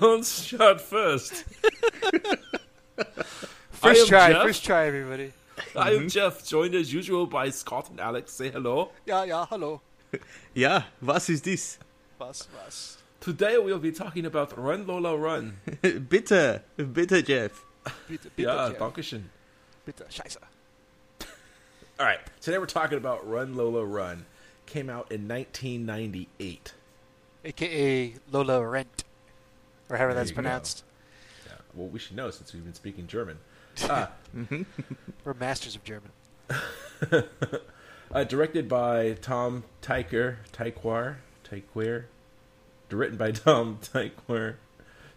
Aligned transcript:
Hans 0.00 0.42
Shot 0.42 0.80
First. 0.80 1.44
First 3.70 4.08
try, 4.08 4.32
Jeff. 4.32 4.42
first 4.42 4.64
try, 4.64 4.86
everybody. 4.86 5.32
I 5.76 5.90
am 5.90 5.98
mm-hmm. 5.98 6.08
Jeff, 6.08 6.46
joined 6.46 6.74
as 6.74 6.92
usual 6.92 7.26
by 7.26 7.50
Scott 7.50 7.90
and 7.90 8.00
Alex. 8.00 8.32
Say 8.32 8.50
hello. 8.50 8.90
Yeah, 9.04 9.24
yeah, 9.24 9.46
hello. 9.46 9.82
yeah, 10.54 10.84
was 11.02 11.28
ist 11.28 11.44
dies? 11.44 11.78
Was, 12.18 12.48
was? 12.54 12.98
Today 13.20 13.58
we'll 13.58 13.78
be 13.78 13.92
talking 13.92 14.26
about 14.26 14.56
Run 14.58 14.86
Lola 14.86 15.16
Run. 15.16 15.58
bitte, 16.08 16.62
bitte, 16.76 17.22
Jeff. 17.22 17.62
Bitte, 18.08 18.30
bitte, 18.34 18.48
ja, 18.48 18.70
Jeff. 18.70 18.78
dankeschön. 18.78 19.24
Bitte, 19.84 20.06
scheiße. 20.08 20.38
All 22.00 22.06
right, 22.06 22.20
today 22.40 22.58
we're 22.58 22.66
talking 22.66 22.98
about 22.98 23.28
Run 23.28 23.54
Lola 23.54 23.84
Run. 23.84 24.24
Came 24.66 24.88
out 24.88 25.12
in 25.12 25.28
1998. 25.28 26.72
AKA 27.44 28.14
Lola 28.32 28.66
rennt. 28.66 29.04
Or 29.90 29.96
however 29.96 30.14
There 30.14 30.22
that's 30.22 30.30
you 30.30 30.36
go. 30.36 30.42
pronounced. 30.42 30.84
Yeah, 31.46 31.52
well, 31.74 31.88
we 31.88 31.98
should 31.98 32.16
know 32.16 32.30
since 32.30 32.52
we've 32.52 32.64
been 32.64 32.74
speaking 32.74 33.06
German. 33.06 33.38
Uh, 33.82 34.06
We're 35.24 35.34
masters 35.34 35.74
of 35.76 35.84
German. 35.84 36.10
uh, 38.12 38.24
directed 38.24 38.68
by 38.68 39.14
Tom 39.20 39.64
Tykwer, 39.82 40.36
Tykwer, 40.52 41.16
Tykwer. 41.44 42.04
Written 42.90 43.16
by 43.16 43.32
Tom 43.32 43.78
Tykwer. 43.82 44.54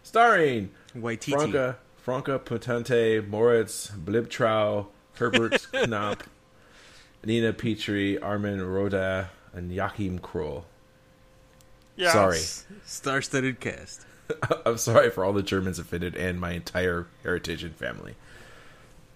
Starring 0.02 0.70
Waititi. 0.96 1.32
Franka, 1.32 1.76
Franka 1.96 2.38
Potente, 2.40 3.20
Moritz 3.20 3.92
Bleibtreu, 3.92 4.86
Herbert 5.14 5.52
Knaup, 5.72 6.20
Nina 7.24 7.52
Petri, 7.52 8.18
Armin 8.18 8.58
Rohde, 8.58 9.28
and 9.52 9.70
Joachim 9.72 10.18
Kroll. 10.18 10.64
Sorry. 11.96 12.40
Star-studded 12.84 13.60
cast. 13.60 14.06
I'm 14.66 14.78
sorry 14.78 15.10
for 15.10 15.24
all 15.24 15.32
the 15.32 15.42
Germans 15.42 15.78
offended 15.78 16.14
and 16.16 16.40
my 16.40 16.52
entire 16.52 17.06
heritage 17.22 17.64
and 17.64 17.74
family. 17.74 18.14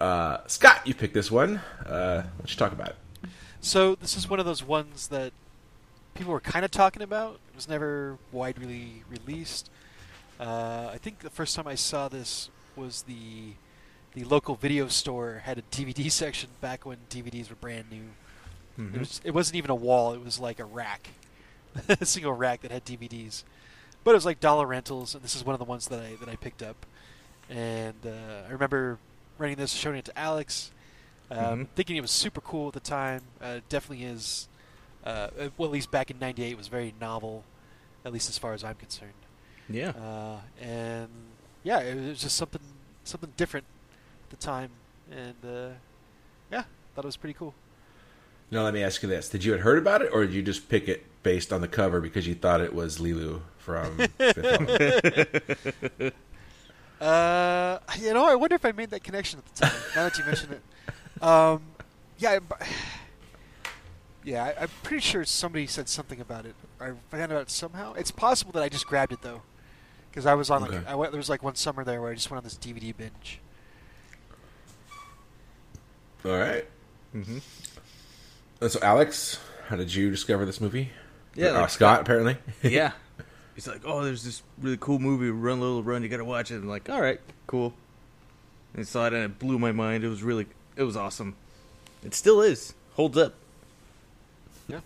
Uh, 0.00 0.38
Scott, 0.46 0.80
you 0.84 0.94
picked 0.94 1.14
this 1.14 1.30
one. 1.30 1.60
Uh, 1.86 2.22
what 2.38 2.50
you 2.50 2.56
talk 2.56 2.72
about? 2.72 2.88
it? 2.88 2.96
So, 3.60 3.94
this 3.94 4.16
is 4.16 4.28
one 4.28 4.40
of 4.40 4.46
those 4.46 4.64
ones 4.64 5.08
that 5.08 5.32
people 6.14 6.32
were 6.32 6.40
kind 6.40 6.64
of 6.64 6.70
talking 6.70 7.02
about. 7.02 7.38
It 7.50 7.54
was 7.54 7.68
never 7.68 8.18
widely 8.32 9.04
released. 9.08 9.70
Uh, 10.40 10.90
I 10.92 10.98
think 10.98 11.20
the 11.20 11.30
first 11.30 11.54
time 11.54 11.68
I 11.68 11.76
saw 11.76 12.08
this 12.08 12.50
was 12.74 13.02
the 13.02 13.52
the 14.14 14.24
local 14.24 14.56
video 14.56 14.88
store 14.88 15.42
had 15.44 15.58
a 15.58 15.62
DVD 15.62 16.10
section 16.10 16.50
back 16.60 16.84
when 16.84 16.98
DVDs 17.08 17.48
were 17.48 17.56
brand 17.56 17.86
new. 17.90 18.02
Mm-hmm. 18.78 18.94
It, 18.94 18.98
was, 18.98 19.20
it 19.24 19.30
wasn't 19.30 19.56
even 19.56 19.70
a 19.70 19.74
wall; 19.74 20.12
it 20.12 20.24
was 20.24 20.38
like 20.38 20.58
a 20.58 20.64
rack, 20.64 21.10
a 21.88 22.04
single 22.04 22.32
rack 22.32 22.62
that 22.62 22.70
had 22.70 22.84
DVDs. 22.84 23.44
But 24.04 24.12
it 24.12 24.14
was 24.14 24.26
like 24.26 24.40
dollar 24.40 24.66
rentals, 24.66 25.14
and 25.14 25.22
this 25.22 25.36
is 25.36 25.44
one 25.44 25.54
of 25.54 25.58
the 25.58 25.64
ones 25.64 25.88
that 25.88 26.00
I 26.00 26.16
that 26.20 26.28
I 26.28 26.36
picked 26.36 26.62
up. 26.62 26.86
And 27.48 27.94
uh, 28.06 28.48
I 28.48 28.52
remember 28.52 28.98
renting 29.38 29.58
this, 29.58 29.72
showing 29.72 29.96
it 29.96 30.04
to 30.06 30.18
Alex, 30.18 30.70
um, 31.30 31.38
Mhm. 31.38 31.68
thinking 31.76 31.96
it 31.96 32.00
was 32.00 32.10
super 32.10 32.40
cool 32.40 32.68
at 32.68 32.74
the 32.74 32.80
time. 32.80 33.22
Uh, 33.40 33.60
definitely 33.68 34.04
is. 34.04 34.48
Uh, 35.04 35.28
well, 35.56 35.68
at 35.68 35.72
least 35.72 35.90
back 35.90 36.10
in 36.10 36.18
'98, 36.18 36.56
was 36.56 36.68
very 36.68 36.94
novel, 37.00 37.44
at 38.04 38.12
least 38.12 38.28
as 38.28 38.38
far 38.38 38.52
as 38.54 38.62
I'm 38.64 38.76
concerned. 38.76 39.12
Yeah. 39.68 39.90
Uh, 39.90 40.38
and 40.60 41.08
yeah, 41.64 41.80
it 41.80 42.08
was 42.08 42.20
just 42.20 42.36
something 42.36 42.60
something 43.04 43.32
different 43.36 43.66
at 44.24 44.30
the 44.38 44.44
time, 44.44 44.70
and 45.10 45.34
uh, 45.44 45.68
yeah, 46.50 46.62
thought 46.94 47.04
it 47.04 47.06
was 47.06 47.16
pretty 47.16 47.34
cool. 47.34 47.54
Now, 48.50 48.62
let 48.64 48.74
me 48.74 48.82
ask 48.82 49.02
you 49.02 49.08
this: 49.08 49.28
Did 49.28 49.44
you 49.44 49.52
had 49.52 49.62
heard 49.62 49.78
about 49.78 50.02
it, 50.02 50.10
or 50.12 50.24
did 50.24 50.34
you 50.34 50.42
just 50.42 50.68
pick 50.68 50.88
it 50.88 51.04
based 51.22 51.52
on 51.52 51.60
the 51.60 51.68
cover 51.68 52.00
because 52.00 52.26
you 52.26 52.34
thought 52.34 52.60
it 52.60 52.74
was 52.74 52.98
Leeloo 52.98 53.40
from 53.62 53.96
Fifth 53.96 54.38
Element? 56.02 56.14
Uh, 57.00 57.78
you 57.98 58.14
know, 58.14 58.26
I 58.28 58.34
wonder 58.36 58.54
if 58.56 58.64
I 58.64 58.72
made 58.72 58.90
that 58.90 59.02
connection 59.02 59.38
at 59.40 59.54
the 59.54 59.66
time. 59.66 59.80
now 59.96 60.04
that 60.04 60.18
you 60.18 60.24
mention 60.24 60.50
it, 60.52 61.22
um, 61.22 61.62
yeah, 62.18 62.38
I- 62.60 62.66
yeah, 64.24 64.44
I, 64.44 64.62
I'm 64.62 64.68
pretty 64.84 65.00
sure 65.00 65.24
somebody 65.24 65.66
said 65.66 65.88
something 65.88 66.20
about 66.20 66.46
it. 66.46 66.54
I 66.80 66.92
found 67.10 67.32
out 67.32 67.50
somehow. 67.50 67.94
It's 67.94 68.12
possible 68.12 68.52
that 68.52 68.62
I 68.62 68.68
just 68.68 68.86
grabbed 68.86 69.12
it 69.12 69.20
though, 69.22 69.42
because 70.10 70.26
I 70.26 70.34
was 70.34 70.48
on 70.48 70.62
like 70.62 70.72
Okay. 70.72 70.84
I 70.86 70.94
went, 70.94 71.10
there 71.10 71.18
was 71.18 71.28
like 71.28 71.42
one 71.42 71.56
summer 71.56 71.82
there 71.82 72.00
where 72.00 72.12
I 72.12 72.14
just 72.14 72.30
went 72.30 72.38
on 72.38 72.44
this 72.44 72.56
DVD 72.56 72.96
binge. 72.96 73.40
All 76.24 76.30
right. 76.38 76.64
Mm-hmm. 77.16 77.38
Uh, 78.64 78.68
So, 78.68 78.78
Alex, 78.80 79.40
how 79.68 79.74
did 79.74 79.92
you 79.92 80.08
discover 80.10 80.44
this 80.44 80.60
movie? 80.60 80.90
Yeah, 81.34 81.48
uh, 81.48 81.60
like- 81.62 81.70
Scott 81.70 82.00
apparently. 82.02 82.36
yeah. 82.62 82.92
He's 83.54 83.66
like, 83.68 83.82
oh, 83.84 84.02
there's 84.02 84.24
this 84.24 84.42
really 84.60 84.78
cool 84.80 84.98
movie, 84.98 85.30
Run 85.30 85.60
Lola 85.60 85.82
Run. 85.82 86.02
You 86.02 86.08
gotta 86.08 86.24
watch 86.24 86.50
it. 86.50 86.56
I'm 86.56 86.68
like, 86.68 86.88
all 86.88 87.00
right, 87.00 87.20
cool. 87.46 87.74
And 88.74 88.86
saw 88.88 89.06
it, 89.06 89.12
and 89.12 89.24
it 89.24 89.38
blew 89.38 89.58
my 89.58 89.72
mind. 89.72 90.04
It 90.04 90.08
was 90.08 90.22
really, 90.22 90.46
it 90.76 90.82
was 90.84 90.96
awesome. 90.96 91.36
It 92.04 92.14
still 92.14 92.40
is. 92.40 92.74
Holds 92.94 93.18
up. 93.18 93.34
Yeah. 94.68 94.80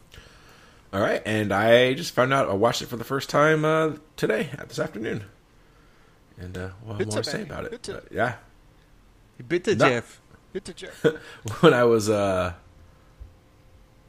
All 0.93 1.00
right, 1.00 1.22
and 1.25 1.53
I 1.53 1.94
just 1.94 2.12
found 2.15 2.32
out 2.32 2.49
I 2.49 2.54
watched 2.54 2.82
it 2.82 2.87
for 2.87 2.97
the 2.97 3.04
first 3.04 3.28
time 3.31 3.65
uh, 3.65 3.93
today, 4.16 4.50
uh, 4.59 4.65
this 4.65 4.78
afternoon, 4.78 5.25
and 6.38 6.56
uh, 6.56 6.69
we'll 6.83 6.94
have 6.94 6.98
Good 6.98 7.09
more 7.09 7.16
to 7.19 7.22
to 7.22 7.31
say 7.31 7.43
about 7.43 7.65
it. 7.66 7.71
Good 7.71 7.83
to- 7.84 7.93
But, 7.94 8.12
yeah, 8.12 8.34
Bitte, 9.47 9.77
No. 9.78 9.88
Jeff. 9.88 10.21
Good 10.53 10.65
to 10.65 10.75
Jeff. 10.75 11.04
when 11.60 11.75
I 11.75 11.84
was, 11.84 12.09
uh, 12.09 12.54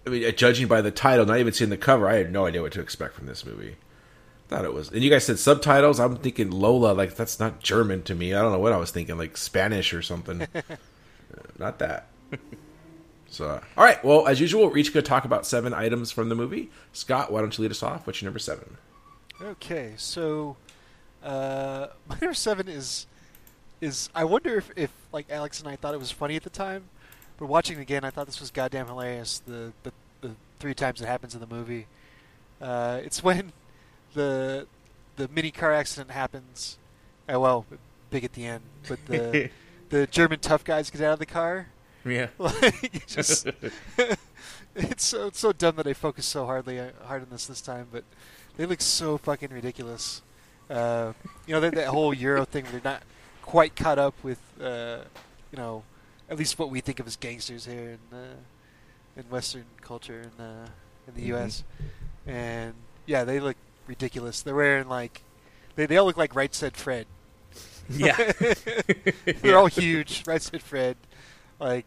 I 0.05 0.09
mean, 0.09 0.25
uh, 0.25 0.31
judging 0.31 0.67
by 0.67 0.81
the 0.81 0.91
title, 0.91 1.25
not 1.25 1.39
even 1.39 1.51
seeing 1.53 1.69
the 1.69 1.77
cover, 1.77 2.07
I 2.07 2.15
had 2.15 2.31
no 2.31 2.45
idea 2.45 2.61
what 2.61 2.71
to 2.73 2.81
expect 2.81 3.13
from 3.15 3.25
this 3.27 3.45
movie. 3.45 3.75
Thought 4.47 4.63
it 4.63 4.73
was, 4.73 4.89
and 4.91 5.03
you 5.03 5.09
guys 5.09 5.25
said 5.25 5.39
subtitles. 5.39 5.99
I'm 5.99 6.15
thinking 6.15 6.51
Lola, 6.51 6.93
like 6.93 7.15
that's 7.15 7.39
not 7.39 7.59
German 7.59 8.03
to 8.03 8.15
me. 8.15 8.33
I 8.33 8.41
don't 8.41 8.53
know 8.53 8.59
what 8.59 8.71
I 8.71 8.77
was 8.77 8.91
thinking, 8.91 9.17
like 9.17 9.35
Spanish 9.35 9.93
or 9.93 10.01
something. 10.01 10.47
Uh, 11.29 11.41
not 11.59 11.77
that. 11.79 12.07
So, 13.29 13.61
all 13.77 13.83
right. 13.83 14.03
Well, 14.03 14.27
as 14.27 14.39
usual, 14.39 14.67
we're 14.69 14.77
each 14.77 14.93
going 14.93 15.03
to 15.03 15.09
talk 15.09 15.25
about 15.25 15.45
seven 15.45 15.73
items 15.73 16.11
from 16.11 16.29
the 16.29 16.35
movie. 16.35 16.69
Scott, 16.93 17.31
why 17.31 17.41
don't 17.41 17.55
you 17.57 17.63
lead 17.63 17.71
us 17.71 17.83
off? 17.83 18.07
What's 18.07 18.21
your 18.21 18.27
number 18.27 18.39
seven? 18.39 18.77
Okay, 19.41 19.93
so 19.97 20.55
uh, 21.23 21.87
my 22.07 22.15
number 22.21 22.33
seven 22.33 22.67
is 22.67 23.07
is 23.79 24.09
I 24.15 24.23
wonder 24.23 24.57
if, 24.57 24.71
if 24.75 24.91
like 25.11 25.29
Alex 25.29 25.59
and 25.59 25.69
I 25.69 25.75
thought 25.75 25.93
it 25.93 25.99
was 25.99 26.11
funny 26.11 26.35
at 26.35 26.43
the 26.43 26.49
time, 26.49 26.85
but 27.37 27.47
watching 27.47 27.77
it 27.77 27.81
again, 27.81 28.03
I 28.03 28.09
thought 28.09 28.25
this 28.25 28.39
was 28.39 28.49
goddamn 28.49 28.87
hilarious. 28.87 29.39
The 29.45 29.71
the, 29.83 29.91
the 30.21 30.31
three 30.59 30.73
times 30.73 31.01
it 31.01 31.05
happens 31.05 31.35
in 31.35 31.41
the 31.41 31.47
movie, 31.47 31.85
uh, 32.61 33.01
it's 33.03 33.21
when 33.21 33.51
the 34.17 34.67
the 35.15 35.27
mini 35.29 35.51
car 35.51 35.71
accident 35.73 36.11
happens. 36.11 36.77
Uh, 37.31 37.39
well, 37.39 37.65
big 38.09 38.23
at 38.23 38.33
the 38.33 38.45
end, 38.45 38.61
but 38.87 38.99
the 39.07 39.49
the 39.89 40.07
German 40.07 40.39
tough 40.39 40.63
guys 40.63 40.89
get 40.89 41.01
out 41.01 41.13
of 41.13 41.19
the 41.19 41.25
car. 41.25 41.67
Yeah. 42.05 42.27
Like, 42.37 43.05
just 43.07 43.47
it's 44.75 45.05
so 45.05 45.27
it's 45.27 45.39
so 45.39 45.51
dumb 45.51 45.75
that 45.77 45.87
I 45.87 45.93
focus 45.93 46.25
so 46.25 46.45
hardly 46.45 46.79
uh, 46.79 46.91
hard 47.05 47.21
on 47.23 47.29
this 47.31 47.47
this 47.47 47.61
time, 47.61 47.87
but 47.91 48.03
they 48.57 48.65
look 48.65 48.81
so 48.81 49.17
fucking 49.17 49.49
ridiculous. 49.51 50.21
Uh, 50.69 51.13
you 51.45 51.53
know 51.53 51.59
that 51.61 51.73
that 51.75 51.87
whole 51.87 52.13
Euro 52.13 52.45
thing. 52.45 52.65
They're 52.71 52.81
not 52.83 53.01
quite 53.41 53.75
caught 53.75 53.97
up 53.99 54.13
with 54.23 54.39
uh, 54.61 54.99
you 55.51 55.57
know 55.57 55.83
at 56.29 56.37
least 56.37 56.59
what 56.59 56.69
we 56.69 56.81
think 56.81 56.99
of 56.99 57.07
as 57.07 57.15
gangsters 57.15 57.65
here 57.65 57.97
in 58.11 58.17
uh, 58.17 58.35
in 59.17 59.23
Western 59.29 59.65
culture 59.81 60.21
in 60.21 60.43
uh, 60.43 60.67
in 61.07 61.13
the 61.15 61.21
Mhm. 61.23 61.27
U.S. 61.39 61.63
And 62.25 62.73
yeah, 63.05 63.23
they 63.23 63.39
look 63.39 63.55
ridiculous. 63.87 64.41
They're 64.41 64.55
wearing 64.55 64.87
like 64.87 65.21
they 65.75 65.85
they 65.85 65.97
all 65.97 66.05
look 66.05 66.17
like 66.17 66.35
Right 66.35 66.53
Said 66.53 66.75
Fred. 66.75 67.07
Yeah. 67.89 68.17
They're 69.41 69.57
all 69.57 69.67
huge. 69.67 70.25
Right 70.27 70.41
Said 70.41 70.61
Fred. 70.61 70.97
Like, 71.57 71.85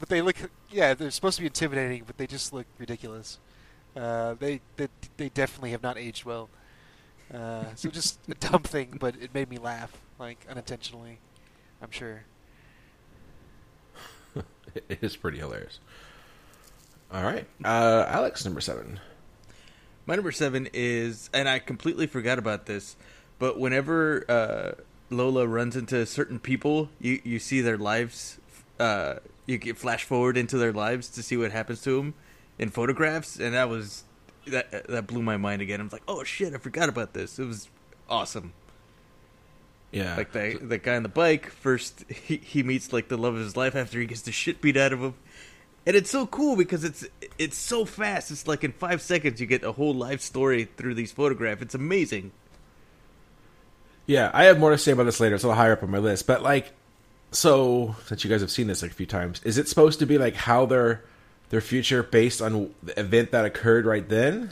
but 0.00 0.08
they 0.08 0.22
look. 0.22 0.36
Yeah, 0.70 0.94
they're 0.94 1.10
supposed 1.10 1.36
to 1.36 1.42
be 1.42 1.46
intimidating, 1.48 2.04
but 2.06 2.16
they 2.16 2.26
just 2.26 2.54
look 2.54 2.64
ridiculous. 2.78 3.38
Uh, 3.94 4.34
they, 4.38 4.60
they 4.76 4.88
they 5.18 5.28
definitely 5.28 5.72
have 5.72 5.82
not 5.82 5.98
aged 5.98 6.24
well. 6.24 6.48
Uh, 7.32 7.64
so 7.74 7.90
just 7.92 8.18
a 8.30 8.34
dumb 8.34 8.62
thing, 8.62 8.96
but 8.98 9.16
it 9.20 9.34
made 9.34 9.50
me 9.50 9.58
laugh, 9.58 9.92
like 10.18 10.46
unintentionally. 10.48 11.18
I'm 11.82 11.90
sure. 11.90 12.22
It 14.88 14.98
is 15.02 15.16
pretty 15.16 15.38
hilarious. 15.38 15.80
All 17.12 17.22
right, 17.22 17.46
uh, 17.64 18.04
Alex, 18.08 18.44
number 18.44 18.60
seven. 18.60 19.00
My 20.08 20.14
number 20.14 20.32
seven 20.32 20.70
is, 20.72 21.28
and 21.34 21.46
I 21.46 21.58
completely 21.58 22.06
forgot 22.06 22.38
about 22.38 22.64
this, 22.64 22.96
but 23.38 23.60
whenever 23.60 24.24
uh, 24.26 24.82
Lola 25.10 25.46
runs 25.46 25.76
into 25.76 26.06
certain 26.06 26.38
people, 26.38 26.88
you 26.98 27.20
you 27.24 27.38
see 27.38 27.60
their 27.60 27.76
lives. 27.76 28.38
Uh, 28.80 29.16
you 29.44 29.58
get 29.58 29.76
flash 29.76 30.04
forward 30.04 30.38
into 30.38 30.56
their 30.56 30.72
lives 30.72 31.08
to 31.08 31.22
see 31.22 31.36
what 31.36 31.52
happens 31.52 31.82
to 31.82 31.96
them 31.96 32.14
in 32.58 32.70
photographs, 32.70 33.38
and 33.38 33.52
that 33.52 33.68
was 33.68 34.04
that 34.46 34.88
that 34.88 35.06
blew 35.06 35.20
my 35.20 35.36
mind 35.36 35.60
again. 35.60 35.78
I 35.78 35.84
was 35.84 35.92
like, 35.92 36.04
oh 36.08 36.24
shit, 36.24 36.54
I 36.54 36.56
forgot 36.56 36.88
about 36.88 37.12
this. 37.12 37.38
It 37.38 37.44
was 37.44 37.68
awesome. 38.08 38.54
Yeah, 39.92 40.16
Like 40.16 40.32
the 40.32 40.58
the 40.58 40.78
guy 40.78 40.96
on 40.96 41.02
the 41.02 41.10
bike 41.10 41.50
first, 41.50 42.06
he 42.08 42.38
he 42.38 42.62
meets 42.62 42.94
like 42.94 43.08
the 43.08 43.18
love 43.18 43.34
of 43.34 43.40
his 43.40 43.58
life 43.58 43.76
after 43.76 44.00
he 44.00 44.06
gets 44.06 44.22
the 44.22 44.32
shit 44.32 44.62
beat 44.62 44.78
out 44.78 44.94
of 44.94 45.00
him, 45.00 45.14
and 45.88 45.96
it's 45.96 46.10
so 46.10 46.26
cool 46.26 46.54
because 46.54 46.84
it's 46.84 47.06
it's 47.38 47.56
so 47.56 47.86
fast. 47.86 48.30
It's 48.30 48.46
like 48.46 48.62
in 48.62 48.72
five 48.72 49.00
seconds 49.00 49.40
you 49.40 49.46
get 49.46 49.64
a 49.64 49.72
whole 49.72 49.94
life 49.94 50.20
story 50.20 50.68
through 50.76 50.94
these 50.94 51.12
photographs. 51.12 51.62
It's 51.62 51.74
amazing. 51.74 52.30
Yeah, 54.04 54.30
I 54.34 54.44
have 54.44 54.58
more 54.58 54.70
to 54.70 54.76
say 54.76 54.92
about 54.92 55.04
this 55.04 55.18
later. 55.18 55.34
It's 55.34 55.44
a 55.44 55.48
little 55.48 55.60
higher 55.60 55.72
up 55.72 55.82
on 55.82 55.90
my 55.90 55.98
list, 55.98 56.26
but 56.26 56.42
like, 56.42 56.72
so 57.30 57.96
since 58.04 58.22
you 58.22 58.28
guys 58.28 58.42
have 58.42 58.50
seen 58.50 58.66
this 58.66 58.82
like 58.82 58.90
a 58.90 58.94
few 58.94 59.06
times, 59.06 59.40
is 59.44 59.56
it 59.56 59.66
supposed 59.66 59.98
to 60.00 60.06
be 60.06 60.18
like 60.18 60.34
how 60.34 60.66
their 60.66 61.04
their 61.48 61.62
future 61.62 62.02
based 62.02 62.42
on 62.42 62.74
the 62.82 63.00
event 63.00 63.30
that 63.30 63.46
occurred 63.46 63.86
right 63.86 64.06
then? 64.06 64.50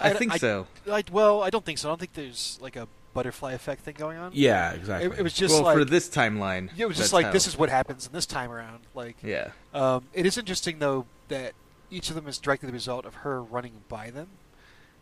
I 0.00 0.14
think 0.14 0.32
so. 0.38 0.66
I, 0.90 1.04
well, 1.12 1.42
I 1.42 1.50
don't 1.50 1.66
think 1.66 1.76
so. 1.76 1.88
I 1.88 1.90
don't 1.90 2.00
think 2.00 2.14
there's 2.14 2.58
like 2.62 2.76
a 2.76 2.88
butterfly 3.16 3.52
effect 3.52 3.82
thing 3.82 3.94
going 3.96 4.18
on. 4.18 4.30
Yeah, 4.34 4.72
exactly. 4.72 5.10
It, 5.10 5.18
it 5.18 5.22
was 5.22 5.32
just 5.32 5.54
well, 5.54 5.64
like 5.64 5.76
for 5.76 5.84
this 5.84 6.08
timeline, 6.08 6.70
yeah, 6.76 6.84
it 6.84 6.88
was 6.88 6.96
just 6.96 7.12
like 7.12 7.32
this 7.32 7.46
is 7.46 7.58
what 7.58 7.68
happens 7.68 8.06
in 8.06 8.12
this 8.12 8.26
time 8.26 8.50
around. 8.50 8.80
Like, 8.94 9.16
yeah. 9.22 9.50
um, 9.74 10.04
it 10.12 10.26
is 10.26 10.38
interesting 10.38 10.78
though 10.78 11.06
that 11.28 11.52
each 11.90 12.08
of 12.08 12.14
them 12.14 12.26
is 12.28 12.38
directly 12.38 12.66
the 12.68 12.72
result 12.72 13.04
of 13.04 13.14
her 13.16 13.42
running 13.42 13.72
by 13.88 14.10
them. 14.10 14.28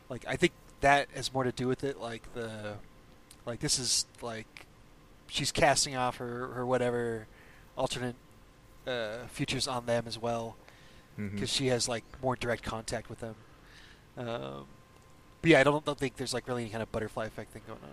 Like, 0.08 0.24
I 0.28 0.36
think 0.36 0.52
that 0.80 1.08
has 1.14 1.32
more 1.32 1.44
to 1.44 1.52
do 1.52 1.66
with 1.68 1.82
it. 1.84 2.00
Like 2.00 2.32
the, 2.34 2.74
like 3.46 3.60
this 3.60 3.78
is 3.78 4.06
like 4.22 4.66
she's 5.26 5.52
casting 5.52 5.96
off 5.96 6.16
her 6.16 6.48
her 6.48 6.66
whatever 6.66 7.26
alternate 7.76 8.16
uh, 8.86 9.26
futures 9.28 9.66
on 9.66 9.86
them 9.86 10.04
as 10.06 10.18
well 10.18 10.56
because 11.16 11.50
she 11.50 11.68
has 11.68 11.88
like 11.88 12.04
more 12.22 12.36
direct 12.36 12.62
contact 12.62 13.08
with 13.08 13.20
them. 13.20 13.34
Um, 14.16 14.66
but 15.40 15.50
yeah, 15.50 15.60
I 15.60 15.64
don't, 15.64 15.84
don't 15.84 15.98
think 15.98 16.16
there's 16.16 16.34
like 16.34 16.48
really 16.48 16.62
any 16.62 16.70
kind 16.70 16.82
of 16.82 16.90
butterfly 16.90 17.26
effect 17.26 17.52
thing 17.52 17.62
going 17.66 17.80
on. 17.82 17.90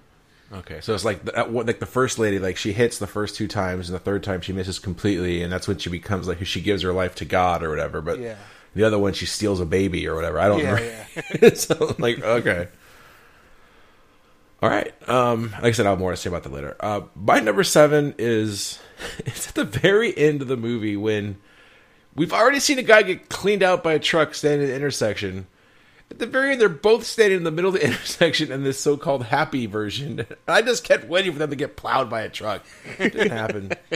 Okay, 0.54 0.82
so 0.82 0.94
it's 0.94 1.06
like 1.06 1.24
the, 1.24 1.44
like 1.46 1.80
the 1.80 1.86
first 1.86 2.20
lady, 2.20 2.38
like 2.38 2.58
she 2.58 2.74
hits 2.74 3.00
the 3.00 3.08
first 3.08 3.36
two 3.36 3.48
times, 3.48 3.90
and 3.90 3.96
the 3.96 4.04
third 4.04 4.22
time 4.24 4.42
she 4.42 4.52
misses 4.52 4.80
completely, 4.80 5.42
and 5.44 5.52
that's 5.52 5.68
when 5.68 5.78
she 5.78 5.90
becomes 5.90 6.28
like 6.28 6.46
she 6.46 6.60
gives 6.62 6.82
her 6.84 6.92
life 6.92 7.16
to 7.16 7.26
God 7.26 7.64
or 7.64 7.70
whatever. 7.70 8.02
But 8.02 8.20
Yeah. 8.20 8.36
the 8.76 8.84
other 8.84 9.00
one, 9.00 9.14
she 9.14 9.26
steals 9.26 9.62
a 9.62 9.66
baby 9.66 10.06
or 10.08 10.16
whatever. 10.16 10.40
I 10.40 10.48
don't 10.50 10.60
Yeah, 10.60 11.06
know. 11.42 11.50
so 11.54 11.96
like, 12.00 12.22
okay, 12.22 12.68
all 14.62 14.70
right. 14.70 14.94
Um, 15.10 15.52
like 15.54 15.64
I 15.66 15.72
said, 15.72 15.86
I'll 15.86 15.94
have 15.94 16.00
more 16.00 16.12
to 16.12 16.18
say 16.18 16.30
about 16.30 16.44
that 16.44 16.52
later. 16.52 16.76
Uh, 16.80 17.02
my 17.16 17.40
number 17.40 17.64
seven 17.64 18.14
is 18.18 18.80
it's 19.20 19.48
at 19.48 19.56
the 19.56 19.64
very 19.66 20.16
end 20.18 20.42
of 20.42 20.48
the 20.50 20.58
movie 20.58 20.98
when 20.98 21.38
we've 22.14 22.34
already 22.34 22.60
seen 22.60 22.78
a 22.78 22.84
guy 22.84 23.02
get 23.04 23.30
cleaned 23.30 23.64
out 23.64 23.84
by 23.84 23.94
a 23.94 24.00
truck 24.00 24.36
standing 24.36 24.64
in 24.64 24.70
the 24.70 24.76
intersection. 24.76 25.48
At 26.12 26.20
the 26.20 26.28
very 26.28 26.52
end, 26.52 26.60
they're 26.60 26.68
both 26.68 27.06
standing 27.06 27.38
in 27.38 27.44
the 27.46 27.52
middle 27.52 27.74
of 27.74 27.80
the 27.80 27.86
intersection 27.88 28.52
in 28.52 28.64
this 28.64 28.78
so-called 28.78 29.24
happy 29.24 29.66
version. 29.66 30.26
I 30.48 30.62
just 30.62 30.84
kept 30.84 31.06
waiting 31.06 31.32
for 31.32 31.40
them 31.40 31.50
to 31.50 31.56
get 31.56 31.78
plowed 31.78 32.10
by 32.10 32.22
a 32.22 32.30
truck. 32.30 32.66
It 33.00 33.14
didn't 33.14 33.32
happen. 33.32 33.72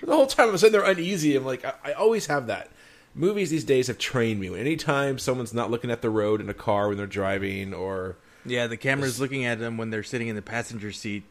the 0.00 0.06
whole 0.06 0.26
time 0.26 0.48
I'm 0.48 0.56
sitting 0.56 0.72
there 0.72 0.90
uneasy. 0.90 1.36
I'm 1.36 1.44
like, 1.44 1.66
I, 1.66 1.74
I 1.84 1.92
always 1.92 2.26
have 2.26 2.46
that. 2.46 2.70
Movies 3.14 3.50
these 3.50 3.64
days 3.64 3.88
have 3.88 3.98
trained 3.98 4.40
me. 4.40 4.58
Anytime 4.58 5.18
someone's 5.18 5.52
not 5.52 5.70
looking 5.70 5.90
at 5.90 6.00
the 6.00 6.08
road 6.08 6.40
in 6.40 6.48
a 6.48 6.54
car 6.54 6.88
when 6.88 6.96
they're 6.96 7.06
driving, 7.06 7.74
or 7.74 8.16
Yeah, 8.46 8.66
the 8.66 8.78
camera's 8.78 9.20
looking 9.20 9.44
at 9.44 9.58
them 9.58 9.76
when 9.76 9.90
they're 9.90 10.02
sitting 10.02 10.28
in 10.28 10.34
the 10.34 10.40
passenger 10.40 10.92
seat, 10.92 11.24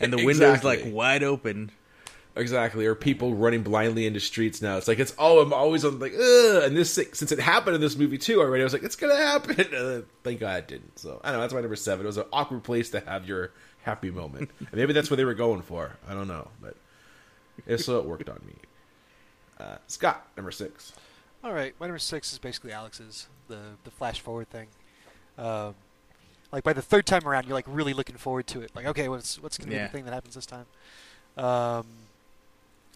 and 0.00 0.12
the 0.12 0.24
window's 0.24 0.64
like 0.64 0.82
wide 0.84 1.22
open. 1.22 1.70
Exactly, 2.36 2.84
or 2.84 2.94
people 2.94 3.34
running 3.34 3.62
blindly 3.62 4.06
into 4.06 4.20
streets 4.20 4.60
now. 4.60 4.76
It's 4.76 4.86
like 4.86 4.98
it's 4.98 5.14
oh, 5.18 5.40
I'm 5.40 5.54
always 5.54 5.86
on 5.86 5.98
like, 5.98 6.12
ugh. 6.12 6.64
And 6.64 6.76
this 6.76 6.92
since 6.92 7.32
it 7.32 7.38
happened 7.40 7.74
in 7.74 7.80
this 7.80 7.96
movie 7.96 8.18
too 8.18 8.40
already, 8.40 8.62
I 8.62 8.64
was 8.64 8.74
like, 8.74 8.82
it's 8.82 8.96
gonna 8.96 9.16
happen. 9.16 9.56
Uh, 9.76 10.02
thank 10.22 10.40
God 10.40 10.58
it 10.60 10.68
didn't. 10.68 10.98
So 10.98 11.20
I 11.24 11.28
don't 11.28 11.36
know. 11.36 11.40
That's 11.40 11.54
my 11.54 11.60
number 11.60 11.76
seven. 11.76 12.04
It 12.04 12.08
was 12.08 12.16
an 12.18 12.24
awkward 12.32 12.62
place 12.62 12.90
to 12.90 13.00
have 13.00 13.26
your 13.26 13.52
happy 13.82 14.10
moment. 14.10 14.50
And 14.58 14.74
maybe 14.74 14.92
that's 14.92 15.10
what 15.10 15.16
they 15.16 15.24
were 15.24 15.34
going 15.34 15.62
for. 15.62 15.96
I 16.08 16.14
don't 16.14 16.28
know, 16.28 16.48
but 16.60 16.76
if 17.66 17.82
so, 17.82 17.98
it 17.98 18.04
worked 18.04 18.28
on 18.28 18.40
me. 18.46 18.54
Uh, 19.58 19.76
Scott, 19.86 20.26
number 20.36 20.50
six. 20.50 20.92
All 21.42 21.52
right, 21.52 21.74
my 21.80 21.86
number 21.86 21.98
six 21.98 22.32
is 22.32 22.38
basically 22.38 22.72
Alex's 22.72 23.28
the 23.48 23.60
the 23.84 23.90
flash 23.90 24.20
forward 24.20 24.50
thing. 24.50 24.68
Um, 25.38 25.74
like 26.52 26.64
by 26.64 26.72
the 26.72 26.82
third 26.82 27.06
time 27.06 27.26
around, 27.26 27.46
you're 27.46 27.54
like 27.54 27.66
really 27.68 27.94
looking 27.94 28.16
forward 28.16 28.46
to 28.48 28.60
it. 28.60 28.72
Like, 28.74 28.86
okay, 28.86 29.08
what's 29.08 29.40
what's 29.42 29.58
going 29.58 29.70
to 29.70 29.76
be 29.76 29.82
the 29.82 29.88
thing 29.88 30.04
that 30.04 30.14
happens 30.14 30.34
this 30.34 30.46
time? 30.46 30.66
Um, 31.36 31.86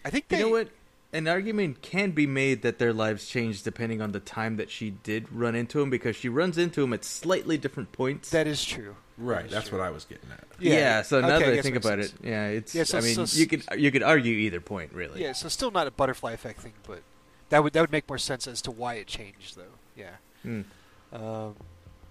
I 0.04 0.10
think 0.10 0.28
they, 0.28 0.38
You 0.38 0.44
know 0.46 0.50
what? 0.50 0.68
An 1.12 1.26
argument 1.26 1.82
can 1.82 2.12
be 2.12 2.26
made 2.26 2.62
that 2.62 2.78
their 2.78 2.92
lives 2.92 3.26
changed 3.26 3.64
depending 3.64 4.00
on 4.00 4.12
the 4.12 4.20
time 4.20 4.56
that 4.58 4.70
she 4.70 4.90
did 4.90 5.30
run 5.32 5.54
into 5.56 5.80
him, 5.80 5.90
because 5.90 6.14
she 6.14 6.28
runs 6.28 6.56
into 6.56 6.82
him 6.84 6.92
at 6.92 7.04
slightly 7.04 7.58
different 7.58 7.90
points. 7.90 8.30
That 8.30 8.46
is 8.46 8.64
true. 8.64 8.94
Right, 9.18 9.46
is 9.46 9.50
that's 9.50 9.68
true. 9.68 9.78
what 9.78 9.84
I 9.86 9.90
was 9.90 10.04
getting 10.04 10.30
at. 10.30 10.44
yeah, 10.60 10.72
Yeah, 10.74 11.02
So 11.02 11.20
now 11.20 11.26
okay, 11.36 11.38
that 11.46 11.52
I 11.52 11.54
guess 11.56 11.64
think 11.64 11.76
about 11.76 11.98
sense. 12.02 12.14
it, 12.22 12.26
yeah, 12.28 12.46
it's. 12.46 12.74
Yeah, 12.74 12.84
so- 12.84 12.98
I 12.98 13.00
mean, 13.00 13.26
so 13.26 13.38
you 13.38 13.46
could 13.48 13.64
you 13.76 13.90
could 13.90 14.02
argue 14.04 14.32
either 14.34 14.60
point, 14.60 14.92
really. 14.92 15.20
Yeah, 15.20 15.32
so 15.32 15.48
still 15.48 15.70
not 15.72 15.86
a 15.86 15.90
butterfly 15.90 16.32
effect 16.32 16.60
thing, 16.60 16.74
but 16.86 17.02
that 17.48 17.62
would 17.64 17.72
that 17.72 17.80
would 17.80 17.92
make 17.92 18.08
more 18.08 18.16
sense 18.18 18.46
as 18.46 18.62
to 18.62 18.70
why 18.70 18.94
it 18.94 19.08
changed, 19.08 19.56
though. 19.56 19.74
Yeah. 19.96 20.10
Mm. 20.46 20.64
Um, 21.12 21.56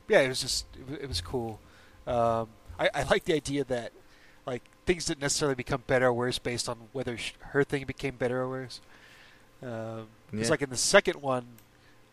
yeah, 0.09 0.19
it 0.19 0.27
was 0.27 0.41
just 0.41 0.65
it, 0.77 0.87
wa- 0.89 0.97
it 1.01 1.07
was 1.07 1.21
cool. 1.21 1.59
Um, 2.05 2.49
I, 2.77 2.89
I 2.93 3.03
like 3.03 3.23
the 3.23 3.33
idea 3.33 3.63
that 3.63 3.91
like 4.49 4.63
things 4.85 5.05
didn't 5.05 5.21
necessarily 5.21 5.55
become 5.55 5.83
better 5.87 6.07
or 6.07 6.13
worse 6.13 6.39
based 6.39 6.67
on 6.67 6.77
whether 6.91 7.17
sh- 7.17 7.33
her 7.53 7.63
thing 7.63 7.85
became 7.85 8.15
better 8.15 8.41
or 8.41 8.49
worse. 8.49 8.81
Um, 9.61 10.07
It's 10.33 10.49
like 10.49 10.61
in 10.61 10.69
the 10.69 10.77
second 10.77 11.21
one, 11.21 11.45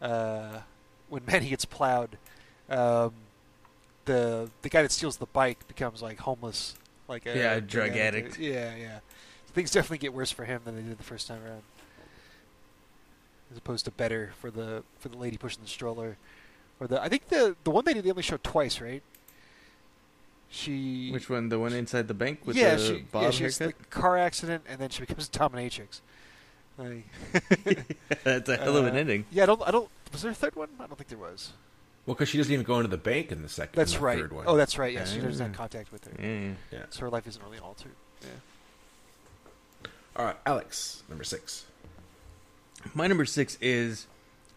uh, 0.02 0.60
when 1.08 1.22
Manny 1.30 1.48
gets 1.48 1.64
plowed, 1.64 2.18
um, 2.68 3.12
the 4.04 4.50
the 4.62 4.68
guy 4.68 4.82
that 4.82 4.92
steals 4.92 5.16
the 5.16 5.26
bike 5.26 5.66
becomes 5.68 6.02
like 6.02 6.18
homeless, 6.20 6.74
like 7.08 7.26
a 7.26 7.36
Yeah, 7.36 7.52
a 7.54 7.60
drug 7.60 7.96
addict. 7.96 8.38
Yeah, 8.38 8.76
yeah. 8.76 8.98
Things 9.54 9.70
definitely 9.70 9.98
get 9.98 10.12
worse 10.12 10.30
for 10.30 10.44
him 10.44 10.60
than 10.64 10.76
they 10.76 10.82
did 10.82 10.98
the 10.98 11.04
first 11.04 11.26
time 11.28 11.42
around 11.44 11.62
as 13.50 13.56
opposed 13.56 13.84
to 13.84 13.90
better 13.90 14.32
for 14.40 14.50
the 14.50 14.82
for 14.98 15.08
the 15.08 15.16
lady 15.16 15.36
pushing 15.36 15.62
the 15.62 15.68
stroller, 15.68 16.16
or 16.80 16.86
the 16.86 17.00
I 17.00 17.08
think 17.08 17.28
the 17.28 17.56
the 17.64 17.70
one 17.70 17.84
lady 17.84 18.00
they 18.00 18.10
only 18.10 18.22
showed 18.22 18.42
twice, 18.44 18.80
right? 18.80 19.02
She 20.48 21.10
Which 21.10 21.28
one? 21.28 21.48
The 21.48 21.58
one 21.58 21.72
inside 21.72 22.08
the 22.08 22.14
bank 22.14 22.40
with 22.46 22.56
yeah 22.56 22.76
the 22.76 22.86
she 22.86 22.98
bob 23.12 23.22
yeah 23.24 23.30
she 23.30 23.44
has 23.44 23.58
the 23.58 23.72
car 23.90 24.16
accident 24.16 24.64
and 24.68 24.78
then 24.80 24.90
she 24.90 25.00
becomes 25.00 25.28
a 25.28 25.30
dominatrix. 25.30 26.00
Like, 26.78 27.04
That's 28.24 28.48
a 28.50 28.56
hell 28.56 28.76
of 28.76 28.86
an 28.86 28.94
uh, 28.94 28.98
ending. 28.98 29.24
Yeah, 29.30 29.44
I 29.44 29.46
don't 29.46 29.62
I 29.66 29.70
don't 29.70 29.88
was 30.12 30.22
there 30.22 30.30
a 30.30 30.34
third 30.34 30.54
one? 30.56 30.68
I 30.78 30.86
don't 30.86 30.96
think 30.96 31.08
there 31.08 31.18
was. 31.18 31.52
Well, 32.04 32.14
because 32.14 32.28
she 32.28 32.38
doesn't 32.38 32.52
even 32.52 32.64
go 32.64 32.76
into 32.76 32.88
the 32.88 32.96
bank 32.96 33.32
in 33.32 33.42
the 33.42 33.48
second. 33.48 33.74
That's 33.74 33.94
the 33.94 33.98
right. 34.00 34.18
Third 34.18 34.32
one. 34.32 34.44
Oh, 34.46 34.56
that's 34.56 34.78
right. 34.78 34.92
Yes, 34.92 35.12
she 35.12 35.18
doesn't 35.20 35.44
have 35.44 35.54
Ah. 35.54 35.58
contact 35.58 35.90
with 35.90 36.04
her, 36.04 36.12
Yeah, 36.22 36.28
yeah. 36.40 36.52
yeah. 36.70 36.78
so 36.90 37.00
her 37.00 37.08
life 37.10 37.26
isn't 37.26 37.42
really 37.44 37.58
altered. 37.58 37.92
Yeah. 38.22 38.28
All 40.14 40.24
right, 40.24 40.36
Alex, 40.46 41.02
number 41.08 41.24
six. 41.24 41.64
My 42.94 43.06
number 43.08 43.24
six 43.24 43.58
is 43.60 44.06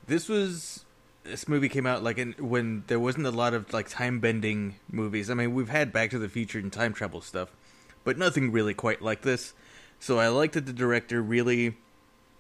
this 0.08 0.30
was 0.30 0.86
this 1.24 1.48
movie 1.48 1.70
came 1.70 1.86
out 1.86 2.04
like 2.04 2.18
in, 2.18 2.34
when 2.40 2.84
there 2.88 3.00
wasn't 3.00 3.26
a 3.26 3.32
lot 3.32 3.54
of 3.54 3.72
like 3.74 3.90
time 3.90 4.20
bending 4.20 4.76
movies. 4.92 5.30
I 5.30 5.34
mean, 5.34 5.54
we've 5.54 5.70
had 5.70 5.92
Back 5.92 6.12
to 6.12 6.20
the 6.20 6.30
Future 6.30 6.60
and 6.60 6.72
time 6.72 6.94
travel 6.94 7.22
stuff, 7.22 7.50
but 8.04 8.18
nothing 8.18 8.52
really 8.52 8.74
quite 8.74 9.02
like 9.02 9.22
this. 9.22 9.54
So 10.00 10.20
I 10.20 10.30
like 10.30 10.54
that 10.54 10.66
the 10.66 10.74
director 10.74 11.22
really 11.22 11.76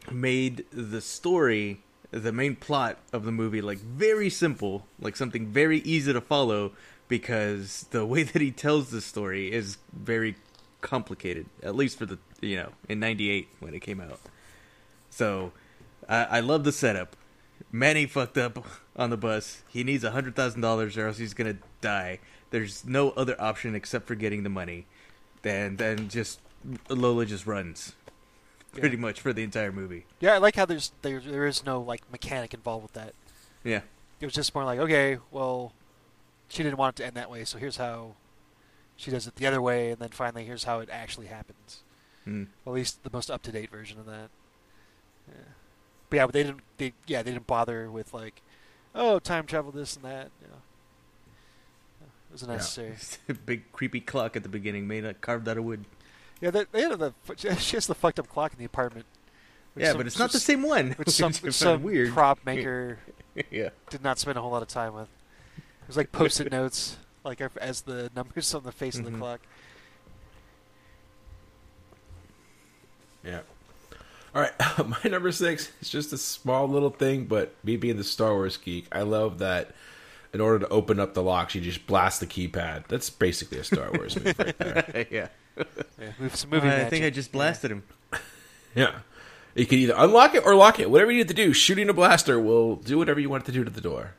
made 0.09 0.65
the 0.71 1.01
story, 1.01 1.81
the 2.12 2.31
main 2.31 2.55
plot 2.55 2.98
of 3.12 3.25
the 3.25 3.31
movie, 3.31 3.62
like 3.62 3.79
very 3.79 4.29
simple, 4.29 4.86
like 5.00 5.15
something 5.15 5.48
very 5.48 5.79
easy 5.79 6.13
to 6.13 6.21
follow. 6.21 6.71
Because 7.07 7.88
the 7.89 8.05
way 8.05 8.21
that 8.21 8.39
he 8.39 8.51
tells 8.51 8.91
the 8.91 9.01
story 9.01 9.51
is 9.51 9.77
very 9.91 10.36
complicated, 10.81 11.48
at 11.63 11.75
least 11.75 11.98
for 11.98 12.05
the 12.05 12.19
you 12.39 12.55
know 12.55 12.69
in 12.88 13.00
'98 13.00 13.48
when 13.59 13.74
it 13.74 13.79
came 13.81 14.00
out. 14.00 14.19
So 15.09 15.51
I, 16.07 16.24
I 16.24 16.39
love 16.41 16.63
the 16.63 16.71
setup. 16.71 17.15
Manny 17.71 18.05
fucked 18.05 18.38
up 18.38 18.65
on 18.95 19.09
the 19.09 19.17
bus. 19.17 19.63
He 19.67 19.83
needs 19.83 20.03
a 20.03 20.11
hundred 20.11 20.35
thousand 20.35 20.61
dollars, 20.61 20.97
or 20.97 21.07
else 21.07 21.17
he's 21.17 21.33
gonna 21.33 21.57
die. 21.81 22.19
There's 22.51 22.83
no 22.85 23.11
other 23.11 23.39
option 23.39 23.75
except 23.75 24.07
for 24.07 24.15
getting 24.15 24.43
the 24.43 24.49
money. 24.49 24.85
Then 25.43 25.75
then 25.77 26.09
just 26.09 26.39
Lola 26.89 27.25
just 27.25 27.45
runs, 27.45 27.93
pretty 28.73 28.95
Yeah. 28.97 29.01
much 29.01 29.21
for 29.21 29.33
the 29.33 29.43
entire 29.43 29.71
movie. 29.71 30.05
Yeah, 30.19 30.33
I 30.33 30.38
like 30.39 30.55
how 30.55 30.65
there's 30.65 30.91
there 31.03 31.19
there 31.19 31.45
is 31.45 31.63
no 31.65 31.79
like 31.81 32.01
mechanic 32.11 32.53
involved 32.53 32.83
with 32.83 32.93
that. 32.93 33.13
Yeah, 33.63 33.81
It 34.19 34.25
was 34.25 34.33
just 34.33 34.55
more 34.55 34.63
like, 34.63 34.79
okay, 34.79 35.17
well, 35.31 35.73
she 36.47 36.63
didn't 36.63 36.77
want 36.77 36.95
it 36.97 37.01
to 37.03 37.07
end 37.07 37.15
that 37.17 37.29
way, 37.29 37.43
so 37.45 37.57
here's 37.57 37.77
how 37.77 38.15
she 38.95 39.11
does 39.11 39.27
it 39.27 39.35
the 39.35 39.45
other 39.45 39.61
way, 39.61 39.91
and 39.91 39.99
then 40.01 40.09
finally 40.09 40.43
here's 40.45 40.63
how 40.63 40.79
it 40.79 40.89
actually 40.91 41.27
happens. 41.27 41.83
Mm. 42.27 42.47
At 42.65 42.73
least 42.73 43.03
the 43.03 43.09
most 43.13 43.29
up 43.29 43.41
to 43.43 43.51
date 43.51 43.69
version 43.69 43.99
of 43.99 44.05
that. 44.07 44.29
Yeah. 45.27 45.35
But 46.09 46.17
yeah, 46.17 46.25
but 46.25 46.33
they 46.33 46.43
didn't. 46.43 46.61
They 46.77 46.93
yeah, 47.07 47.21
they 47.21 47.31
didn't 47.31 47.47
bother 47.47 47.89
with 47.91 48.13
like, 48.13 48.41
oh, 48.95 49.19
time 49.19 49.45
travel, 49.45 49.71
this 49.71 49.95
and 49.95 50.05
that. 50.05 50.29
You 50.41 50.47
know. 50.47 50.53
It 52.29 52.33
was 52.33 52.43
unnecessary. 52.43 52.95
Big 53.45 53.71
creepy 53.71 53.99
clock 54.01 54.35
at 54.35 54.43
the 54.43 54.49
beginning, 54.49 54.87
made 54.87 55.03
uh, 55.05 55.13
carved 55.19 55.47
out 55.47 55.57
of 55.57 55.63
wood. 55.63 55.85
Yeah, 56.41 56.51
they, 56.51 56.65
they 56.71 56.81
had 56.81 56.97
the 56.99 57.13
she 57.37 57.75
has 57.75 57.87
the 57.87 57.95
fucked 57.95 58.19
up 58.19 58.29
clock 58.29 58.53
in 58.53 58.59
the 58.59 58.65
apartment. 58.65 59.05
yeah, 59.75 59.89
some- 59.89 59.97
but 59.97 60.07
it's 60.07 60.19
not 60.19 60.31
the 60.31 60.39
same 60.39 60.61
one. 60.63 60.91
Which 60.91 61.09
some, 61.09 61.33
which 61.33 61.55
some 61.55 61.83
weird. 61.83 62.13
prop 62.13 62.39
maker 62.45 62.99
yeah. 63.51 63.69
did 63.89 64.03
not 64.03 64.19
spend 64.19 64.37
a 64.37 64.41
whole 64.41 64.51
lot 64.51 64.61
of 64.61 64.67
time 64.67 64.93
with. 64.93 65.07
It 65.57 65.87
was 65.87 65.97
like 65.97 66.11
post-it 66.11 66.51
notes, 66.51 66.97
like 67.23 67.41
as 67.59 67.81
the 67.81 68.11
numbers 68.15 68.53
on 68.53 68.63
the 68.63 68.71
face 68.71 68.97
of 68.99 69.05
Mhm. 69.05 69.11
the 69.13 69.17
clock. 69.17 69.39
Yeah. 73.23 73.39
All 74.36 74.41
right, 74.41 74.53
my 74.86 75.09
number 75.09 75.31
six 75.31 75.71
is 75.81 75.89
just 75.89 76.13
a 76.13 76.17
small 76.17 76.67
little 76.67 76.91
thing, 76.91 77.25
but 77.25 77.53
me 77.63 77.77
being 77.77 77.98
the 77.98 78.03
Star 78.03 78.33
Wars 78.33 78.57
geek, 78.57 78.88
I 78.91 79.01
love 79.01 79.39
that. 79.39 79.71
In 80.31 80.41
order 80.41 80.59
to 80.59 80.67
open 80.69 81.00
up 81.00 81.15
the 81.15 81.24
locks, 81.24 81.55
you 81.55 81.62
just 81.62 81.88
blast 81.88 82.19
the 82.19 82.27
keypad. 82.27 82.88
That's 82.88 83.09
basically 83.09 83.57
a 83.57 83.63
Star 83.63 83.89
Wars 83.91 84.15
move 84.15 84.38
right 84.38 84.57
there. 84.59 85.07
yeah. 85.12 85.27
Yeah, 86.00 86.12
move 86.19 86.36
some 86.36 86.51
movie 86.51 86.69
I 86.69 86.86
think 86.86 87.03
I 87.03 87.09
just 87.09 87.31
blasted 87.31 87.71
him. 87.71 87.83
Yeah, 88.75 89.00
you 89.55 89.65
can 89.65 89.79
either 89.79 89.95
unlock 89.98 90.36
it 90.36 90.45
or 90.45 90.53
lock 90.53 90.79
it. 90.79 90.91
Whatever 90.91 91.12
you 91.12 91.17
need 91.17 91.27
to 91.29 91.33
do, 91.33 91.51
shooting 91.51 91.89
a 91.89 91.93
blaster 91.93 92.39
will 92.39 92.75
do 92.75 93.00
whatever 93.00 93.19
you 93.19 93.27
want 93.27 93.43
it 93.43 93.45
to 93.48 93.51
do 93.51 93.63
to 93.63 93.71
the 93.71 93.81
door. 93.81 94.13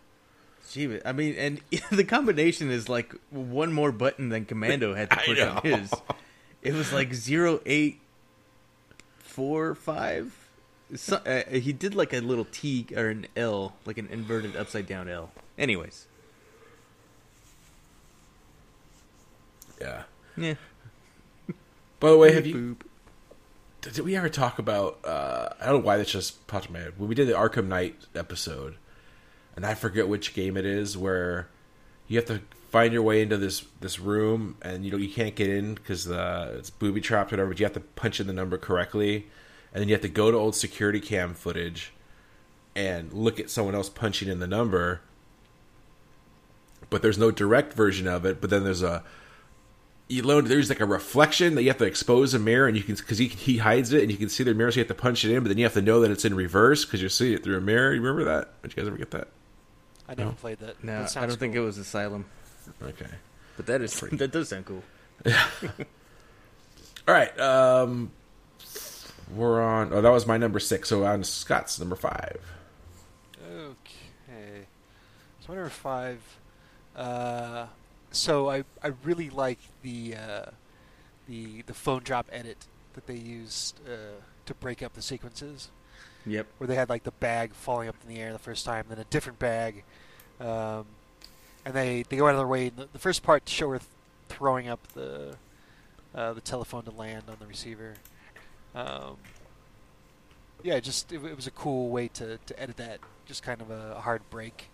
Gee, 0.70 1.00
I 1.04 1.12
mean, 1.12 1.34
and 1.36 1.60
the 1.90 2.04
combination 2.04 2.70
is 2.70 2.88
like 2.88 3.14
one 3.30 3.72
more 3.72 3.92
button 3.92 4.28
than 4.28 4.44
Commando 4.44 4.94
had 4.94 5.10
to 5.10 5.16
push 5.16 5.40
on 5.40 5.62
his. 5.62 5.92
It 6.62 6.74
was 6.74 6.92
like 6.92 7.14
zero 7.14 7.60
eight 7.66 8.00
four 9.30 9.74
five. 9.74 10.36
So, 10.96 11.16
uh, 11.16 11.44
he 11.50 11.72
did 11.72 11.94
like 11.94 12.12
a 12.12 12.18
little 12.18 12.46
T 12.50 12.86
or 12.96 13.06
an 13.08 13.26
L, 13.36 13.76
like 13.86 13.96
an 13.96 14.08
inverted 14.10 14.56
upside 14.56 14.86
down 14.88 15.08
L. 15.08 15.30
Anyways, 15.56 16.06
Yeah. 19.80 20.02
yeah. 20.36 20.54
By 22.00 22.10
the 22.10 22.16
way, 22.16 22.32
have 22.32 22.46
you 22.46 22.76
did 23.82 23.98
we 24.00 24.14
ever 24.16 24.28
talk 24.28 24.58
about 24.58 24.98
uh 25.04 25.50
I 25.60 25.66
don't 25.66 25.80
know 25.80 25.86
why 25.86 25.96
this 25.96 26.10
just 26.10 26.46
popped 26.46 26.66
in 26.66 26.72
my 26.72 26.80
head. 26.80 26.94
When 26.98 27.08
we 27.08 27.14
did 27.14 27.28
the 27.28 27.32
Arkham 27.34 27.66
Knight 27.66 27.96
episode, 28.14 28.76
and 29.56 29.64
I 29.64 29.74
forget 29.74 30.08
which 30.08 30.34
game 30.34 30.56
it 30.56 30.66
is 30.66 30.96
where 30.96 31.48
you 32.08 32.16
have 32.18 32.26
to 32.26 32.40
find 32.70 32.92
your 32.92 33.02
way 33.02 33.22
into 33.22 33.36
this 33.36 33.64
this 33.80 33.98
room 33.98 34.56
and 34.62 34.84
you 34.84 34.90
know 34.90 34.96
you 34.96 35.08
can't 35.08 35.34
get 35.34 35.48
in 35.50 35.74
because 35.74 36.08
uh, 36.10 36.54
it's 36.58 36.70
booby 36.70 37.00
trapped 37.00 37.32
or 37.32 37.36
whatever, 37.36 37.50
but 37.50 37.60
you 37.60 37.66
have 37.66 37.72
to 37.74 37.80
punch 37.80 38.20
in 38.20 38.26
the 38.26 38.32
number 38.32 38.56
correctly, 38.56 39.26
and 39.72 39.80
then 39.80 39.88
you 39.88 39.94
have 39.94 40.02
to 40.02 40.08
go 40.08 40.30
to 40.30 40.36
old 40.36 40.54
security 40.54 41.00
cam 41.00 41.34
footage 41.34 41.92
and 42.76 43.12
look 43.12 43.40
at 43.40 43.50
someone 43.50 43.74
else 43.74 43.88
punching 43.88 44.28
in 44.28 44.38
the 44.38 44.46
number. 44.46 45.00
But 46.88 47.02
there's 47.02 47.18
no 47.18 47.30
direct 47.30 47.74
version 47.74 48.06
of 48.06 48.24
it. 48.24 48.40
But 48.40 48.50
then 48.50 48.64
there's 48.64 48.82
a 48.82 49.02
you 50.08 50.22
load 50.24 50.46
there's 50.46 50.68
like 50.68 50.80
a 50.80 50.84
reflection 50.86 51.54
that 51.54 51.62
you 51.62 51.68
have 51.68 51.78
to 51.78 51.84
expose 51.84 52.34
a 52.34 52.38
mirror 52.38 52.66
and 52.66 52.76
you 52.76 52.82
can 52.82 52.96
because 52.96 53.18
he, 53.18 53.28
he 53.28 53.58
hides 53.58 53.92
it 53.92 54.02
and 54.02 54.10
you 54.10 54.18
can 54.18 54.28
see 54.28 54.42
the 54.42 54.52
mirror 54.52 54.70
so 54.72 54.76
you 54.76 54.80
have 54.80 54.88
to 54.88 54.94
punch 55.00 55.24
it 55.24 55.32
in 55.32 55.40
but 55.40 55.48
then 55.48 55.56
you 55.56 55.62
have 55.64 55.72
to 55.72 55.80
know 55.80 56.00
that 56.00 56.10
it's 56.10 56.24
in 56.24 56.34
reverse 56.34 56.84
because 56.84 57.00
you're 57.00 57.08
seeing 57.08 57.32
it 57.32 57.44
through 57.44 57.56
a 57.56 57.60
mirror 57.60 57.94
you 57.94 58.00
remember 58.00 58.24
that 58.24 58.60
did 58.62 58.72
you 58.72 58.82
guys 58.82 58.88
ever 58.88 58.96
get 58.96 59.12
that 59.12 59.28
I 60.08 60.14
never 60.16 60.30
No. 60.30 60.36
played 60.40 60.58
that. 60.58 60.82
No, 60.82 61.02
That 61.04 61.16
I 61.16 61.26
don't 61.26 61.38
think 61.38 61.54
it 61.54 61.60
was 61.60 61.78
Asylum, 61.78 62.24
okay 62.82 63.06
but 63.56 63.66
that 63.66 63.80
is 63.82 63.98
Pretty- 63.98 64.16
that 64.22 64.30
does 64.32 64.48
sound 64.50 64.64
cool. 64.66 64.82
Yeah. 65.26 65.46
all 67.08 67.14
right 67.14 67.38
um 67.40 68.10
we're 69.34 69.60
on 69.62 69.92
oh 69.92 70.00
that 70.00 70.10
was 70.10 70.26
my 70.26 70.36
number 70.36 70.58
six 70.58 70.88
so 70.88 71.04
on 71.04 71.22
scott's 71.24 71.78
number 71.78 71.96
five 71.96 72.38
Okay. 73.42 74.66
So 75.40 75.46
my 75.48 75.54
number 75.56 75.70
five. 75.70 76.20
Uh, 76.96 77.66
so 78.10 78.48
I 78.50 78.64
I 78.82 78.92
really 79.04 79.30
like 79.30 79.58
the 79.82 80.14
uh, 80.16 80.46
the 81.28 81.62
the 81.62 81.74
phone 81.74 82.02
drop 82.02 82.28
edit 82.30 82.66
that 82.94 83.06
they 83.06 83.16
used 83.16 83.80
uh, 83.88 84.20
to 84.46 84.54
break 84.54 84.82
up 84.82 84.94
the 84.94 85.02
sequences, 85.02 85.70
Yep. 86.26 86.46
where 86.58 86.68
they 86.68 86.74
had 86.74 86.88
like 86.88 87.02
the 87.04 87.10
bag 87.12 87.52
falling 87.54 87.88
up 87.88 87.96
in 88.06 88.14
the 88.14 88.20
air 88.20 88.32
the 88.32 88.38
first 88.38 88.64
time, 88.64 88.86
then 88.88 88.98
a 88.98 89.04
different 89.04 89.38
bag, 89.38 89.82
um, 90.40 90.86
and 91.64 91.74
they 91.74 92.04
they 92.08 92.16
go 92.16 92.26
out 92.26 92.32
of 92.32 92.38
their 92.38 92.46
way. 92.46 92.68
The, 92.70 92.88
the 92.92 92.98
first 92.98 93.22
part 93.22 93.46
to 93.46 93.52
show 93.52 93.70
her 93.70 93.78
th- 93.78 93.88
throwing 94.28 94.68
up 94.68 94.80
the 94.94 95.36
uh, 96.14 96.32
the 96.32 96.40
telephone 96.40 96.84
to 96.84 96.90
land 96.90 97.24
on 97.28 97.36
the 97.40 97.46
receiver. 97.46 97.94
Um, 98.74 99.16
yeah, 100.62 100.74
it 100.74 100.84
just 100.84 101.12
it, 101.12 101.24
it 101.24 101.36
was 101.36 101.46
a 101.46 101.50
cool 101.52 101.90
way 101.90 102.08
to, 102.08 102.38
to 102.38 102.60
edit 102.60 102.76
that. 102.78 103.00
Just 103.26 103.42
kind 103.42 103.60
of 103.60 103.70
a, 103.70 103.94
a 103.96 104.00
hard 104.00 104.22
break, 104.30 104.68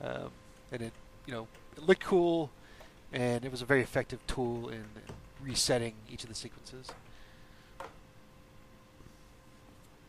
um, 0.00 0.30
and 0.72 0.82
it 0.82 0.92
you 1.26 1.32
know 1.32 1.48
it 1.76 1.82
looked 1.82 2.04
cool, 2.04 2.50
and 3.12 3.44
it 3.44 3.50
was 3.50 3.62
a 3.62 3.66
very 3.66 3.82
effective 3.82 4.24
tool 4.26 4.68
in, 4.68 4.76
in 4.76 5.14
resetting 5.42 5.94
each 6.10 6.22
of 6.22 6.28
the 6.28 6.34
sequences. 6.34 6.88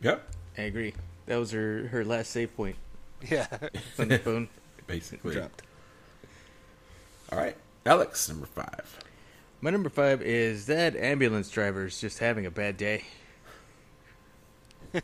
yep 0.02 0.26
I 0.56 0.62
agree. 0.62 0.94
That 1.26 1.36
was 1.36 1.52
her 1.52 1.88
her 1.88 2.04
last 2.04 2.30
save 2.30 2.54
point 2.56 2.76
Yeah, 3.28 3.46
on 3.98 4.08
the 4.08 4.18
phone. 4.18 4.48
basically 4.86 5.34
dropped. 5.34 5.62
All 7.32 7.38
right 7.38 7.56
alex 7.86 8.28
number 8.28 8.46
five 8.46 8.98
My 9.60 9.70
number 9.70 9.88
five 9.88 10.22
is 10.22 10.66
that 10.66 10.96
ambulance 10.96 11.50
driver 11.50 11.86
is 11.86 12.00
just 12.00 12.18
having 12.18 12.46
a 12.46 12.50
bad 12.50 12.76
day. 12.76 13.04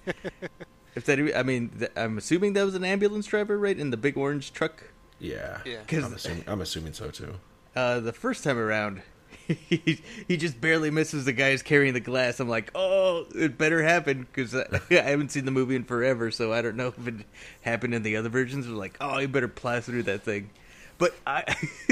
if 0.95 1.05
that, 1.05 1.33
I 1.37 1.43
mean, 1.43 1.87
I'm 1.95 2.19
assuming 2.19 2.55
that 2.55 2.65
was 2.65 2.75
an 2.75 2.85
ambulance 2.85 3.27
driver, 3.27 3.59
right, 3.59 3.79
in 3.79 3.91
the 3.91 3.97
big 3.97 4.17
orange 4.17 4.53
truck. 4.53 4.83
yeah 5.19 5.59
Yeah. 5.65 5.81
I'm 5.93 6.15
assuming, 6.15 6.45
I'm 6.47 6.61
assuming 6.61 6.93
so 6.95 7.11
too 7.11 7.35
Uh, 7.75 8.01
the 8.01 8.13
first 8.13 8.43
time 8.45 8.59
around, 8.59 9.03
he, 9.47 10.01
he 10.27 10.37
just 10.37 10.61
barely 10.61 10.91
misses 10.91 11.25
the 11.25 11.33
guys 11.33 11.63
carrying 11.63 11.95
the 11.95 12.01
glass. 12.01 12.41
I'm 12.41 12.49
like, 12.49 12.71
oh, 12.75 13.27
it 13.35 13.57
better 13.59 13.83
happen 13.83 14.23
because 14.23 14.55
I, 14.55 14.65
I 14.91 14.95
haven't 14.95 15.31
seen 15.31 15.45
the 15.45 15.51
movie 15.51 15.77
in 15.77 15.85
forever, 15.85 16.31
so 16.31 16.53
I 16.53 16.63
don't 16.63 16.77
know 16.77 16.89
if 16.89 17.07
it 17.07 17.15
happened 17.61 17.95
in 17.95 18.03
the 18.03 18.17
other 18.17 18.31
versions. 18.31 18.67
We're 18.67 18.75
like, 18.75 18.97
oh, 19.01 19.19
you 19.19 19.29
better 19.29 19.49
plow 19.49 19.81
through 19.81 20.05
that 20.05 20.25
thing. 20.25 20.51
But 20.99 21.15
I, 21.27 21.43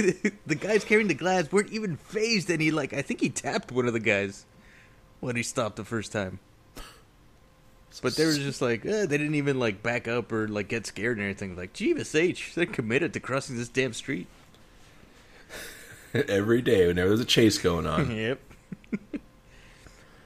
the 0.47 0.55
guys 0.55 0.85
carrying 0.85 1.09
the 1.09 1.15
glass 1.15 1.53
weren't 1.53 1.73
even 1.73 1.97
phased, 1.97 2.49
and 2.51 2.61
he 2.61 2.71
like, 2.71 2.93
I 2.93 3.03
think 3.03 3.21
he 3.21 3.29
tapped 3.29 3.71
one 3.71 3.87
of 3.87 3.93
the 3.93 4.01
guys 4.01 4.47
when 5.21 5.37
he 5.37 5.43
stopped 5.43 5.77
the 5.77 5.85
first 5.85 6.13
time. 6.13 6.39
But 8.03 8.17
they 8.17 8.27
were 8.27 8.33
just 8.33 8.61
like, 8.61 8.85
eh, 8.85 9.07
they 9.07 9.19
didn't 9.19 9.37
even 9.37 9.59
like 9.59 9.83
back 9.83 10.09
up 10.09 10.33
or 10.33 10.49
like 10.49 10.69
get 10.69 10.87
scared 10.87 11.19
or 11.19 11.23
anything. 11.23 11.57
Like, 11.57 11.73
Jeebus 11.75 12.19
H, 12.19 12.55
they're 12.55 12.67
committed 12.67 13.13
to 13.13 13.21
crossing 13.21 13.57
this 13.57 13.69
damn 13.69 13.93
street. 13.93 14.27
every 16.29 16.63
day 16.63 16.87
whenever 16.87 17.11
there's 17.11 17.21
a 17.21 17.25
chase 17.25 17.59
going 17.59 17.87
on 17.87 18.11
Yep. 18.17 18.41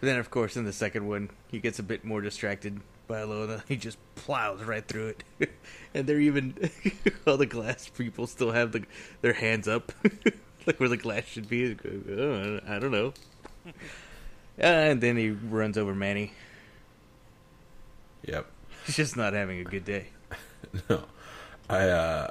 then, 0.01 0.19
of 0.19 0.31
course, 0.31 0.57
in 0.57 0.65
the 0.65 0.73
second 0.73 1.07
one, 1.09 1.31
he 1.49 1.59
gets 1.59 1.79
a 1.79 1.83
bit 1.83 2.05
more 2.05 2.21
distracted 2.21 2.81
by 3.09 3.21
Alona. 3.21 3.63
He 3.67 3.77
just 3.77 3.99
plows 4.15 4.63
right 4.63 4.87
through 4.87 5.15
it, 5.41 5.51
and 5.95 6.07
they're 6.07 6.21
even 6.21 6.71
all 7.27 7.37
the 7.37 7.47
glass 7.47 7.89
people 7.89 8.27
still 8.27 8.53
have 8.53 8.73
the 8.73 8.85
their 9.23 9.33
hands 9.33 9.67
up, 9.67 9.91
like 10.67 10.79
where 10.79 10.89
the 10.89 10.97
glass 10.97 11.25
should 11.25 11.49
be. 11.49 11.77
Oh, 12.11 12.61
I 12.69 12.79
don't 12.79 12.93
know. 12.93 13.13
and 14.59 15.01
then 15.01 15.17
he 15.17 15.31
runs 15.31 15.77
over 15.77 15.95
Manny. 15.95 16.33
yep 18.23 18.47
He's 18.87 18.97
just 18.97 19.17
not 19.17 19.33
having 19.33 19.61
a 19.61 19.65
good 19.65 19.85
day. 19.85 20.09
No, 20.89 21.05
I 21.69 21.89
uh, 21.89 22.31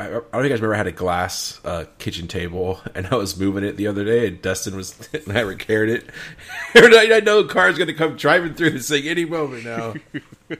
I, 0.00 0.06
I 0.06 0.10
don't 0.10 0.22
think 0.22 0.44
you 0.44 0.48
guys 0.48 0.60
remember 0.60 0.74
I 0.74 0.78
had 0.78 0.86
a 0.86 0.92
glass 0.92 1.60
uh, 1.64 1.84
kitchen 1.98 2.26
table 2.26 2.80
and 2.94 3.06
I 3.08 3.16
was 3.16 3.38
moving 3.38 3.64
it 3.64 3.76
the 3.76 3.86
other 3.86 4.04
day 4.04 4.28
and 4.28 4.40
Dustin 4.40 4.76
was 4.76 5.08
and 5.12 5.36
I 5.36 5.40
repaired 5.40 5.90
it. 5.90 6.08
Every 6.74 7.12
I 7.12 7.20
know 7.20 7.40
a 7.40 7.48
car's 7.48 7.76
going 7.76 7.88
to 7.88 7.94
come 7.94 8.16
driving 8.16 8.54
through 8.54 8.70
this 8.70 8.88
thing 8.88 9.06
any 9.06 9.24
moment 9.24 9.64
now. 9.64 9.94
I'm 10.48 10.58